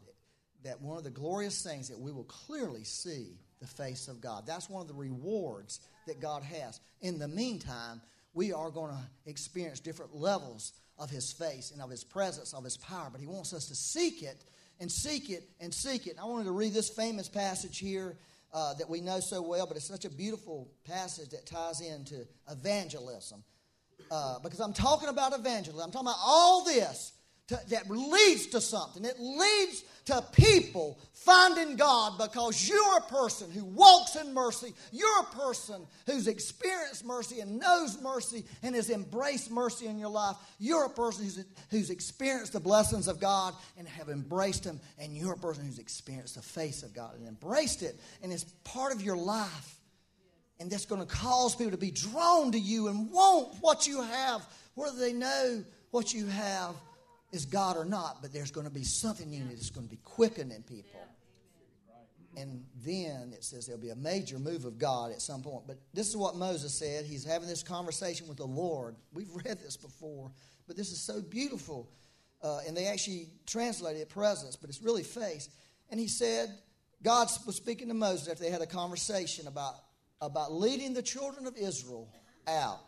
that 0.63 0.80
one 0.82 0.97
of 0.97 1.04
the 1.04 1.10
glorious 1.10 1.63
things 1.63 1.89
that 1.89 2.00
we 2.00 2.12
will 2.12 2.26
clearly 2.26 2.84
see 2.84 3.39
the 3.60 3.67
face 3.67 4.08
of 4.08 4.21
God. 4.21 4.45
That's 4.45 4.69
one 4.69 4.82
of 4.82 4.88
the 4.88 4.93
rewards 4.93 5.80
that 6.06 6.19
God 6.19 6.43
has. 6.43 6.80
In 7.02 7.17
the 7.17 7.28
meantime, 7.28 8.02
we 8.34 8.54
are 8.54 8.69
going 8.69 8.91
to 8.91 9.30
experience 9.30 9.80
different 9.80 10.15
levels 10.15 10.73
of 11.00 11.10
his 11.10 11.32
face 11.32 11.71
and 11.71 11.82
of 11.82 11.89
his 11.89 12.04
presence, 12.04 12.54
of 12.54 12.63
his 12.63 12.78
power, 12.78 13.10
but 13.12 13.19
he 13.19 13.28
wants 13.28 13.54
us 13.54 13.67
to 13.67 13.76
seek 13.76 14.21
it 14.21 14.45
and 14.80 14.91
seek 14.91 15.32
it 15.32 15.50
and 15.60 15.73
seek 15.73 16.06
it. 16.06 16.17
I 16.21 16.26
wanted 16.26 16.45
to 16.45 16.52
read 16.52 16.73
this 16.73 16.89
famous 16.89 17.30
passage 17.30 17.80
here 17.80 18.17
uh, 18.54 18.74
that 18.76 18.90
we 18.90 19.02
know 19.02 19.20
so 19.20 19.42
well, 19.42 19.68
but 19.68 19.78
it's 19.78 19.88
such 19.88 20.06
a 20.06 20.10
beautiful 20.10 20.72
passage 20.86 21.30
that 21.30 21.46
ties 21.46 21.82
into 21.82 22.26
evangelism. 22.50 23.44
Uh, 24.10 24.40
because 24.40 24.60
I'm 24.60 24.74
talking 24.74 25.10
about 25.10 25.38
evangelism. 25.38 25.82
I'm 25.84 25.92
talking 25.92 26.08
about 26.08 26.20
all 26.24 26.64
this 26.64 27.14
to, 27.48 27.60
that 27.70 27.90
leads 27.90 28.48
to 28.48 28.62
something. 28.62 29.06
It 29.06 29.20
leads 29.20 29.84
to 30.06 30.22
people 30.34 31.00
finding 31.14 31.76
God 31.78 32.18
because 32.18 32.68
you're 32.68 32.98
a 32.98 33.02
person 33.02 33.50
who 33.52 33.64
walks 33.64 34.16
in 34.16 34.34
mercy. 34.34 34.74
You're 34.92 35.22
a 35.22 35.36
person 35.36 35.86
who's 36.06 36.28
experienced 36.28 37.06
mercy 37.06 37.40
and 37.40 37.60
knows 37.60 38.02
mercy 38.02 38.46
and 38.64 38.76
has 38.76 38.90
embraced 38.90 39.50
mercy 39.50 39.88
in 39.88 39.98
your 39.98 40.10
life. 40.10 40.36
You're 40.60 40.86
a 40.86 40.90
person 40.90 41.24
who's, 41.24 41.46
who's 41.70 41.90
experienced 41.90 42.54
the 42.54 42.60
blessings 42.60 43.08
of 43.08 43.20
God 43.20 43.54
and 43.78 43.88
have 43.88 44.10
embraced 44.10 44.66
them. 44.66 44.82
And 45.00 45.16
you're 45.16 45.34
a 45.34 45.38
person 45.38 45.66
who's 45.66 45.80
experienced 45.80 46.36
the 46.36 46.42
face 46.42 46.84
of 46.84 46.94
God 46.94 47.18
and 47.18 47.28
embraced 47.28 47.82
it. 47.82 47.98
And 48.24 48.34
it's 48.34 48.44
part 48.64 48.94
of 48.94 49.02
your 49.02 49.18
life. 49.18 49.76
And 50.60 50.70
that's 50.72 50.86
going 50.86 51.02
to 51.02 51.08
cause 51.08 51.56
people 51.56 51.72
to 51.72 51.78
be 51.78 51.92
drawn 51.92 52.52
to 52.52 52.60
you 52.60 52.88
and 52.88 53.12
want 53.12 53.56
what 53.62 53.88
you 53.88 54.02
have, 54.02 54.46
whether 54.76 54.98
they 54.98 55.14
know 55.14 55.64
what 55.92 56.14
you 56.14 56.26
have 56.26 56.76
is 57.32 57.46
God 57.46 57.78
or 57.78 57.86
not, 57.86 58.22
but 58.22 58.32
there's 58.32 58.52
going 58.52 58.68
to 58.68 58.74
be 58.74 58.84
something 58.84 59.34
in 59.34 59.44
it 59.44 59.56
that's 59.56 59.70
going 59.70 59.86
to 59.86 59.92
be 59.92 60.00
quickening 60.04 60.63
people. 60.63 61.00
And 62.38 62.63
then 62.86 63.34
it 63.34 63.44
says 63.44 63.66
there'll 63.66 63.82
be 63.82 63.90
a 63.90 63.96
major 63.96 64.38
move 64.38 64.66
of 64.66 64.78
God 64.78 65.12
at 65.12 65.22
some 65.22 65.42
point. 65.42 65.66
But 65.66 65.80
this 65.94 66.08
is 66.08 66.16
what 66.16 66.36
Moses 66.36 66.72
said. 66.72 67.06
He's 67.06 67.26
having 67.26 67.48
this 67.48 67.63
conversation 67.63 68.28
with 68.28 68.38
the 68.38 68.46
Lord. 68.46 68.96
We've 69.12 69.34
read 69.46 69.60
this 69.60 69.76
before, 69.76 70.32
but 70.68 70.78
this 70.78 70.92
is 70.92 71.00
so 71.00 71.22
beautiful. 71.22 71.90
Uh, 72.44 72.60
and 72.68 72.78
they 72.78 72.86
actually 72.86 73.30
translated 73.48 74.02
it 74.02 74.10
presence, 74.10 74.56
but 74.56 74.70
it's 74.70 74.84
really 74.84 75.02
face. 75.02 75.50
And 75.90 76.00
he 76.00 76.08
said, 76.08 76.50
God 77.02 77.28
was 77.46 77.56
speaking 77.56 77.88
to 77.88 77.96
Moses 77.96 78.28
after 78.28 78.44
they 78.44 78.52
had 78.52 78.62
a 78.62 78.68
conversation 78.68 79.48
about, 79.48 79.74
about 80.22 80.54
leading 80.54 80.94
the 80.94 81.02
children 81.02 81.48
of 81.48 81.58
Israel 81.58 82.08
out. 82.48 82.80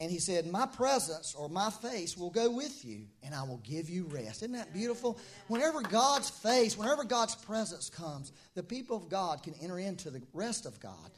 And 0.00 0.10
he 0.10 0.18
said, 0.18 0.46
My 0.46 0.66
presence 0.66 1.34
or 1.34 1.48
my 1.48 1.70
face 1.70 2.16
will 2.16 2.30
go 2.30 2.50
with 2.50 2.84
you, 2.84 3.06
and 3.22 3.34
I 3.34 3.44
will 3.44 3.60
give 3.64 3.88
you 3.88 4.04
rest. 4.06 4.42
Isn't 4.42 4.52
that 4.52 4.72
beautiful? 4.72 5.18
Whenever 5.46 5.80
God's 5.80 6.28
face, 6.28 6.76
whenever 6.76 7.04
God's 7.04 7.36
presence 7.36 7.88
comes, 7.88 8.32
the 8.54 8.64
people 8.64 8.96
of 8.96 9.08
God 9.08 9.42
can 9.42 9.54
enter 9.62 9.78
into 9.78 10.10
the 10.10 10.22
rest 10.32 10.66
of 10.66 10.80
God. 10.80 11.10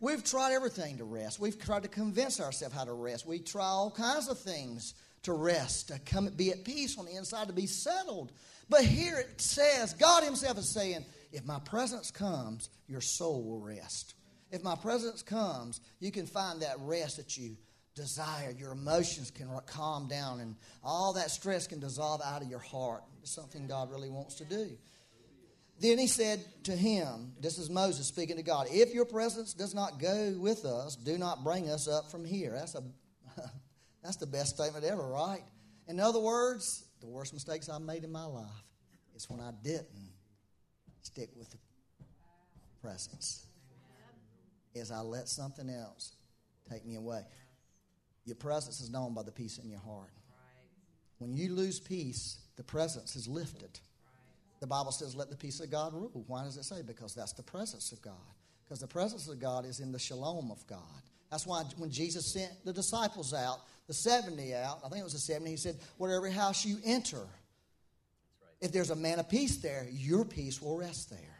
We've 0.00 0.24
tried 0.24 0.54
everything 0.54 0.96
to 0.98 1.04
rest. 1.04 1.38
We've 1.38 1.58
tried 1.58 1.82
to 1.82 1.88
convince 1.88 2.40
ourselves 2.40 2.74
how 2.74 2.84
to 2.84 2.92
rest. 2.94 3.26
We 3.26 3.40
try 3.40 3.66
all 3.66 3.90
kinds 3.90 4.28
of 4.28 4.38
things 4.38 4.94
to 5.24 5.34
rest, 5.34 5.88
to 5.88 5.98
come 5.98 6.26
be 6.34 6.50
at 6.50 6.64
peace 6.64 6.98
on 6.98 7.04
the 7.04 7.16
inside, 7.16 7.48
to 7.48 7.52
be 7.52 7.66
settled. 7.66 8.32
But 8.70 8.84
here 8.84 9.18
it 9.18 9.40
says, 9.40 9.92
God 9.92 10.24
Himself 10.24 10.56
is 10.56 10.68
saying, 10.70 11.04
if 11.32 11.44
my 11.44 11.58
presence 11.60 12.10
comes, 12.10 12.70
your 12.88 13.00
soul 13.00 13.42
will 13.42 13.60
rest. 13.60 14.14
If 14.50 14.64
my 14.64 14.74
presence 14.74 15.22
comes, 15.22 15.80
you 16.00 16.10
can 16.10 16.26
find 16.26 16.62
that 16.62 16.76
rest 16.80 17.18
that 17.18 17.36
you 17.36 17.56
desire. 18.00 18.54
Your 18.56 18.72
emotions 18.72 19.30
can 19.30 19.48
calm 19.66 20.08
down, 20.08 20.40
and 20.40 20.56
all 20.82 21.12
that 21.14 21.30
stress 21.30 21.66
can 21.66 21.80
dissolve 21.80 22.20
out 22.24 22.42
of 22.42 22.48
your 22.48 22.58
heart. 22.58 23.02
It's 23.22 23.34
something 23.34 23.66
God 23.66 23.90
really 23.90 24.08
wants 24.08 24.36
to 24.36 24.44
do. 24.44 24.70
Then 25.80 25.98
he 25.98 26.06
said 26.06 26.44
to 26.64 26.72
him, 26.72 27.32
This 27.40 27.58
is 27.58 27.70
Moses 27.70 28.06
speaking 28.06 28.36
to 28.36 28.42
God, 28.42 28.66
If 28.70 28.94
your 28.94 29.04
presence 29.04 29.54
does 29.54 29.74
not 29.74 29.98
go 29.98 30.34
with 30.38 30.64
us, 30.64 30.96
do 30.96 31.18
not 31.18 31.44
bring 31.44 31.68
us 31.68 31.88
up 31.88 32.10
from 32.10 32.24
here. 32.24 32.52
That's, 32.54 32.74
a, 32.74 32.82
that's 34.02 34.16
the 34.16 34.26
best 34.26 34.56
statement 34.56 34.84
ever, 34.84 35.06
right? 35.06 35.42
In 35.88 36.00
other 36.00 36.20
words, 36.20 36.84
the 37.00 37.06
worst 37.06 37.32
mistakes 37.32 37.68
I've 37.68 37.80
made 37.80 38.04
in 38.04 38.12
my 38.12 38.26
life 38.26 38.46
is 39.14 39.28
when 39.28 39.40
I 39.40 39.52
didn't 39.62 40.12
stick 41.02 41.30
with 41.34 41.50
the 41.50 41.58
presence, 42.82 43.46
is 44.74 44.90
I 44.90 45.00
let 45.00 45.28
something 45.28 45.68
else 45.68 46.14
take 46.70 46.86
me 46.86 46.96
away. 46.96 47.22
Your 48.30 48.36
presence 48.36 48.80
is 48.80 48.90
known 48.90 49.12
by 49.12 49.24
the 49.24 49.32
peace 49.32 49.58
in 49.58 49.68
your 49.68 49.80
heart. 49.80 50.12
When 51.18 51.34
you 51.34 51.52
lose 51.52 51.80
peace, 51.80 52.38
the 52.54 52.62
presence 52.62 53.16
is 53.16 53.26
lifted. 53.26 53.80
The 54.60 54.68
Bible 54.68 54.92
says, 54.92 55.16
let 55.16 55.30
the 55.30 55.36
peace 55.36 55.58
of 55.58 55.68
God 55.68 55.92
rule. 55.92 56.22
Why 56.28 56.44
does 56.44 56.56
it 56.56 56.62
say? 56.62 56.82
Because 56.86 57.12
that's 57.12 57.32
the 57.32 57.42
presence 57.42 57.90
of 57.90 58.00
God. 58.00 58.14
Because 58.64 58.78
the 58.78 58.86
presence 58.86 59.26
of 59.26 59.40
God 59.40 59.66
is 59.66 59.80
in 59.80 59.90
the 59.90 59.98
shalom 59.98 60.52
of 60.52 60.64
God. 60.68 60.78
That's 61.28 61.44
why 61.44 61.64
when 61.76 61.90
Jesus 61.90 62.24
sent 62.24 62.52
the 62.64 62.72
disciples 62.72 63.34
out, 63.34 63.62
the 63.88 63.94
70 63.94 64.54
out, 64.54 64.78
I 64.84 64.88
think 64.88 65.00
it 65.00 65.04
was 65.04 65.14
the 65.14 65.18
70, 65.18 65.50
he 65.50 65.56
said, 65.56 65.76
whatever 65.98 66.30
house 66.30 66.64
you 66.64 66.78
enter, 66.84 67.26
if 68.60 68.70
there's 68.70 68.90
a 68.90 68.96
man 68.96 69.18
of 69.18 69.28
peace 69.28 69.56
there, 69.56 69.88
your 69.90 70.24
peace 70.24 70.62
will 70.62 70.78
rest 70.78 71.10
there. 71.10 71.39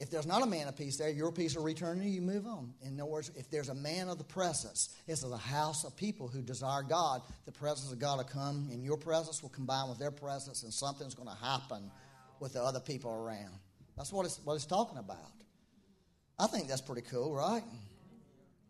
If 0.00 0.10
there's 0.10 0.26
not 0.26 0.42
a 0.42 0.46
man 0.46 0.66
of 0.66 0.76
peace 0.76 0.96
there, 0.96 1.10
your 1.10 1.30
peace 1.30 1.54
will 1.54 1.62
return 1.62 1.98
to 1.98 2.04
you, 2.04 2.10
you 2.10 2.22
move 2.22 2.46
on. 2.46 2.72
In 2.82 2.98
other 2.98 3.10
words, 3.10 3.30
if 3.36 3.50
there's 3.50 3.68
a 3.68 3.74
man 3.74 4.08
of 4.08 4.16
the 4.16 4.24
presence, 4.24 4.96
it's 5.06 5.22
a 5.22 5.36
house 5.36 5.84
of 5.84 5.94
people 5.94 6.26
who 6.26 6.40
desire 6.40 6.82
God, 6.82 7.20
the 7.44 7.52
presence 7.52 7.92
of 7.92 7.98
God 7.98 8.16
will 8.16 8.24
come, 8.24 8.70
and 8.72 8.82
your 8.82 8.96
presence 8.96 9.42
will 9.42 9.50
combine 9.50 9.90
with 9.90 9.98
their 9.98 10.10
presence, 10.10 10.62
and 10.62 10.72
something's 10.72 11.14
going 11.14 11.28
to 11.28 11.44
happen 11.44 11.90
with 12.40 12.54
the 12.54 12.62
other 12.62 12.80
people 12.80 13.12
around. 13.12 13.52
That's 13.94 14.10
what 14.10 14.24
it's, 14.24 14.40
what 14.42 14.54
it's 14.54 14.64
talking 14.64 14.96
about. 14.96 15.18
I 16.38 16.46
think 16.46 16.68
that's 16.68 16.80
pretty 16.80 17.02
cool, 17.02 17.34
right? 17.34 17.62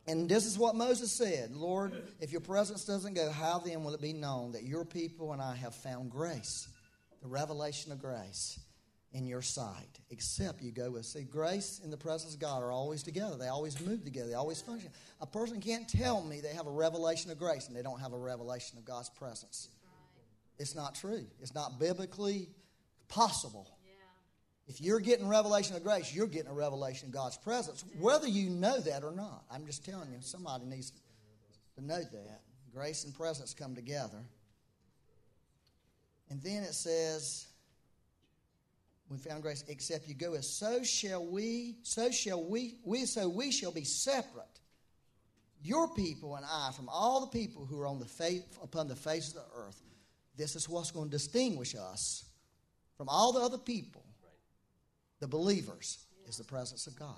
And 0.09 0.28
this 0.28 0.47
is 0.47 0.59
what 0.59 0.74
Moses 0.74 1.12
said 1.12 1.53
Lord, 1.53 1.93
if 2.20 2.33
your 2.33 2.41
presence 2.41 2.85
doesn't 2.85 3.14
go, 3.14 3.31
how 3.31 3.61
then 3.61 3.85
will 3.85 3.95
it 3.95 4.03
be 4.03 4.12
known 4.12 4.51
that 4.53 4.64
your 4.64 4.85
people 4.85 5.33
and 5.33 5.41
I 5.41 5.55
have 5.55 5.76
found 5.76 6.11
grace, 6.11 6.66
the 7.22 7.28
revelation 7.28 7.93
of 7.93 8.01
grace? 8.01 8.59
In 9.12 9.26
your 9.26 9.42
sight, 9.42 9.98
except 10.11 10.62
you 10.62 10.70
go 10.70 10.92
with. 10.92 11.04
See, 11.04 11.24
grace 11.24 11.80
and 11.82 11.92
the 11.92 11.96
presence 11.96 12.34
of 12.34 12.40
God 12.40 12.62
are 12.62 12.70
always 12.70 13.02
together. 13.02 13.36
They 13.36 13.48
always 13.48 13.80
move 13.80 14.04
together. 14.04 14.28
They 14.28 14.34
always 14.34 14.61
function. 14.61 14.90
A 15.20 15.26
person 15.26 15.61
can't 15.61 15.88
tell 15.88 16.22
me 16.22 16.40
they 16.40 16.54
have 16.54 16.66
a 16.66 16.70
revelation 16.70 17.30
of 17.30 17.38
grace 17.38 17.66
and 17.66 17.76
they 17.76 17.82
don't 17.82 18.00
have 18.00 18.12
a 18.12 18.18
revelation 18.18 18.78
of 18.78 18.84
God's 18.84 19.11
presence. 19.11 19.68
It's 20.58 20.74
not 20.74 20.94
true. 20.94 21.26
It's 21.40 21.54
not 21.54 21.80
biblically 21.80 22.48
possible. 23.08 23.66
If 24.68 24.80
you're 24.80 25.00
getting 25.00 25.26
revelation 25.26 25.74
of 25.74 25.82
grace, 25.82 26.14
you're 26.14 26.28
getting 26.28 26.50
a 26.50 26.54
revelation 26.54 27.08
of 27.08 27.12
God's 27.12 27.36
presence, 27.36 27.84
whether 27.98 28.28
you 28.28 28.50
know 28.50 28.78
that 28.78 29.02
or 29.02 29.11
not. 29.11 29.42
I'm 29.50 29.66
just 29.66 29.84
telling 29.84 30.12
you, 30.12 30.18
somebody 30.20 30.64
needs 30.66 30.92
to 31.74 31.84
know 31.84 31.98
that. 31.98 32.42
Grace 32.72 33.04
and 33.04 33.12
presence 33.12 33.52
come 33.52 33.74
together. 33.74 34.22
And 36.28 36.40
then 36.40 36.62
it 36.62 36.74
says, 36.74 37.48
we 39.11 39.18
found 39.18 39.42
grace, 39.42 39.64
except 39.66 40.08
you 40.08 40.14
go 40.14 40.34
as 40.34 40.48
so 40.48 40.84
shall 40.84 41.26
we, 41.26 41.76
so 41.82 42.11
shall 42.11 42.42
we, 42.42 42.76
we 42.84 43.04
so 43.06 43.28
we 43.28 43.50
shall 43.50 43.72
be 43.72 43.84
separate. 43.84 44.46
Your 45.62 45.88
people 45.88 46.36
and 46.36 46.46
I 46.48 46.70
from 46.74 46.88
all 46.88 47.20
the 47.20 47.38
people 47.38 47.66
who 47.66 47.80
are 47.80 47.86
on 47.86 47.98
the 47.98 48.06
face, 48.06 48.42
upon 48.62 48.86
the 48.86 48.96
face 48.96 49.28
of 49.28 49.34
the 49.34 49.44
earth. 49.56 49.82
This 50.36 50.54
is 50.54 50.68
what's 50.68 50.92
going 50.92 51.06
to 51.06 51.11
distinguish 51.11 51.74
us 51.74 52.24
from 52.96 53.08
all 53.08 53.32
the 53.32 53.40
other 53.40 53.58
people. 53.58 54.04
The 55.18 55.26
believers 55.26 55.98
is 56.26 56.36
the 56.36 56.44
presence 56.44 56.86
of 56.86 56.96
God. 56.96 57.16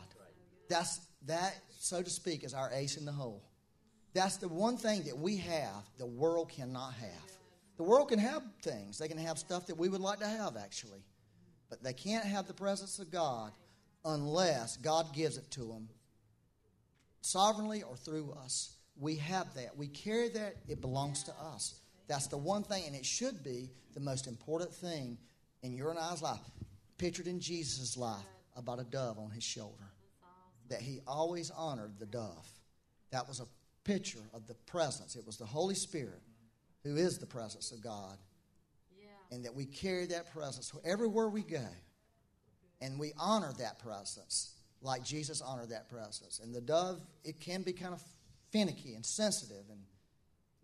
That's 0.69 0.99
that, 1.27 1.55
so 1.79 2.03
to 2.03 2.11
speak, 2.11 2.43
is 2.43 2.55
our 2.55 2.71
ace 2.73 2.97
in 2.97 3.05
the 3.05 3.13
hole. 3.13 3.45
That's 4.15 4.39
the 4.39 4.49
one 4.49 4.77
thing 4.77 5.05
that 5.05 5.17
we 5.17 5.37
have 5.37 5.85
the 5.99 6.07
world 6.07 6.51
cannot 6.51 6.95
have. 6.95 7.31
The 7.77 7.85
world 7.85 8.09
can 8.09 8.19
have 8.19 8.43
things. 8.63 8.99
They 8.99 9.09
can 9.09 9.19
have 9.19 9.39
stuff 9.39 9.67
that 9.67 9.77
we 9.77 9.89
would 9.89 10.01
like 10.01 10.21
to 10.21 10.27
have, 10.27 10.57
actually. 10.57 11.05
But 11.73 11.83
they 11.83 11.95
can't 11.95 12.27
have 12.27 12.47
the 12.47 12.53
presence 12.53 12.99
of 12.99 13.11
God 13.11 13.51
unless 14.05 14.77
God 14.77 15.15
gives 15.15 15.39
it 15.39 15.51
to 15.53 15.61
them 15.61 15.89
sovereignly 17.23 17.83
or 17.83 17.97
through 17.97 18.37
us. 18.45 18.77
We 19.01 19.17
have 19.17 19.55
that. 19.55 19.75
We 19.75 19.87
carry 19.87 20.29
that. 20.29 20.57
It 20.69 20.83
belongs 20.83 21.23
to 21.23 21.33
us. 21.41 21.81
That's 22.09 22.27
the 22.27 22.37
one 22.37 22.63
thing, 22.63 22.85
and 22.87 22.95
it 22.95 23.07
should 23.07 23.43
be 23.43 23.71
the 23.95 24.01
most 24.01 24.27
important 24.27 24.75
thing 24.75 25.17
in 25.63 25.73
your 25.73 25.89
and 25.89 25.99
I's 25.99 26.21
life. 26.21 26.41
Pictured 26.99 27.27
in 27.27 27.41
Jesus' 27.41 27.97
life 27.97 28.21
about 28.55 28.79
a 28.79 28.85
dove 28.85 29.19
on 29.19 29.31
his 29.31 29.43
shoulder. 29.43 29.95
That 30.69 30.83
he 30.83 31.01
always 31.07 31.51
honored 31.51 31.99
the 31.99 32.05
dove. 32.05 32.47
That 33.13 33.27
was 33.27 33.41
a 33.41 33.47
picture 33.83 34.29
of 34.35 34.47
the 34.47 34.57
presence. 34.67 35.17
It 35.17 35.25
was 35.25 35.39
the 35.39 35.47
Holy 35.47 35.75
Spirit 35.75 36.21
who 36.85 36.97
is 36.97 37.17
the 37.17 37.25
presence 37.25 37.73
of 37.73 37.83
God 37.83 38.19
and 39.33 39.45
that 39.45 39.55
we 39.55 39.65
carry 39.65 40.07
that 40.07 40.33
presence 40.33 40.73
everywhere 40.85 41.29
we 41.29 41.43
go. 41.43 41.67
And 42.81 42.99
we 42.99 43.13
honor 43.19 43.53
that 43.59 43.79
presence 43.79 44.57
like 44.83 45.05
Jesus 45.05 45.41
honored 45.41 45.71
that 45.71 45.89
presence. 45.89 46.41
And 46.43 46.55
the 46.55 46.61
dove, 46.61 47.01
it 47.25 47.41
can 47.41 47.63
be 47.63 47.73
kind 47.73 47.95
of 47.95 48.03
finicky 48.51 48.95
and 48.95 49.07
sensitive 49.07 49.65
and 49.71 49.81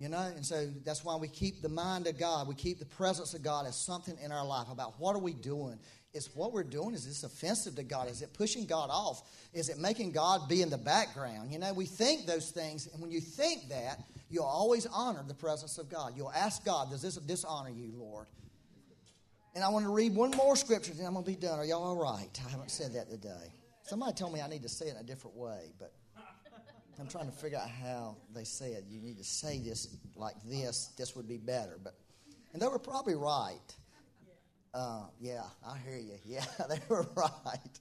you 0.00 0.08
know, 0.08 0.20
and 0.20 0.46
so 0.46 0.68
that's 0.84 1.04
why 1.04 1.16
we 1.16 1.26
keep 1.26 1.60
the 1.60 1.68
mind 1.68 2.06
of 2.06 2.16
God, 2.20 2.46
we 2.46 2.54
keep 2.54 2.78
the 2.78 2.86
presence 2.86 3.34
of 3.34 3.42
God 3.42 3.66
as 3.66 3.74
something 3.74 4.16
in 4.22 4.30
our 4.30 4.46
life 4.46 4.68
about 4.70 4.94
what 5.00 5.16
are 5.16 5.20
we 5.20 5.32
doing? 5.32 5.76
Is 6.14 6.30
what 6.36 6.52
we're 6.52 6.62
doing, 6.62 6.94
is 6.94 7.04
this 7.04 7.24
offensive 7.24 7.74
to 7.74 7.82
God? 7.82 8.08
Is 8.08 8.22
it 8.22 8.32
pushing 8.32 8.64
God 8.64 8.90
off? 8.90 9.22
Is 9.52 9.68
it 9.68 9.78
making 9.78 10.12
God 10.12 10.48
be 10.48 10.62
in 10.62 10.70
the 10.70 10.78
background? 10.78 11.50
You 11.50 11.58
know, 11.58 11.72
we 11.72 11.84
think 11.84 12.26
those 12.26 12.52
things, 12.52 12.88
and 12.92 13.02
when 13.02 13.10
you 13.10 13.20
think 13.20 13.70
that, 13.70 14.04
you'll 14.30 14.44
always 14.44 14.86
honor 14.86 15.24
the 15.26 15.34
presence 15.34 15.78
of 15.78 15.90
God. 15.90 16.12
You'll 16.16 16.32
ask 16.32 16.64
God, 16.64 16.90
does 16.90 17.02
this 17.02 17.16
dishonor 17.16 17.70
you, 17.70 17.92
Lord? 17.96 18.28
And 19.59 19.64
I 19.64 19.70
want 19.70 19.86
to 19.86 19.90
read 19.90 20.14
one 20.14 20.30
more 20.36 20.54
scripture, 20.54 20.92
and 20.96 21.04
I'm 21.04 21.14
going 21.14 21.24
to 21.24 21.30
be 21.32 21.36
done. 21.36 21.59
Are 21.59 21.64
y'all 21.64 21.82
all 21.82 21.96
right? 21.96 22.30
I 22.46 22.48
haven't 22.48 22.70
said 22.70 22.92
that 22.92 23.11
today. 23.11 23.52
Somebody 23.82 24.12
told 24.12 24.32
me 24.32 24.40
I 24.40 24.46
need 24.46 24.62
to 24.62 24.68
say 24.68 24.86
it 24.86 24.90
in 24.94 24.98
a 24.98 25.02
different 25.02 25.36
way, 25.36 25.72
but 25.80 25.92
I'm 27.00 27.09
trying 27.09 27.26
to 27.26 27.32
figure 27.32 27.59
out 27.59 27.68
how 27.68 28.18
they 28.32 28.44
said 28.44 28.84
you 28.88 29.00
need 29.00 29.18
to 29.18 29.24
say 29.24 29.59
this 29.59 29.96
like 30.14 30.36
this. 30.44 30.92
This 30.96 31.16
would 31.16 31.26
be 31.26 31.38
better, 31.38 31.76
but 31.82 31.94
and 32.52 32.62
they 32.62 32.68
were 32.68 32.78
probably 32.78 33.16
right. 33.16 33.59
Uh, 34.72 35.06
yeah, 35.20 35.42
I 35.66 35.76
hear 35.78 35.98
you. 35.98 36.18
Yeah, 36.24 36.44
they 36.68 36.78
were 36.88 37.04
right. 37.16 37.80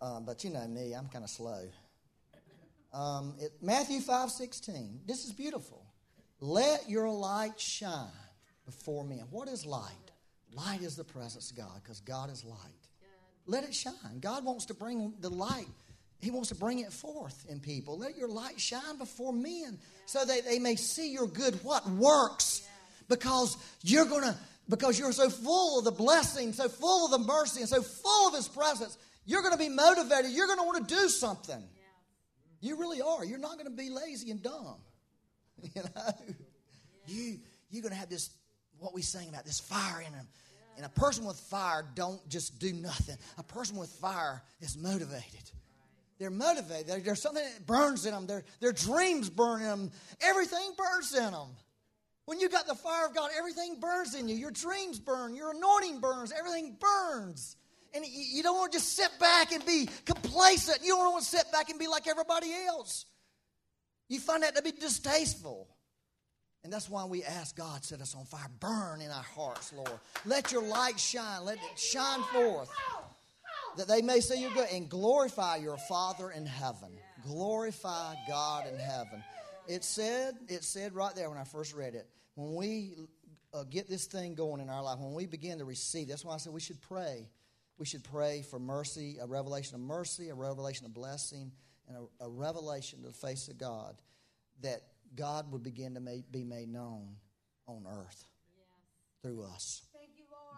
Um, 0.00 0.24
but 0.24 0.44
you 0.44 0.50
know 0.50 0.64
me, 0.68 0.92
I'm 0.92 1.08
kind 1.08 1.24
of 1.24 1.30
slow. 1.30 1.64
Um, 2.92 3.34
it, 3.40 3.50
Matthew 3.60 3.98
five 3.98 4.30
sixteen. 4.30 5.00
This 5.08 5.24
is 5.24 5.32
beautiful. 5.32 5.84
Let 6.38 6.88
your 6.88 7.10
light 7.10 7.58
shine 7.58 8.06
before 8.64 9.02
men. 9.02 9.24
What 9.32 9.48
is 9.48 9.66
light? 9.66 10.11
Light 10.54 10.82
is 10.82 10.96
the 10.96 11.04
presence 11.04 11.50
of 11.50 11.56
God 11.56 11.80
because 11.82 12.00
God 12.00 12.30
is 12.30 12.44
light. 12.44 12.58
Let 13.46 13.64
it 13.64 13.74
shine. 13.74 14.20
God 14.20 14.44
wants 14.44 14.66
to 14.66 14.74
bring 14.74 15.14
the 15.20 15.30
light. 15.30 15.66
He 16.20 16.30
wants 16.30 16.50
to 16.50 16.54
bring 16.54 16.78
it 16.78 16.92
forth 16.92 17.46
in 17.48 17.58
people. 17.58 17.98
Let 17.98 18.16
your 18.16 18.28
light 18.28 18.60
shine 18.60 18.98
before 18.98 19.32
men 19.32 19.78
so 20.06 20.24
that 20.24 20.44
they 20.44 20.58
may 20.58 20.76
see 20.76 21.12
your 21.12 21.26
good 21.26 21.54
what 21.64 21.88
works 21.90 22.66
because 23.08 23.56
you're 23.82 24.04
going 24.04 24.22
to 24.22 24.36
because 24.68 24.98
you're 24.98 25.12
so 25.12 25.28
full 25.28 25.80
of 25.80 25.84
the 25.84 25.90
blessing, 25.90 26.52
so 26.52 26.68
full 26.68 27.06
of 27.06 27.10
the 27.10 27.26
mercy 27.26 27.60
and 27.60 27.68
so 27.68 27.82
full 27.82 28.28
of 28.28 28.34
his 28.34 28.46
presence, 28.46 28.96
you're 29.26 29.42
going 29.42 29.52
to 29.52 29.58
be 29.58 29.68
motivated. 29.68 30.30
You're 30.30 30.46
going 30.46 30.60
to 30.60 30.64
want 30.64 30.88
to 30.88 30.94
do 30.94 31.08
something. 31.08 31.62
You 32.60 32.78
really 32.78 33.02
are. 33.02 33.24
You're 33.24 33.38
not 33.38 33.54
going 33.54 33.66
to 33.66 33.76
be 33.76 33.90
lazy 33.90 34.30
and 34.30 34.42
dumb. 34.42 34.76
You 35.74 35.82
know? 35.82 36.12
You 37.06 37.38
you're 37.70 37.82
going 37.82 37.92
to 37.92 37.98
have 37.98 38.08
this 38.08 38.30
what 38.78 38.94
we 38.94 39.02
sing 39.02 39.28
about 39.28 39.44
this 39.44 39.60
fire 39.60 40.00
in 40.00 40.12
them 40.12 40.26
and 40.76 40.86
a 40.86 40.88
person 40.88 41.24
with 41.24 41.36
fire 41.36 41.84
don't 41.94 42.26
just 42.28 42.58
do 42.58 42.72
nothing. 42.72 43.16
A 43.38 43.42
person 43.42 43.76
with 43.76 43.90
fire 43.90 44.42
is 44.60 44.76
motivated. 44.76 45.50
They're 46.18 46.30
motivated. 46.30 47.04
There's 47.04 47.20
something 47.20 47.42
that 47.42 47.66
burns 47.66 48.06
in 48.06 48.12
them. 48.12 48.26
Their, 48.26 48.44
their 48.60 48.72
dreams 48.72 49.28
burn 49.28 49.60
in 49.60 49.66
them. 49.66 49.90
Everything 50.20 50.72
burns 50.76 51.14
in 51.14 51.32
them. 51.32 51.48
When 52.26 52.38
you 52.38 52.48
got 52.48 52.66
the 52.66 52.74
fire 52.74 53.06
of 53.06 53.14
God, 53.14 53.30
everything 53.36 53.80
burns 53.80 54.14
in 54.14 54.28
you. 54.28 54.36
Your 54.36 54.52
dreams 54.52 55.00
burn. 55.00 55.34
Your 55.34 55.50
anointing 55.50 56.00
burns. 56.00 56.32
Everything 56.32 56.76
burns. 56.78 57.56
And 57.94 58.04
you 58.06 58.42
don't 58.42 58.56
want 58.56 58.72
to 58.72 58.78
just 58.78 58.94
sit 58.94 59.10
back 59.18 59.52
and 59.52 59.66
be 59.66 59.88
complacent. 60.04 60.78
You 60.82 60.94
don't 60.94 61.12
want 61.12 61.24
to 61.24 61.28
sit 61.28 61.50
back 61.50 61.68
and 61.68 61.78
be 61.78 61.88
like 61.88 62.06
everybody 62.06 62.52
else. 62.66 63.06
You 64.08 64.20
find 64.20 64.42
that 64.44 64.54
to 64.56 64.62
be 64.62 64.72
distasteful. 64.72 65.68
And 66.64 66.72
that's 66.72 66.88
why 66.88 67.04
we 67.04 67.24
ask 67.24 67.56
God, 67.56 67.84
set 67.84 68.00
us 68.00 68.14
on 68.14 68.24
fire. 68.24 68.46
Burn 68.60 69.00
in 69.00 69.10
our 69.10 69.22
hearts, 69.22 69.72
Lord. 69.72 69.90
Let 70.24 70.52
your 70.52 70.62
light 70.62 70.98
shine. 70.98 71.44
Let 71.44 71.56
it 71.56 71.78
shine 71.78 72.22
forth. 72.32 72.70
That 73.76 73.88
they 73.88 74.02
may 74.02 74.20
see 74.20 74.40
your 74.40 74.52
good 74.52 74.68
and 74.72 74.88
glorify 74.88 75.56
your 75.56 75.76
Father 75.76 76.30
in 76.30 76.46
heaven. 76.46 76.90
Glorify 77.26 78.14
God 78.28 78.66
in 78.68 78.78
heaven. 78.78 79.24
It 79.66 79.82
said, 79.82 80.34
it 80.48 80.62
said 80.62 80.94
right 80.94 81.14
there 81.14 81.30
when 81.30 81.38
I 81.38 81.44
first 81.44 81.74
read 81.74 81.94
it, 81.94 82.06
when 82.34 82.54
we 82.54 82.94
uh, 83.54 83.64
get 83.64 83.88
this 83.88 84.06
thing 84.06 84.34
going 84.34 84.60
in 84.60 84.68
our 84.68 84.82
life, 84.82 84.98
when 84.98 85.14
we 85.14 85.26
begin 85.26 85.58
to 85.58 85.64
receive, 85.64 86.08
that's 86.08 86.24
why 86.24 86.34
I 86.34 86.36
said 86.36 86.52
we 86.52 86.60
should 86.60 86.80
pray. 86.80 87.28
We 87.78 87.86
should 87.86 88.04
pray 88.04 88.42
for 88.42 88.60
mercy, 88.60 89.18
a 89.20 89.26
revelation 89.26 89.74
of 89.74 89.80
mercy, 89.80 90.28
a 90.28 90.34
revelation 90.34 90.86
of 90.86 90.94
blessing, 90.94 91.50
and 91.88 91.96
a, 92.20 92.24
a 92.24 92.28
revelation 92.28 93.00
to 93.00 93.08
the 93.08 93.14
face 93.14 93.48
of 93.48 93.58
God 93.58 93.96
that 94.60 94.82
God 95.16 95.50
would 95.52 95.62
begin 95.62 95.94
to 95.94 96.00
be 96.00 96.44
made 96.44 96.68
known 96.68 97.16
on 97.66 97.84
earth 97.88 98.24
through 99.22 99.44
us. 99.44 99.82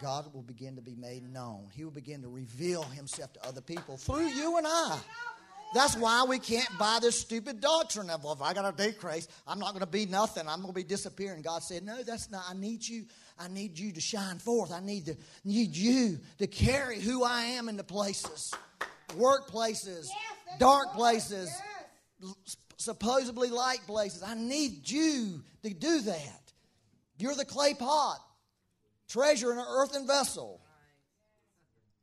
God 0.00 0.32
will 0.34 0.42
begin 0.42 0.76
to 0.76 0.82
be 0.82 0.94
made 0.96 1.22
known. 1.32 1.68
He 1.72 1.84
will 1.84 1.92
begin 1.92 2.22
to 2.22 2.28
reveal 2.28 2.82
himself 2.82 3.32
to 3.34 3.46
other 3.46 3.61
people 3.61 3.96
through 3.96 4.26
you 4.28 4.59
and 4.59 4.66
I. 4.66 4.98
That's 5.72 5.96
why 5.96 6.24
we 6.28 6.38
can't 6.38 6.68
buy 6.78 6.98
this 7.00 7.18
stupid 7.18 7.61
doctrine 7.61 8.09
of, 8.09 8.22
well, 8.22 8.32
if 8.32 8.42
I 8.42 8.55
got 8.55 8.72
a 8.72 8.76
decrease, 8.76 9.26
I'm 9.46 9.59
not 9.59 9.70
going 9.70 9.80
to 9.80 9.86
be 9.86 10.07
nothing. 10.07 10.46
I'm 10.48 10.61
going 10.61 10.72
to 10.72 10.74
be 10.74 10.84
disappearing. 10.84 11.42
God 11.42 11.62
said, 11.62 11.82
no, 11.84 12.02
that's 12.02 12.30
not. 12.30 12.44
I 12.48 12.55
need 12.55 12.86
you. 12.86 13.07
I 13.38 13.48
need 13.48 13.76
you 13.76 13.92
to 13.92 14.00
shine 14.00 14.38
forth. 14.38 14.72
I 14.72 14.80
need 14.80 15.07
to 15.07 15.16
need 15.44 15.76
you 15.76 16.18
to 16.38 16.46
carry 16.46 17.00
who 17.00 17.24
I 17.24 17.42
am 17.42 17.68
into 17.68 17.82
places, 17.82 18.52
workplaces, 19.16 20.07
Yes, 20.07 20.59
dark 20.61 20.92
places, 20.92 21.50
Yes. 22.20 22.57
Supposedly 22.76 23.50
like 23.50 23.86
places. 23.86 24.22
I 24.22 24.34
need 24.34 24.88
you 24.88 25.42
to 25.62 25.74
do 25.74 26.00
that. 26.02 26.52
You're 27.18 27.34
the 27.34 27.44
clay 27.44 27.74
pot, 27.74 28.18
treasure 29.08 29.52
in 29.52 29.58
an 29.58 29.66
earthen 29.68 30.06
vessel. 30.06 30.60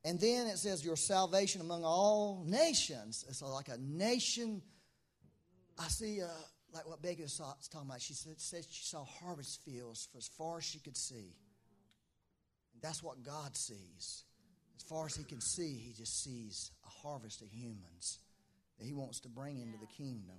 And 0.04 0.18
then 0.18 0.46
it 0.48 0.58
says 0.58 0.84
your 0.84 0.96
salvation 0.96 1.60
among 1.60 1.84
all 1.84 2.44
nations. 2.46 3.24
It's 3.28 3.42
like 3.42 3.68
a 3.68 3.78
nation. 3.78 4.62
I 5.78 5.88
see, 5.88 6.20
uh, 6.22 6.26
like 6.72 6.88
what 6.88 7.02
Becky 7.02 7.22
was 7.22 7.36
talking 7.36 7.88
about. 7.88 8.00
She 8.00 8.14
said, 8.14 8.40
said 8.40 8.64
she 8.68 8.84
saw 8.84 9.04
harvest 9.04 9.62
fields 9.64 10.08
for 10.10 10.18
as 10.18 10.28
far 10.28 10.58
as 10.58 10.64
she 10.64 10.78
could 10.78 10.96
see. 10.96 11.36
That's 12.82 13.02
what 13.02 13.22
God 13.22 13.56
sees. 13.56 14.24
As 14.76 14.82
far 14.82 15.06
as 15.06 15.14
He 15.14 15.22
can 15.22 15.40
see, 15.40 15.74
He 15.74 15.92
just 15.92 16.24
sees 16.24 16.72
a 16.84 17.06
harvest 17.06 17.42
of 17.42 17.52
humans 17.52 18.18
that 18.78 18.86
He 18.86 18.92
wants 18.92 19.20
to 19.20 19.28
bring 19.28 19.60
into 19.60 19.78
the 19.78 19.86
kingdom. 19.86 20.36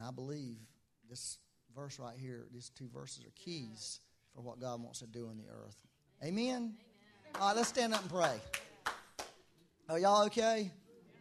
And 0.00 0.08
I 0.08 0.12
believe 0.12 0.56
this 1.10 1.38
verse 1.76 1.98
right 1.98 2.16
here, 2.18 2.46
these 2.52 2.70
two 2.70 2.88
verses 2.88 3.22
are 3.24 3.32
keys 3.36 4.00
for 4.34 4.40
what 4.40 4.58
God 4.58 4.82
wants 4.82 5.00
to 5.00 5.06
do 5.06 5.28
in 5.28 5.36
the 5.36 5.44
earth. 5.44 5.76
Amen? 6.24 6.74
All 7.38 7.48
right, 7.48 7.56
let's 7.56 7.68
stand 7.68 7.92
up 7.92 8.00
and 8.00 8.10
pray. 8.10 8.40
Are 9.90 9.98
y'all 9.98 10.24
okay? 10.26 10.72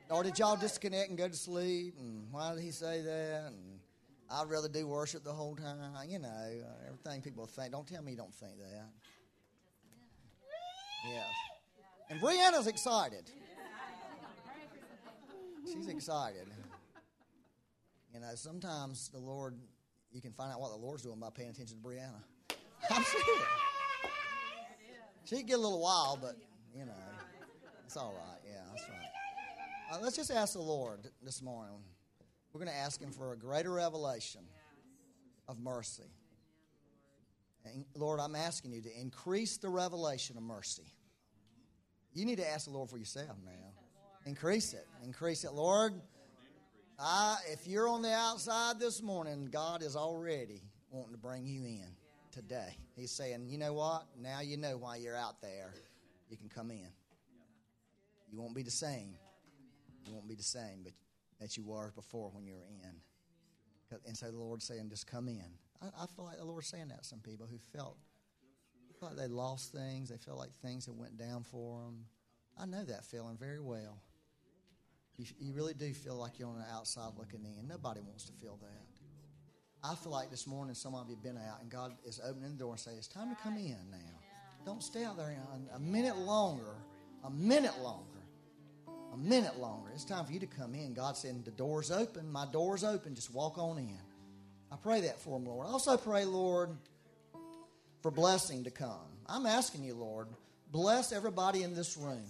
Or 0.10 0.24
did 0.24 0.40
y'all 0.40 0.56
disconnect 0.56 1.10
and 1.10 1.18
go 1.18 1.28
to 1.28 1.36
sleep? 1.36 1.96
And 2.00 2.32
why 2.32 2.56
did 2.56 2.64
he 2.64 2.72
say 2.72 3.02
that? 3.02 3.48
And 3.48 3.80
I'd 4.32 4.50
rather 4.50 4.70
do 4.70 4.88
worship 4.88 5.26
the 5.26 5.34
whole 5.34 5.56
time. 5.56 5.78
You 6.08 6.20
know, 6.20 6.30
uh, 6.30 6.88
everything 6.88 7.22
people 7.22 7.48
think. 7.48 7.74
Don't 7.74 7.86
tell 7.88 8.02
me 8.02 8.12
you 8.12 8.18
don't 8.18 8.34
think 8.34 8.54
that. 8.60 8.90
Yes. 11.06 11.26
And 12.10 12.22
Brianna's 12.22 12.68
excited. 12.68 13.30
She's 15.66 15.88
excited. 15.88 16.48
You 18.20 18.26
know, 18.26 18.36
sometimes 18.36 19.08
the 19.14 19.18
Lord, 19.18 19.56
you 20.12 20.20
can 20.20 20.34
find 20.34 20.52
out 20.52 20.60
what 20.60 20.72
the 20.72 20.78
Lord's 20.78 21.04
doing 21.04 21.22
by 21.22 21.30
paying 21.34 21.52
attention 21.52 21.78
to 21.78 21.88
Brianna. 21.88 22.22
She 25.24 25.38
can 25.38 25.46
get 25.46 25.60
a 25.60 25.62
little 25.62 25.80
wild, 25.80 26.22
but, 26.22 26.36
you 26.76 26.86
know, 26.86 26.92
it's 27.86 27.96
all 27.96 28.14
right. 28.18 28.40
Yeah, 28.44 28.62
that's 28.72 28.90
right. 28.90 29.94
Uh, 29.94 30.04
let's 30.04 30.16
just 30.16 30.32
ask 30.32 30.54
the 30.54 30.60
Lord 30.60 31.02
this 31.22 31.44
morning. 31.44 31.76
We're 32.52 32.62
going 32.62 32.72
to 32.72 32.78
ask 32.78 33.00
Him 33.00 33.12
for 33.12 33.32
a 33.34 33.38
greater 33.38 33.72
revelation 33.72 34.42
of 35.48 35.60
mercy. 35.60 36.10
And 37.64 37.86
Lord, 37.96 38.20
I'm 38.20 38.36
asking 38.36 38.72
you 38.72 38.82
to 38.82 39.00
increase 39.00 39.58
the 39.58 39.70
revelation 39.70 40.36
of 40.36 40.42
mercy. 40.42 40.92
You 42.14 42.26
need 42.26 42.40
to 42.40 42.50
ask 42.50 42.66
the 42.66 42.72
Lord 42.72 42.90
for 42.90 42.98
yourself 42.98 43.38
now. 43.46 43.72
Increase 44.26 44.74
it. 44.74 44.88
Increase 45.04 45.44
it. 45.44 45.54
Lord, 45.54 45.94
I, 47.02 47.38
if 47.52 47.66
you're 47.66 47.88
on 47.88 48.02
the 48.02 48.12
outside 48.12 48.80
this 48.80 49.02
morning, 49.02 49.48
God 49.52 49.84
is 49.84 49.96
already 49.96 50.62
wanting 50.92 51.14
to 51.14 51.18
bring 51.18 51.46
you 51.46 51.64
in 51.64 51.86
today. 52.32 52.76
He's 52.96 53.12
saying, 53.12 53.46
you 53.48 53.58
know 53.58 53.74
what? 53.74 54.04
Now 54.22 54.42
you 54.42 54.58
know 54.58 54.78
why 54.78 54.98
you're 54.98 55.16
out 55.16 55.42
there. 55.42 55.74
You 56.30 56.36
can 56.36 56.50
come 56.50 56.72
in. 56.72 56.90
You 58.30 58.40
won't 58.40 58.54
be 58.54 58.64
the 58.64 58.72
same. 58.72 59.16
You 60.06 60.14
won't 60.14 60.28
be 60.28 60.36
the 60.36 60.44
same, 60.44 60.82
but 60.84 60.94
that 61.40 61.56
you 61.56 61.64
were 61.64 61.94
before 61.96 62.32
when 62.34 62.46
you 62.46 62.56
were 62.56 62.68
in. 62.84 64.00
And 64.06 64.18
so 64.18 64.30
the 64.30 64.38
Lord's 64.38 64.66
saying, 64.66 64.90
just 64.90 65.08
come 65.08 65.30
in. 65.30 65.46
I, 65.82 66.04
I 66.04 66.06
feel 66.16 66.26
like 66.26 66.38
the 66.38 66.46
Lord's 66.46 66.68
saying 66.68 66.90
that 66.90 67.04
to 67.04 67.08
some 67.08 67.20
people 67.20 67.48
who 67.50 67.58
felt 67.76 67.98
like 69.02 69.16
they 69.16 69.28
lost 69.28 69.72
things. 69.72 70.10
They 70.10 70.18
felt 70.18 70.38
like 70.38 70.52
things 70.62 70.86
had 70.86 70.98
went 70.98 71.18
down 71.18 71.44
for 71.44 71.82
them. 71.86 72.06
I 72.60 72.66
know 72.66 72.84
that 72.84 73.06
feeling 73.06 73.38
very 73.40 73.62
well. 73.62 74.02
You, 75.20 75.26
you 75.42 75.54
really 75.54 75.74
do 75.74 75.94
feel 75.94 76.16
like 76.16 76.40
you're 76.40 76.48
on 76.48 76.58
the 76.58 76.74
outside 76.74 77.12
looking 77.18 77.44
in. 77.44 77.68
Nobody 77.68 78.00
wants 78.00 78.24
to 78.26 78.34
feel 78.34 78.58
that. 78.62 78.88
I 79.84 79.94
feel 79.96 80.14
like 80.14 80.30
this 80.30 80.48
morning 80.48 80.74
some 80.74 80.96
of 80.96 81.10
you 81.10 81.16
have 81.16 81.24
been 81.24 81.38
out 81.38 81.62
and 81.62 81.70
God 81.70 81.94
is 82.06 82.22
opening 82.26 82.54
the 82.54 82.58
door 82.58 82.72
and 82.72 82.80
saying, 82.80 82.98
It's 82.98 83.08
time 83.08 83.30
to 83.30 83.42
come 83.44 83.58
in 83.58 83.76
now. 83.92 83.98
Don't 84.66 84.82
stay 84.82 85.04
out 85.04 85.18
there 85.18 85.36
a, 85.76 85.80
minute 85.80 86.18
longer. 86.18 86.76
A 87.26 87.30
minute 87.30 87.78
longer. 87.82 88.22
A 89.14 89.18
minute 89.18 89.60
longer. 89.60 89.90
It's 89.94 90.06
time 90.06 90.26
for 90.26 90.32
you 90.32 90.40
to 90.40 90.48
come 90.48 90.74
in. 90.74 90.94
God 90.94 91.18
said, 91.18 91.44
The 91.44 91.52
door's 91.52 91.92
open. 91.92 92.32
My 92.32 92.46
door's 92.46 92.86
open. 92.86 93.14
Just 93.14 93.34
walk 93.34 93.58
on 93.58 93.78
in. 93.78 94.00
I 94.72 94.78
pray 94.78 95.02
that 95.02 95.20
for 95.20 95.38
them, 95.38 95.48
Lord. 95.48 95.68
I 95.68 95.72
also 95.72 95.98
pray, 95.98 96.24
Lord, 96.24 96.70
for 98.02 98.12
blessing 98.12 98.64
to 98.64 98.72
come. 98.72 99.08
I'm 99.28 99.46
asking 99.46 99.84
you, 99.84 99.96
Lord, 99.96 100.28
bless 100.72 101.12
everybody 101.12 101.64
in 101.64 101.76
this 101.76 101.98
room. 101.98 102.24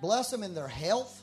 Bless 0.00 0.30
them 0.30 0.42
in 0.42 0.54
their 0.54 0.68
health. 0.68 1.20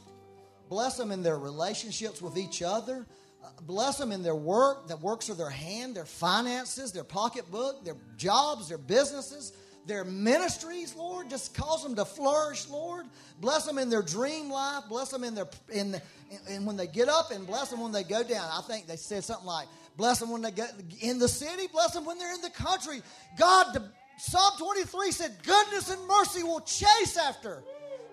Bless 0.70 0.98
them 0.98 1.12
in 1.12 1.24
their 1.24 1.38
relationships 1.38 2.22
with 2.22 2.38
each 2.38 2.62
other. 2.62 3.06
Uh, 3.44 3.48
bless 3.62 3.98
them 3.98 4.12
in 4.12 4.22
their 4.22 4.36
work, 4.36 4.88
the 4.88 4.98
works 4.98 5.30
of 5.30 5.38
their 5.38 5.50
hand, 5.50 5.96
their 5.96 6.06
finances, 6.06 6.92
their 6.92 7.04
pocketbook, 7.04 7.84
their 7.84 7.96
jobs, 8.18 8.70
their 8.70 8.78
businesses, 8.78 9.54
their 9.88 10.04
ministries, 10.04 10.96
Lord. 10.96 11.30
Just 11.30 11.56
cause 11.56 11.82
them 11.82 11.96
to 11.96 12.06
flourish, 12.06 12.70
Lord. 12.70 13.08
Bless 13.42 13.66
them 13.66 13.80
in 13.80 13.90
their 13.90 14.04
dream 14.04 14.52
life. 14.52 14.84
Bless 14.90 15.10
them 15.10 15.24
in 15.24 15.34
their 15.34 15.48
in, 15.70 15.94
the, 15.94 16.02
in 16.50 16.66
when 16.66 16.78
they 16.78 16.88
get 16.88 17.10
up, 17.10 17.32
and 17.32 17.48
bless 17.48 17.70
them 17.70 17.82
when 17.82 17.92
they 17.92 18.04
go 18.04 18.22
down. 18.22 18.48
I 18.52 18.62
think 18.62 18.86
they 18.86 18.98
said 18.98 19.24
something 19.24 19.48
like, 19.48 19.68
"Bless 19.98 20.20
them 20.20 20.30
when 20.30 20.44
they 20.44 20.52
get 20.52 20.72
in 21.02 21.18
the 21.18 21.28
city. 21.28 21.68
Bless 21.68 21.94
them 21.94 22.06
when 22.06 22.20
they're 22.20 22.34
in 22.34 22.42
the 22.42 22.52
country." 22.52 23.02
God, 23.38 23.74
the, 23.74 23.84
Psalm 24.20 24.52
23 24.60 25.12
said, 25.12 25.32
"Goodness 25.44 25.90
and 25.90 26.06
mercy 26.08 26.44
will 26.44 26.62
chase 26.62 27.18
after." 27.18 27.64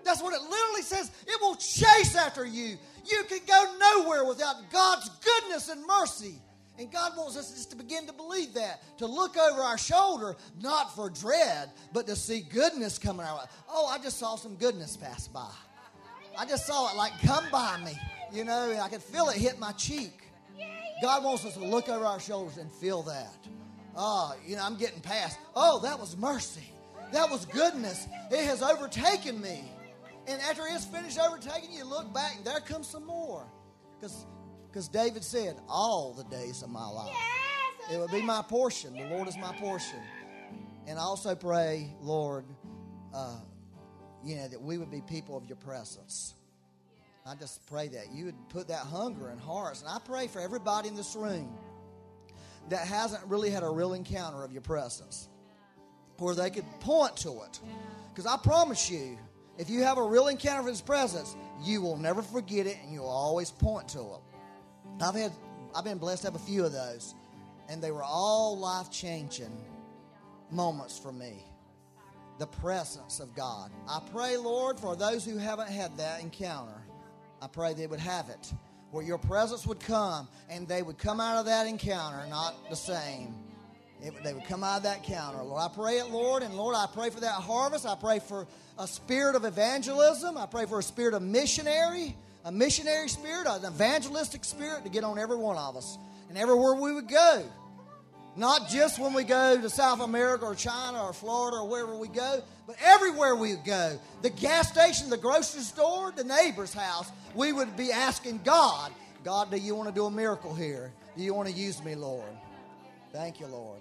That's 0.07 0.23
what 0.23 0.33
it 0.33 0.41
literally 0.41 0.83
says. 0.83 1.11
It 1.27 1.41
will 1.41 1.55
chase 1.55 2.15
after 2.15 2.45
you. 2.45 2.77
You 3.05 3.23
can 3.27 3.39
go 3.45 3.75
nowhere 3.77 4.23
without 4.23 4.55
God's 4.71 5.09
goodness 5.09 5.67
and 5.67 5.85
mercy. 5.85 6.35
And 6.79 6.89
God 6.89 7.17
wants 7.17 7.35
us 7.35 7.51
just 7.51 7.71
to 7.71 7.75
begin 7.75 8.07
to 8.07 8.13
believe 8.13 8.53
that, 8.53 8.97
to 8.99 9.05
look 9.05 9.35
over 9.35 9.61
our 9.61 9.77
shoulder, 9.77 10.37
not 10.61 10.95
for 10.95 11.09
dread, 11.09 11.71
but 11.91 12.07
to 12.07 12.15
see 12.15 12.39
goodness 12.39 12.97
coming 12.97 13.25
our 13.25 13.35
way. 13.35 13.43
Oh, 13.67 13.85
I 13.87 13.97
just 13.97 14.17
saw 14.17 14.37
some 14.37 14.55
goodness 14.55 14.95
pass 14.95 15.27
by. 15.27 15.51
I 16.37 16.45
just 16.45 16.65
saw 16.65 16.89
it 16.89 16.95
like 16.95 17.11
come 17.23 17.43
by 17.51 17.77
me, 17.83 17.91
you 18.31 18.45
know, 18.45 18.71
and 18.71 18.79
I 18.79 18.87
could 18.87 19.01
feel 19.01 19.27
it 19.27 19.35
hit 19.35 19.59
my 19.59 19.73
cheek. 19.73 20.23
God 21.01 21.21
wants 21.21 21.43
us 21.43 21.55
to 21.55 21.65
look 21.65 21.89
over 21.89 22.05
our 22.05 22.21
shoulders 22.21 22.57
and 22.57 22.71
feel 22.71 23.03
that. 23.03 23.33
Oh, 23.97 24.33
you 24.45 24.55
know, 24.55 24.63
I'm 24.63 24.77
getting 24.77 25.01
past. 25.01 25.37
Oh, 25.53 25.81
that 25.81 25.99
was 25.99 26.15
mercy. 26.15 26.71
That 27.11 27.29
was 27.29 27.45
goodness. 27.45 28.07
It 28.31 28.45
has 28.45 28.61
overtaken 28.61 29.41
me. 29.41 29.65
And 30.27 30.41
after 30.41 30.63
it's 30.67 30.85
finished 30.85 31.19
overtaking 31.19 31.71
you, 31.71 31.85
look 31.85 32.13
back 32.13 32.35
and 32.35 32.45
there 32.45 32.59
comes 32.59 32.87
some 32.87 33.05
more. 33.05 33.47
Because 33.99 34.89
David 34.89 35.23
said, 35.23 35.57
all 35.67 36.13
the 36.13 36.25
days 36.25 36.61
of 36.61 36.69
my 36.69 36.87
life. 36.87 37.15
It 37.91 37.97
will 37.97 38.09
be 38.09 38.21
my 38.21 38.41
portion. 38.41 38.93
The 38.93 39.05
Lord 39.15 39.27
is 39.29 39.37
my 39.37 39.55
portion. 39.55 39.99
And 40.85 40.99
I 40.99 41.01
also 41.01 41.35
pray, 41.35 41.89
Lord, 42.01 42.45
uh, 43.13 43.37
you 44.23 44.35
know, 44.35 44.47
that 44.47 44.61
we 44.61 44.77
would 44.77 44.91
be 44.91 45.01
people 45.01 45.37
of 45.37 45.45
your 45.47 45.55
presence. 45.55 46.33
I 47.25 47.35
just 47.35 47.65
pray 47.67 47.87
that 47.89 48.11
you 48.13 48.25
would 48.25 48.49
put 48.49 48.67
that 48.67 48.81
hunger 48.81 49.31
in 49.31 49.37
hearts. 49.37 49.81
And 49.81 49.89
I 49.89 49.99
pray 49.99 50.27
for 50.27 50.39
everybody 50.41 50.89
in 50.89 50.95
this 50.95 51.15
room 51.15 51.57
that 52.69 52.85
hasn't 52.85 53.23
really 53.25 53.49
had 53.49 53.63
a 53.63 53.69
real 53.69 53.93
encounter 53.93 54.43
of 54.43 54.51
your 54.51 54.61
presence 54.61 55.29
where 56.17 56.35
they 56.35 56.49
could 56.49 56.65
point 56.81 57.15
to 57.17 57.29
it. 57.43 57.59
Because 58.09 58.25
I 58.25 58.37
promise 58.37 58.89
you, 58.89 59.17
if 59.57 59.69
you 59.69 59.83
have 59.83 59.97
a 59.97 60.03
real 60.03 60.27
encounter 60.27 60.63
with 60.63 60.73
his 60.73 60.81
presence, 60.81 61.35
you 61.61 61.81
will 61.81 61.97
never 61.97 62.21
forget 62.21 62.67
it 62.67 62.77
and 62.83 62.93
you'll 62.93 63.07
always 63.07 63.51
point 63.51 63.87
to 63.89 63.99
it. 63.99 65.01
I've 65.01 65.15
had 65.15 65.31
I've 65.75 65.83
been 65.83 65.97
blessed 65.97 66.23
to 66.23 66.27
have 66.27 66.35
a 66.35 66.39
few 66.39 66.65
of 66.65 66.71
those, 66.71 67.13
and 67.69 67.81
they 67.81 67.91
were 67.91 68.03
all 68.03 68.57
life 68.57 68.89
changing 68.89 69.55
moments 70.49 70.97
for 70.97 71.11
me. 71.11 71.43
The 72.39 72.47
presence 72.47 73.19
of 73.19 73.35
God. 73.35 73.71
I 73.87 73.99
pray, 74.11 74.37
Lord, 74.37 74.79
for 74.79 74.95
those 74.95 75.25
who 75.25 75.37
haven't 75.37 75.69
had 75.69 75.95
that 75.97 76.21
encounter, 76.21 76.81
I 77.41 77.47
pray 77.47 77.73
they 77.73 77.87
would 77.87 77.99
have 77.99 78.29
it. 78.29 78.51
Where 78.91 79.03
your 79.03 79.17
presence 79.17 79.67
would 79.67 79.79
come 79.79 80.27
and 80.49 80.67
they 80.67 80.81
would 80.81 80.97
come 80.97 81.19
out 81.19 81.37
of 81.37 81.45
that 81.45 81.67
encounter 81.67 82.25
not 82.29 82.55
the 82.69 82.75
same. 82.75 83.35
It, 84.01 84.13
they 84.23 84.33
would 84.33 84.45
come 84.45 84.63
out 84.63 84.77
of 84.77 84.83
that 84.83 85.03
counter. 85.03 85.41
Lord, 85.41 85.61
I 85.61 85.73
pray 85.73 85.97
it, 85.97 86.09
Lord, 86.09 86.43
and 86.43 86.53
Lord, 86.55 86.75
I 86.75 86.85
pray 86.93 87.09
for 87.09 87.21
that 87.21 87.33
harvest. 87.33 87.85
I 87.85 87.95
pray 87.95 88.19
for 88.19 88.47
a 88.77 88.87
spirit 88.87 89.35
of 89.35 89.43
evangelism. 89.43 90.37
I 90.37 90.45
pray 90.45 90.65
for 90.65 90.79
a 90.79 90.83
spirit 90.83 91.13
of 91.13 91.23
missionary, 91.23 92.15
a 92.45 92.51
missionary 92.51 93.09
spirit, 93.09 93.47
an 93.47 93.65
evangelistic 93.65 94.45
spirit 94.45 94.83
to 94.83 94.89
get 94.89 95.03
on 95.03 95.17
every 95.17 95.37
one 95.37 95.57
of 95.57 95.75
us 95.75 95.97
and 96.29 96.37
everywhere 96.37 96.75
we 96.75 96.93
would 96.93 97.07
go. 97.07 97.43
Not 98.35 98.69
just 98.69 98.99
when 98.99 99.13
we 99.13 99.23
go 99.23 99.59
to 99.59 99.67
South 99.67 99.99
America 99.99 100.45
or 100.45 100.53
China 100.53 101.05
or 101.05 101.11
Florida 101.11 101.57
or 101.57 101.67
wherever 101.67 101.95
we 101.95 102.07
go, 102.07 102.43
but 102.67 102.75
everywhere 102.83 103.35
we 103.35 103.55
go. 103.55 103.99
The 104.21 104.29
gas 104.29 104.71
station, 104.71 105.09
the 105.09 105.17
grocery 105.17 105.61
store, 105.61 106.13
the 106.15 106.23
neighbor's 106.23 106.71
house, 106.71 107.11
we 107.33 107.51
would 107.51 107.75
be 107.75 107.91
asking 107.91 108.41
God, 108.43 108.91
God, 109.23 109.49
do 109.49 109.57
you 109.57 109.73
want 109.73 109.89
to 109.89 109.95
do 109.95 110.05
a 110.05 110.11
miracle 110.11 110.53
here? 110.53 110.93
Do 111.17 111.23
you 111.23 111.33
want 111.33 111.49
to 111.49 111.53
use 111.53 111.83
me, 111.83 111.95
Lord? 111.95 112.29
Thank 113.11 113.39
you, 113.39 113.47
Lord. 113.47 113.79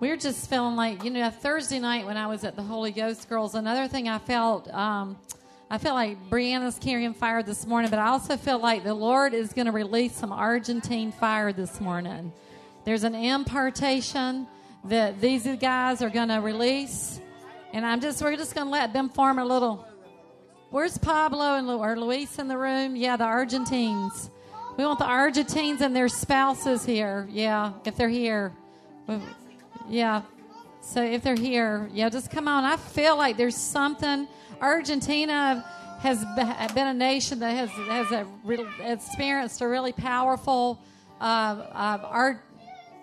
We 0.00 0.10
are 0.10 0.16
just 0.16 0.48
feeling 0.50 0.76
like 0.76 1.04
you 1.04 1.10
know 1.10 1.30
Thursday 1.30 1.78
night 1.78 2.06
when 2.06 2.16
I 2.16 2.26
was 2.26 2.44
at 2.44 2.56
the 2.56 2.62
Holy 2.62 2.90
Ghost 2.90 3.28
Girls. 3.28 3.54
Another 3.54 3.88
thing 3.88 4.08
I 4.08 4.18
felt, 4.18 4.72
um, 4.72 5.16
I 5.70 5.78
feel 5.78 5.94
like 5.94 6.28
Brianna's 6.28 6.78
carrying 6.78 7.14
fire 7.14 7.42
this 7.42 7.66
morning, 7.66 7.90
but 7.90 7.98
I 7.98 8.08
also 8.08 8.36
feel 8.36 8.58
like 8.58 8.84
the 8.84 8.94
Lord 8.94 9.32
is 9.32 9.52
going 9.52 9.66
to 9.66 9.72
release 9.72 10.14
some 10.14 10.32
Argentine 10.32 11.12
fire 11.12 11.52
this 11.52 11.80
morning. 11.80 12.32
There's 12.84 13.04
an 13.04 13.14
impartation 13.14 14.46
that 14.84 15.20
these 15.20 15.46
guys 15.60 16.02
are 16.02 16.10
going 16.10 16.28
to 16.28 16.36
release, 16.36 17.20
and 17.72 17.84
I'm 17.84 18.00
just 18.00 18.22
we're 18.22 18.36
just 18.36 18.54
going 18.54 18.66
to 18.66 18.72
let 18.72 18.92
them 18.92 19.08
form 19.08 19.38
a 19.38 19.44
little. 19.44 19.86
Where's 20.70 20.98
Pablo 20.98 21.54
and 21.54 21.66
Lu- 21.66 21.78
or 21.78 21.96
Luis 21.96 22.38
in 22.38 22.48
the 22.48 22.58
room? 22.58 22.96
Yeah, 22.96 23.16
the 23.16 23.24
Argentines. 23.24 24.30
We 24.76 24.84
want 24.84 24.98
the 24.98 25.06
Argentines 25.06 25.80
and 25.80 25.96
their 25.96 26.08
spouses 26.08 26.84
here. 26.84 27.26
Yeah, 27.30 27.72
if 27.86 27.96
they're 27.96 28.10
here. 28.10 28.52
We- 29.06 29.20
yeah. 29.88 30.22
So 30.80 31.02
if 31.02 31.22
they're 31.22 31.34
here, 31.34 31.88
yeah, 31.92 32.08
just 32.08 32.30
come 32.30 32.46
on. 32.46 32.64
I 32.64 32.76
feel 32.76 33.16
like 33.16 33.36
there's 33.36 33.56
something. 33.56 34.28
Argentina 34.60 35.64
has 36.00 36.24
been 36.74 36.86
a 36.86 36.94
nation 36.94 37.40
that 37.40 37.50
has 37.50 37.70
has 37.70 38.12
a 38.12 38.26
real, 38.44 38.66
experienced 38.80 39.60
a 39.60 39.68
really 39.68 39.92
powerful 39.92 40.80
uh, 41.20 41.24
uh, 41.24 41.98
art 42.04 42.40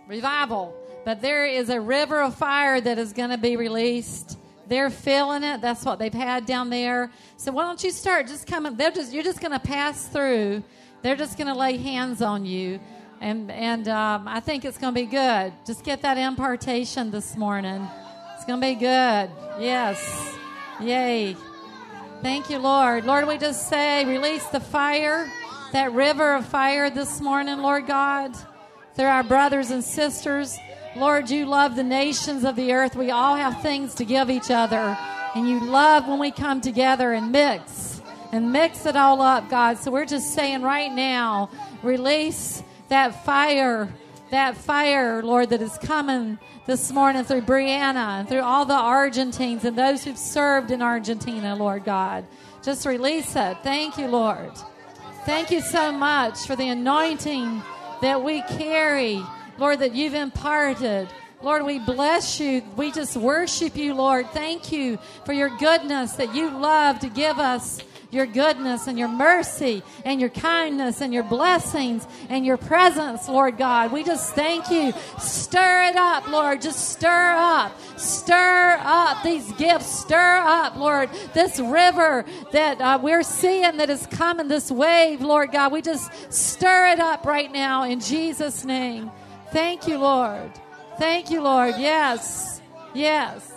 revival. 0.07 0.75
But 1.05 1.21
there 1.21 1.45
is 1.45 1.69
a 1.69 1.81
river 1.81 2.21
of 2.21 2.35
fire 2.35 2.79
that 2.79 2.97
is 2.97 3.11
going 3.11 3.31
to 3.31 3.37
be 3.37 3.57
released. 3.57 4.37
They're 4.67 4.89
feeling 4.89 5.43
it. 5.43 5.59
That's 5.59 5.83
what 5.83 5.99
they've 5.99 6.13
had 6.13 6.45
down 6.45 6.69
there. 6.69 7.11
So 7.35 7.51
why 7.51 7.63
don't 7.63 7.83
you 7.83 7.91
start 7.91 8.27
just 8.27 8.47
coming? 8.47 8.77
They're 8.77 8.91
just 8.91 9.11
you're 9.11 9.23
just 9.23 9.41
going 9.41 9.51
to 9.51 9.59
pass 9.59 10.07
through. 10.07 10.63
They're 11.01 11.17
just 11.17 11.37
going 11.37 11.47
to 11.47 11.53
lay 11.53 11.75
hands 11.75 12.21
on 12.21 12.45
you, 12.45 12.79
and 13.23 13.49
and 13.51 13.87
um, 13.87 14.27
I 14.27 14.41
think 14.41 14.65
it's 14.65 14.77
going 14.77 14.93
to 14.93 14.99
be 14.99 15.07
good. 15.07 15.53
Just 15.65 15.85
get 15.85 16.01
that 16.01 16.17
impartation 16.17 17.09
this 17.09 17.37
morning. 17.37 17.87
It's 18.35 18.43
going 18.43 18.59
to 18.59 18.67
be 18.67 18.75
good. 18.75 19.29
Yes. 19.59 20.35
Yay. 20.81 21.37
Thank 22.21 22.49
you, 22.49 22.57
Lord. 22.59 23.05
Lord, 23.05 23.25
we 23.27 23.37
just 23.37 23.69
say, 23.69 24.03
release 24.03 24.45
the 24.47 24.59
fire, 24.59 25.31
that 25.71 25.93
river 25.93 26.35
of 26.35 26.45
fire 26.45 26.89
this 26.89 27.21
morning, 27.21 27.59
Lord 27.59 27.87
God, 27.87 28.35
through 28.95 29.05
our 29.05 29.23
brothers 29.23 29.71
and 29.71 29.83
sisters. 29.83 30.57
Lord, 30.95 31.29
you 31.29 31.45
love 31.45 31.77
the 31.77 31.83
nations 31.83 32.43
of 32.43 32.57
the 32.57 32.73
earth. 32.73 32.95
We 32.95 33.11
all 33.11 33.35
have 33.35 33.61
things 33.61 33.95
to 33.95 34.05
give 34.05 34.29
each 34.29 34.51
other. 34.51 34.97
And 35.33 35.47
you 35.47 35.61
love 35.61 36.09
when 36.09 36.19
we 36.19 36.31
come 36.31 36.59
together 36.59 37.13
and 37.13 37.31
mix 37.31 38.01
and 38.33 38.51
mix 38.51 38.85
it 38.85 38.97
all 38.97 39.21
up, 39.21 39.49
God. 39.49 39.77
So 39.77 39.91
we're 39.91 40.05
just 40.05 40.33
saying 40.33 40.61
right 40.61 40.91
now, 40.91 41.49
release 41.81 42.61
that 42.93 43.25
fire, 43.25 43.91
that 44.29 44.55
fire, 44.55 45.23
Lord, 45.23 45.49
that 45.49 45.63
is 45.63 45.75
coming 45.79 46.37
this 46.67 46.91
morning 46.91 47.23
through 47.23 47.41
Brianna 47.41 48.19
and 48.19 48.29
through 48.29 48.41
all 48.41 48.65
the 48.65 48.75
Argentines 48.75 49.65
and 49.65 49.75
those 49.75 50.03
who've 50.03 50.15
served 50.15 50.69
in 50.69 50.79
Argentina, 50.83 51.55
Lord 51.55 51.85
God. 51.85 52.23
Just 52.61 52.85
release 52.85 53.35
it. 53.35 53.57
Thank 53.63 53.97
you, 53.97 54.05
Lord. 54.05 54.51
Thank 55.25 55.49
you 55.49 55.59
so 55.59 55.91
much 55.91 56.45
for 56.45 56.55
the 56.55 56.69
anointing 56.69 57.63
that 58.03 58.23
we 58.23 58.43
carry, 58.43 59.23
Lord, 59.57 59.79
that 59.79 59.95
you've 59.95 60.13
imparted. 60.13 61.07
Lord, 61.41 61.65
we 61.65 61.79
bless 61.79 62.39
you. 62.39 62.61
We 62.77 62.91
just 62.91 63.17
worship 63.17 63.75
you, 63.75 63.95
Lord. 63.95 64.29
Thank 64.33 64.71
you 64.71 64.99
for 65.25 65.33
your 65.33 65.49
goodness 65.57 66.13
that 66.13 66.35
you 66.35 66.51
love 66.51 66.99
to 66.99 67.09
give 67.09 67.39
us 67.39 67.79
your 68.13 68.25
goodness 68.25 68.87
and 68.87 68.97
your 68.97 69.07
mercy 69.07 69.83
and 70.05 70.19
your 70.19 70.29
kindness 70.29 71.01
and 71.01 71.13
your 71.13 71.23
blessings 71.23 72.07
and 72.29 72.45
your 72.45 72.57
presence, 72.57 73.27
Lord 73.27 73.57
God. 73.57 73.91
We 73.91 74.03
just 74.03 74.33
thank 74.35 74.69
you. 74.69 74.93
Stir 75.19 75.89
it 75.89 75.95
up, 75.95 76.27
Lord. 76.27 76.61
Just 76.61 76.89
stir 76.89 77.31
up. 77.35 77.77
Stir 77.97 78.77
up 78.81 79.23
these 79.23 79.51
gifts. 79.53 79.87
Stir 79.87 80.37
up, 80.37 80.75
Lord, 80.75 81.09
this 81.33 81.59
river 81.59 82.25
that 82.51 82.81
uh, 82.81 82.99
we're 83.01 83.23
seeing 83.23 83.77
that 83.77 83.89
is 83.89 84.05
coming, 84.07 84.47
this 84.47 84.71
wave, 84.71 85.21
Lord 85.21 85.51
God. 85.51 85.71
We 85.71 85.81
just 85.81 86.11
stir 86.31 86.87
it 86.87 86.99
up 86.99 87.25
right 87.25 87.51
now 87.51 87.83
in 87.83 87.99
Jesus' 87.99 88.65
name. 88.65 89.11
Thank 89.51 89.87
you, 89.87 89.97
Lord. 89.99 90.51
Thank 90.97 91.31
you, 91.31 91.41
Lord. 91.41 91.75
Yes. 91.77 92.61
Yes. 92.93 93.52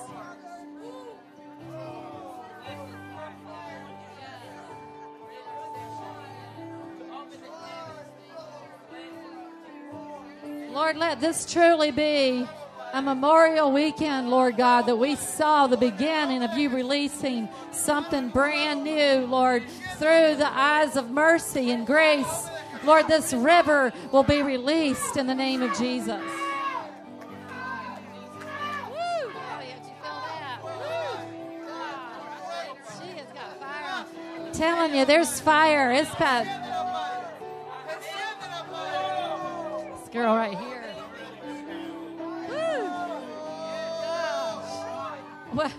Lord, 10.76 10.98
let 10.98 11.22
this 11.22 11.50
truly 11.50 11.90
be 11.90 12.46
a 12.92 13.00
memorial 13.00 13.72
weekend, 13.72 14.28
Lord 14.28 14.58
God, 14.58 14.82
that 14.82 14.96
we 14.96 15.16
saw 15.16 15.66
the 15.66 15.78
beginning 15.78 16.42
of 16.42 16.52
you 16.58 16.68
releasing 16.68 17.48
something 17.70 18.28
brand 18.28 18.84
new, 18.84 19.26
Lord, 19.26 19.62
through 19.96 20.34
the 20.36 20.50
eyes 20.52 20.96
of 20.96 21.10
mercy 21.10 21.70
and 21.70 21.86
grace. 21.86 22.50
Lord, 22.84 23.08
this 23.08 23.32
river 23.32 23.90
will 24.12 24.22
be 24.22 24.42
released 24.42 25.16
in 25.16 25.26
the 25.26 25.34
name 25.34 25.62
of 25.62 25.74
Jesus. 25.78 26.22
Telling 34.52 34.94
you, 34.94 35.06
there's 35.06 35.40
fire. 35.40 35.90
It's 35.90 36.14
got 36.16 36.65
girl 40.08 40.34
right 40.36 40.56
here. 40.58 40.84
Woo! 42.48 42.88
Well, 45.54 45.72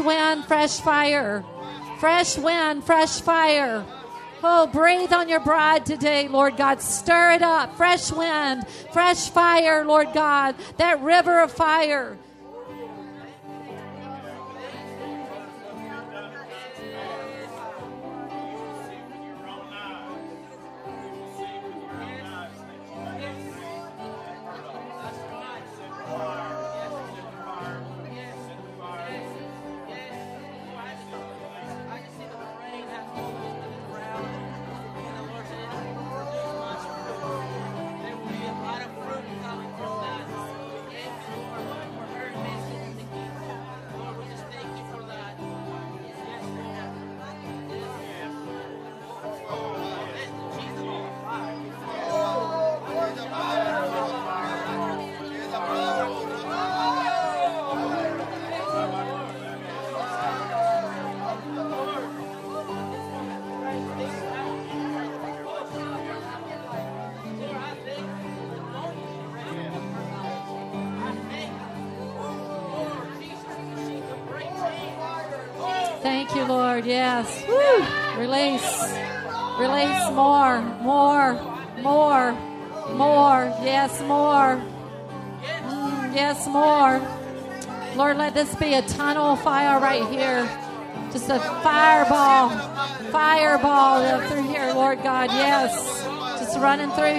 wind, 0.00 0.44
fresh 0.46 0.80
fire. 0.80 1.44
Fresh 1.98 2.38
wind, 2.38 2.82
fresh 2.84 3.20
fire. 3.20 3.84
Oh, 4.42 4.66
breathe 4.66 5.12
on 5.12 5.28
your 5.28 5.40
bride 5.40 5.84
today, 5.84 6.26
Lord 6.28 6.56
God. 6.56 6.80
Stir 6.80 7.32
it 7.32 7.42
up. 7.42 7.76
Fresh 7.76 8.10
wind, 8.10 8.66
fresh 8.92 9.28
fire, 9.28 9.84
Lord 9.84 10.08
God. 10.14 10.54
That 10.78 11.02
river 11.02 11.42
of 11.42 11.52
fire. 11.52 12.16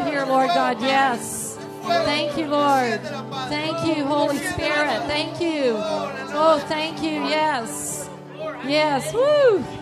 Here, 0.05 0.25
Lord 0.25 0.49
God. 0.49 0.81
Yes. 0.81 1.57
Thank 1.83 2.37
you, 2.37 2.47
Lord. 2.47 3.01
Thank 3.49 3.85
you, 3.85 4.05
Holy 4.05 4.37
Spirit. 4.37 5.01
Thank 5.07 5.41
you. 5.41 5.75
Oh, 5.77 6.63
thank 6.67 7.01
you. 7.01 7.11
Yes. 7.25 8.09
Yes. 8.65 9.13
Woo. 9.13 9.80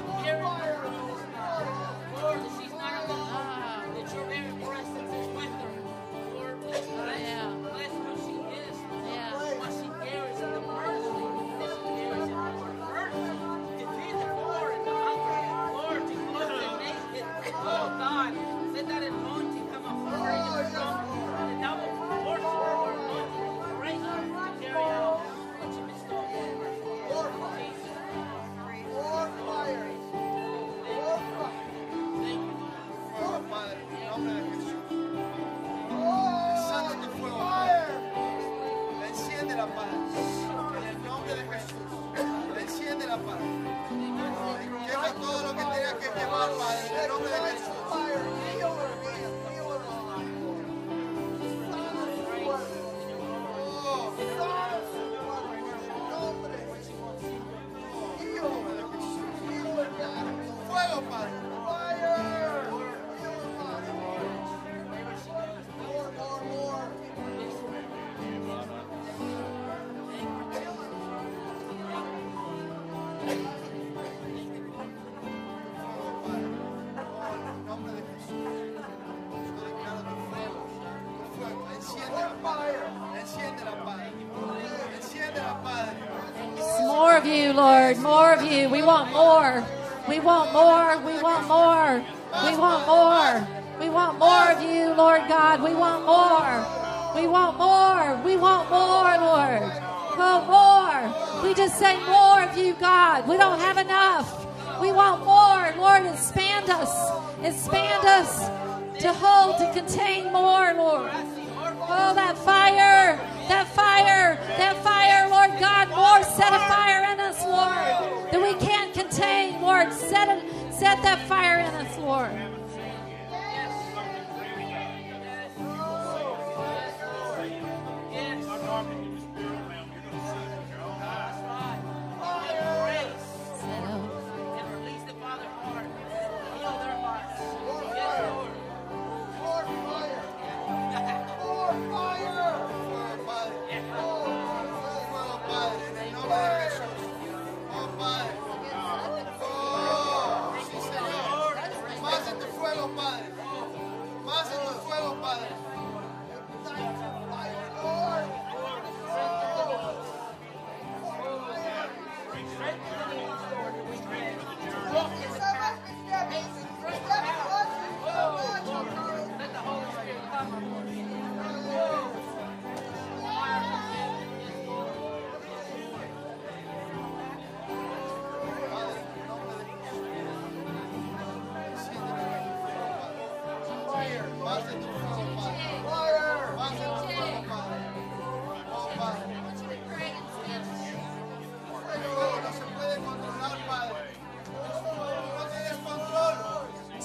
That 121.03 121.27
fire 121.27 121.59
in 121.59 121.73
us, 121.85 121.97
Lord. 121.97 122.58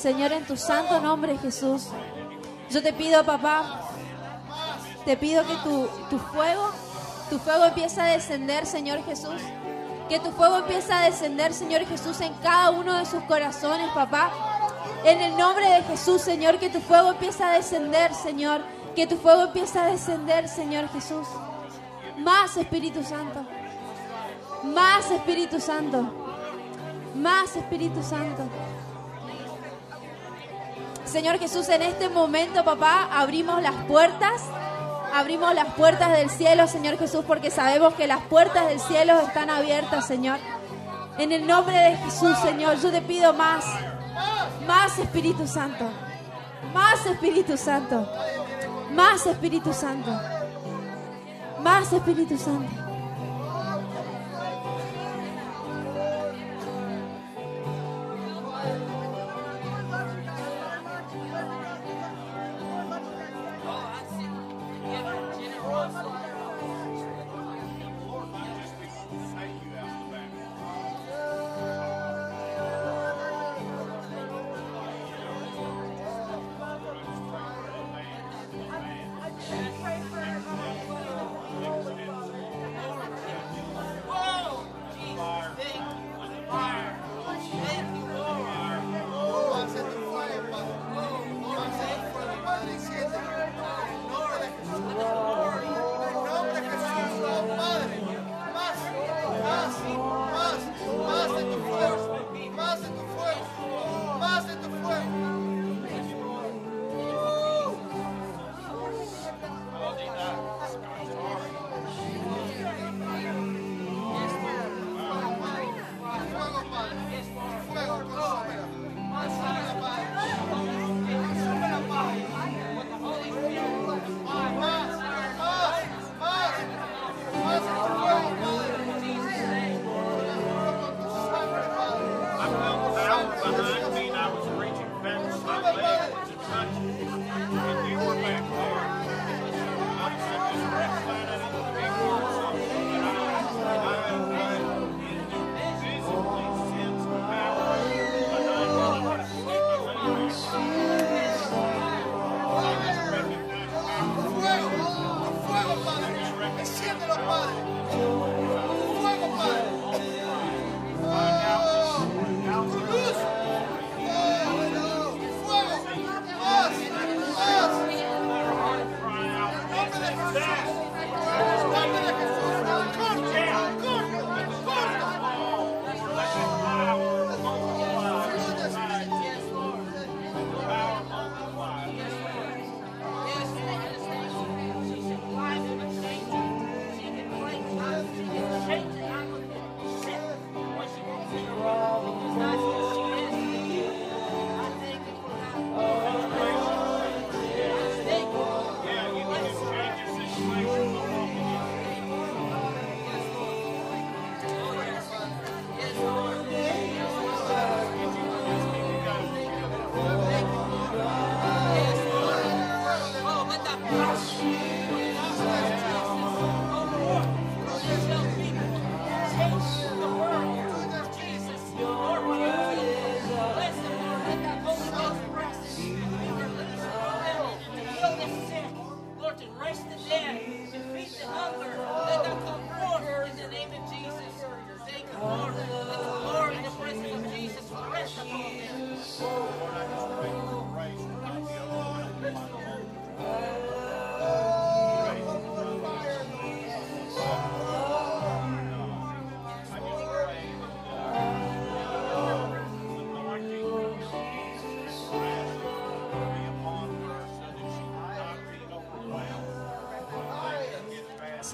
Señor, 0.05 0.33
en 0.33 0.45
tu 0.45 0.55
santo 0.55 1.01
nombre, 1.01 1.39
Jesús. 1.39 1.87
Yo 2.71 2.83
te 2.83 2.93
pido, 2.93 3.25
papá, 3.25 3.89
te 5.07 5.17
pido 5.17 5.47
que 5.47 5.57
tu, 5.65 5.89
tu 6.11 6.19
fuego, 6.19 6.73
tu 7.31 7.39
fuego 7.39 7.65
empiece 7.65 8.03
a 8.03 8.05
descender, 8.05 8.67
Señor 8.67 9.03
Jesús. 9.07 9.41
Que 10.11 10.21
tu 10.21 10.31
fuego 10.33 10.59
empiece 10.59 10.93
a 10.93 11.05
descender, 11.05 11.55
Señor 11.55 11.87
Jesús, 11.87 12.21
en 12.21 12.35
cada 12.35 12.69
uno 12.69 12.99
de 12.99 13.07
sus 13.07 13.23
corazones, 13.23 13.89
papá. 13.95 14.31
En 15.05 15.23
el 15.23 15.39
nombre 15.39 15.67
de 15.71 15.83
Jesús, 15.85 16.21
Señor, 16.21 16.59
que 16.59 16.69
tu 16.69 16.81
fuego 16.83 17.13
empiece 17.13 17.43
a 17.43 17.53
descender, 17.53 18.13
Señor. 18.13 18.61
Que 18.95 19.07
tu 19.07 19.17
fuego 19.17 19.45
empiece 19.45 19.79
a 19.79 19.87
descender, 19.87 20.51
Señor 20.51 20.87
Jesús. 20.91 21.27
Más 22.19 22.59
Espíritu 22.59 23.03
Santo. 23.03 23.43
Más 24.65 25.11
Espíritu 25.11 25.59
Santo. 25.59 26.13
Más 27.15 27.57
Espíritu 27.57 28.03
Santo. 28.03 28.43
Señor 31.15 31.39
Jesús, 31.39 31.69
en 31.69 31.81
este 31.83 32.09
momento, 32.09 32.65
papá, 32.65 33.09
abrimos 33.13 33.63
las 33.63 33.85
puertas. 33.85 34.43
Abrimos 35.13 35.55
las 35.55 35.73
puertas 35.75 36.11
del 36.11 36.29
cielo, 36.29 36.67
Señor 36.67 36.99
Jesús, 36.99 37.25
porque 37.25 37.53
sabemos 37.53 37.95
que 37.95 38.09
las 38.09 38.23
puertas 38.23 38.67
del 38.67 38.81
cielo 38.81 39.21
están 39.21 39.49
abiertas, 39.49 40.09
Señor. 40.09 40.41
En 41.17 41.31
el 41.31 41.47
nombre 41.47 41.79
de 41.79 41.97
Jesús, 41.99 42.37
Señor, 42.39 42.81
yo 42.81 42.91
te 42.91 43.01
pido 43.01 43.33
más. 43.33 43.65
Más 44.67 44.99
Espíritu 44.99 45.47
Santo. 45.47 45.89
Más 46.73 47.07
Espíritu 47.07 47.57
Santo. 47.57 48.09
Más 48.91 49.25
Espíritu 49.25 49.73
Santo. 49.73 50.11
Más 51.61 51.93
Espíritu 51.93 52.37
Santo. 52.37 52.84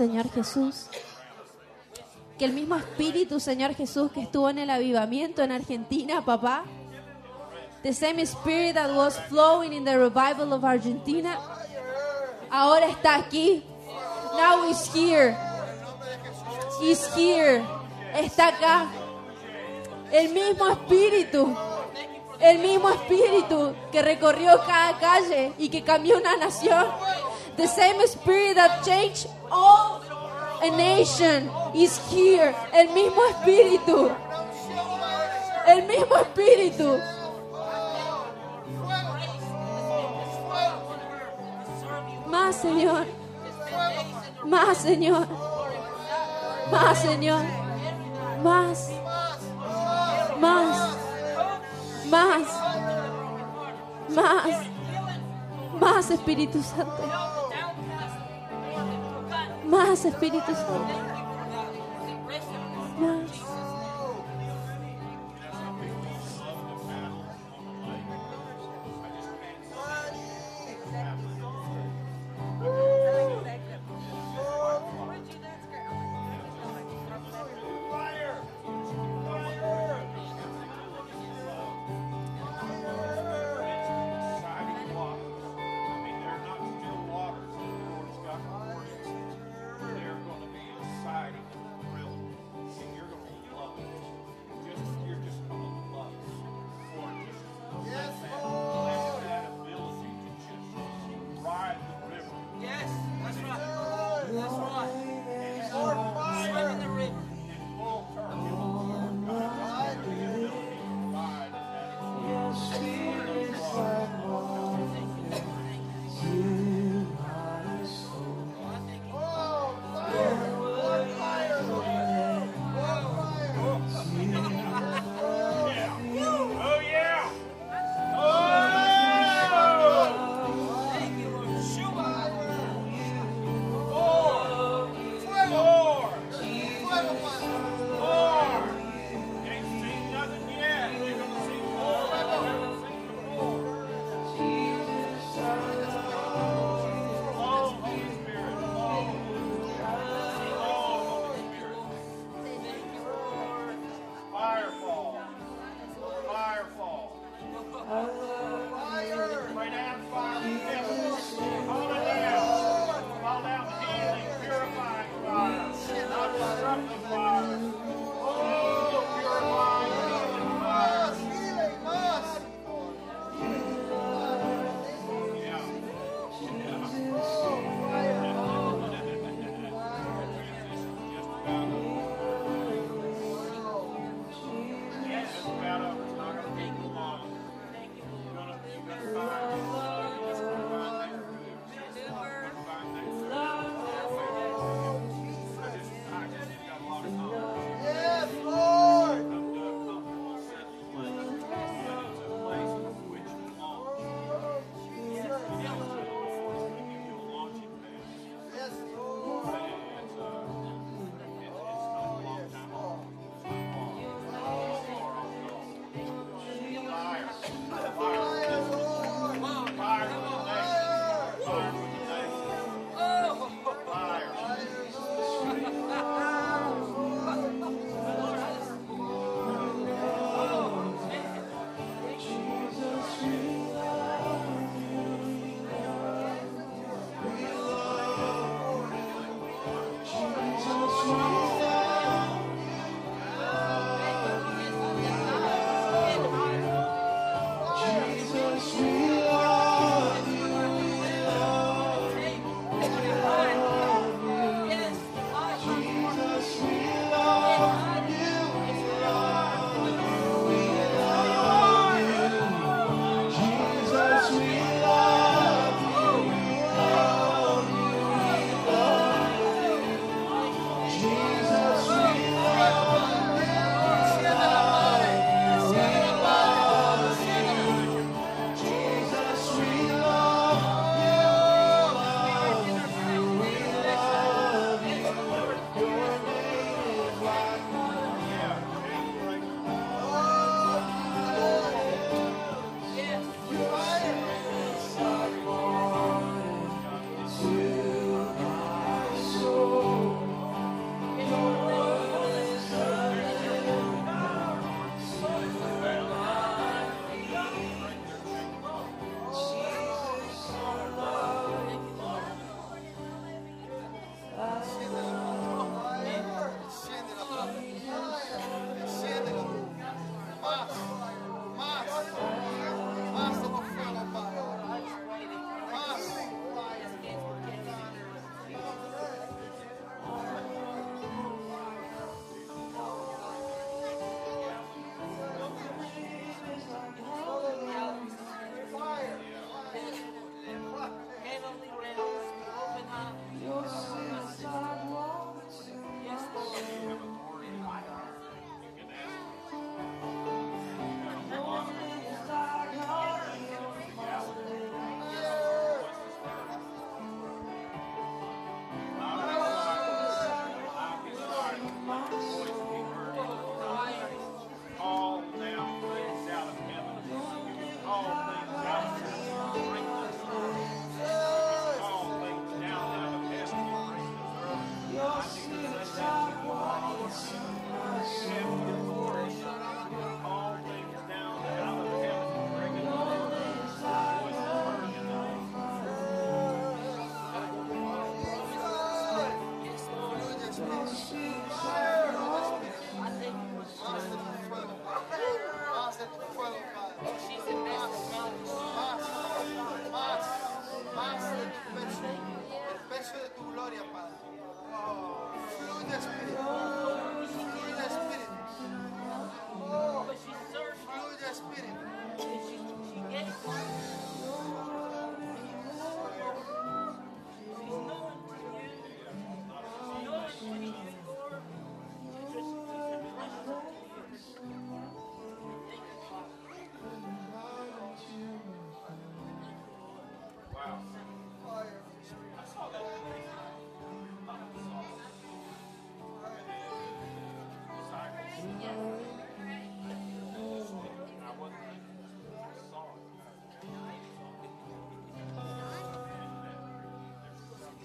Señor 0.00 0.30
Jesús. 0.30 0.86
Que 2.38 2.46
el 2.46 2.54
mismo 2.54 2.74
espíritu, 2.74 3.38
Señor 3.38 3.74
Jesús, 3.74 4.10
que 4.10 4.22
estuvo 4.22 4.48
en 4.48 4.56
el 4.56 4.70
avivamiento 4.70 5.42
en 5.42 5.52
Argentina, 5.52 6.24
papá. 6.24 6.64
The 7.82 7.92
same 7.92 8.22
spirit 8.24 8.76
that 8.76 8.96
was 8.96 9.20
flowing 9.28 9.74
in 9.74 9.84
the 9.84 9.98
revival 9.98 10.54
of 10.54 10.64
Argentina. 10.64 11.38
Ahora 12.50 12.86
está 12.86 13.16
aquí. 13.16 13.62
Now 14.38 14.66
he's 14.66 14.90
here. 14.94 15.36
He's 16.80 17.06
here. 17.14 17.62
Está 18.14 18.48
acá. 18.48 18.86
El 20.10 20.32
mismo 20.32 20.66
espíritu. 20.70 21.54
El 22.38 22.58
mismo 22.60 22.88
espíritu 22.88 23.74
que 23.92 24.00
recorrió 24.00 24.58
cada 24.66 24.98
calle 24.98 25.52
y 25.58 25.68
que 25.68 25.84
cambió 25.84 26.16
una 26.16 26.38
nación. 26.38 26.86
The 27.60 27.68
same 27.68 28.00
spirit 28.06 28.54
that 28.54 28.82
changed 28.86 29.26
all 29.52 30.02
a 30.62 30.70
nation 30.70 31.50
is 31.74 31.98
here. 32.08 32.54
El 32.72 32.88
mismo 32.88 33.20
espíritu. 33.28 34.16
El 35.66 35.82
mismo 35.86 36.16
espíritu. 36.24 36.98
Más, 42.28 42.56
Señor. 42.56 43.06
Más, 44.46 44.78
Señor. 44.78 45.28
Más, 46.70 46.98
Señor. 46.98 47.44
Más. 48.42 48.90
Más. 50.40 50.96
Más. 52.08 52.46
Más. 54.08 54.70
Más 55.80 56.10
Espíritu 56.10 56.62
Santo. 56.62 57.49
Más 59.70 60.04
Espíritu 60.04 60.52
Santo. 60.52 61.19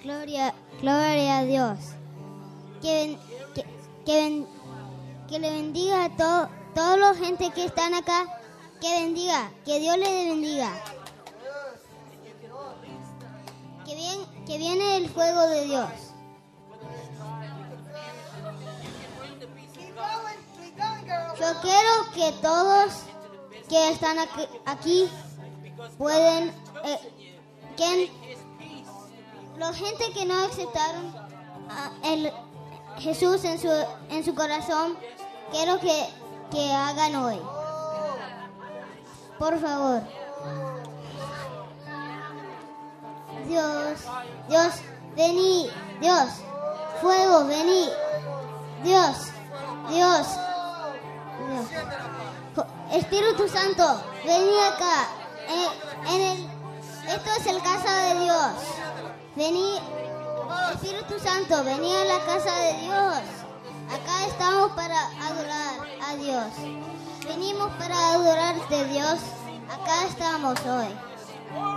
Gloria, 0.05 0.53
gloria 0.81 1.39
a 1.39 1.43
Dios. 1.45 1.79
Que, 2.79 3.17
que, 4.05 4.45
que 5.27 5.39
le 5.39 5.49
bendiga 5.49 6.05
a 6.05 6.09
to- 6.15 6.47
toda 6.75 6.95
la 6.97 7.15
gente 7.15 7.49
que 7.49 7.65
están 7.65 7.95
acá. 7.95 8.27
Que 8.79 9.01
bendiga, 9.01 9.49
que 9.65 9.79
Dios 9.79 9.97
le 9.97 10.27
bendiga. 10.29 10.69
Que, 14.45 14.57
viene 14.59 14.97
el 14.97 15.09
fuego 15.09 15.41
de 15.47 15.65
Dios. 15.65 15.89
Yo 21.39 21.61
quiero 21.63 22.11
que 22.13 22.31
todos 22.43 22.93
que 23.67 23.89
están 23.89 24.19
aquí, 24.19 24.47
aquí 24.67 25.09
pueden, 25.97 26.49
eh, 26.83 26.99
la 29.57 29.73
gente 29.73 30.11
que 30.13 30.25
no 30.25 30.45
aceptaron 30.45 31.13
a 31.69 31.91
el 32.03 32.31
Jesús 32.97 33.43
en 33.43 33.59
su, 33.59 33.69
en 34.09 34.23
su 34.23 34.33
corazón, 34.35 34.97
quiero 35.51 35.79
que, 35.79 36.09
que 36.51 36.71
hagan 36.71 37.15
hoy. 37.15 37.41
Por 39.37 39.59
favor. 39.59 40.01
Dios, 43.47 43.99
Dios, 44.49 44.73
vení, 45.15 45.69
Dios, 45.99 46.29
fuego, 47.01 47.45
vení, 47.45 47.89
Dios, 48.83 49.17
Dios, 49.89 50.27
Espíritu 52.91 53.47
Santo, 53.47 54.01
vení 54.25 54.59
acá. 54.63 55.07
En, 55.47 56.13
en 56.15 56.21
el, 56.21 56.49
esto 57.07 57.29
es 57.37 57.45
el 57.45 57.61
casa 57.61 57.95
de 57.97 58.19
Dios. 58.23 58.84
Vení, 59.35 59.79
Espíritu 60.73 61.19
Santo, 61.19 61.63
vení 61.63 61.93
a 61.93 62.05
la 62.05 62.19
casa 62.25 62.55
de 62.55 62.73
Dios. 62.85 63.21
Acá 63.91 64.25
estamos 64.27 64.71
para 64.71 64.99
adorar 65.27 65.87
a 66.07 66.15
Dios. 66.15 66.53
Venimos 67.27 67.69
para 67.73 67.95
adorarte, 68.13 68.85
Dios. 68.85 69.19
Acá 69.69 70.05
estamos 70.07 70.57
hoy 70.65 70.87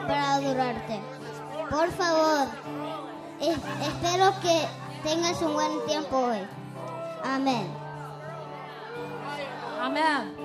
para 0.07 0.35
adorarte. 0.35 1.01
Por 1.71 1.91
favor, 1.93 2.49
es- 3.41 3.59
espero 3.89 4.33
que 4.41 4.69
tengas 5.03 5.41
un 5.43 5.55
buen 5.55 5.85
tiempo 5.87 6.17
hoy. 6.17 6.47
Amén. 7.25 7.69
Amen. 9.81 10.38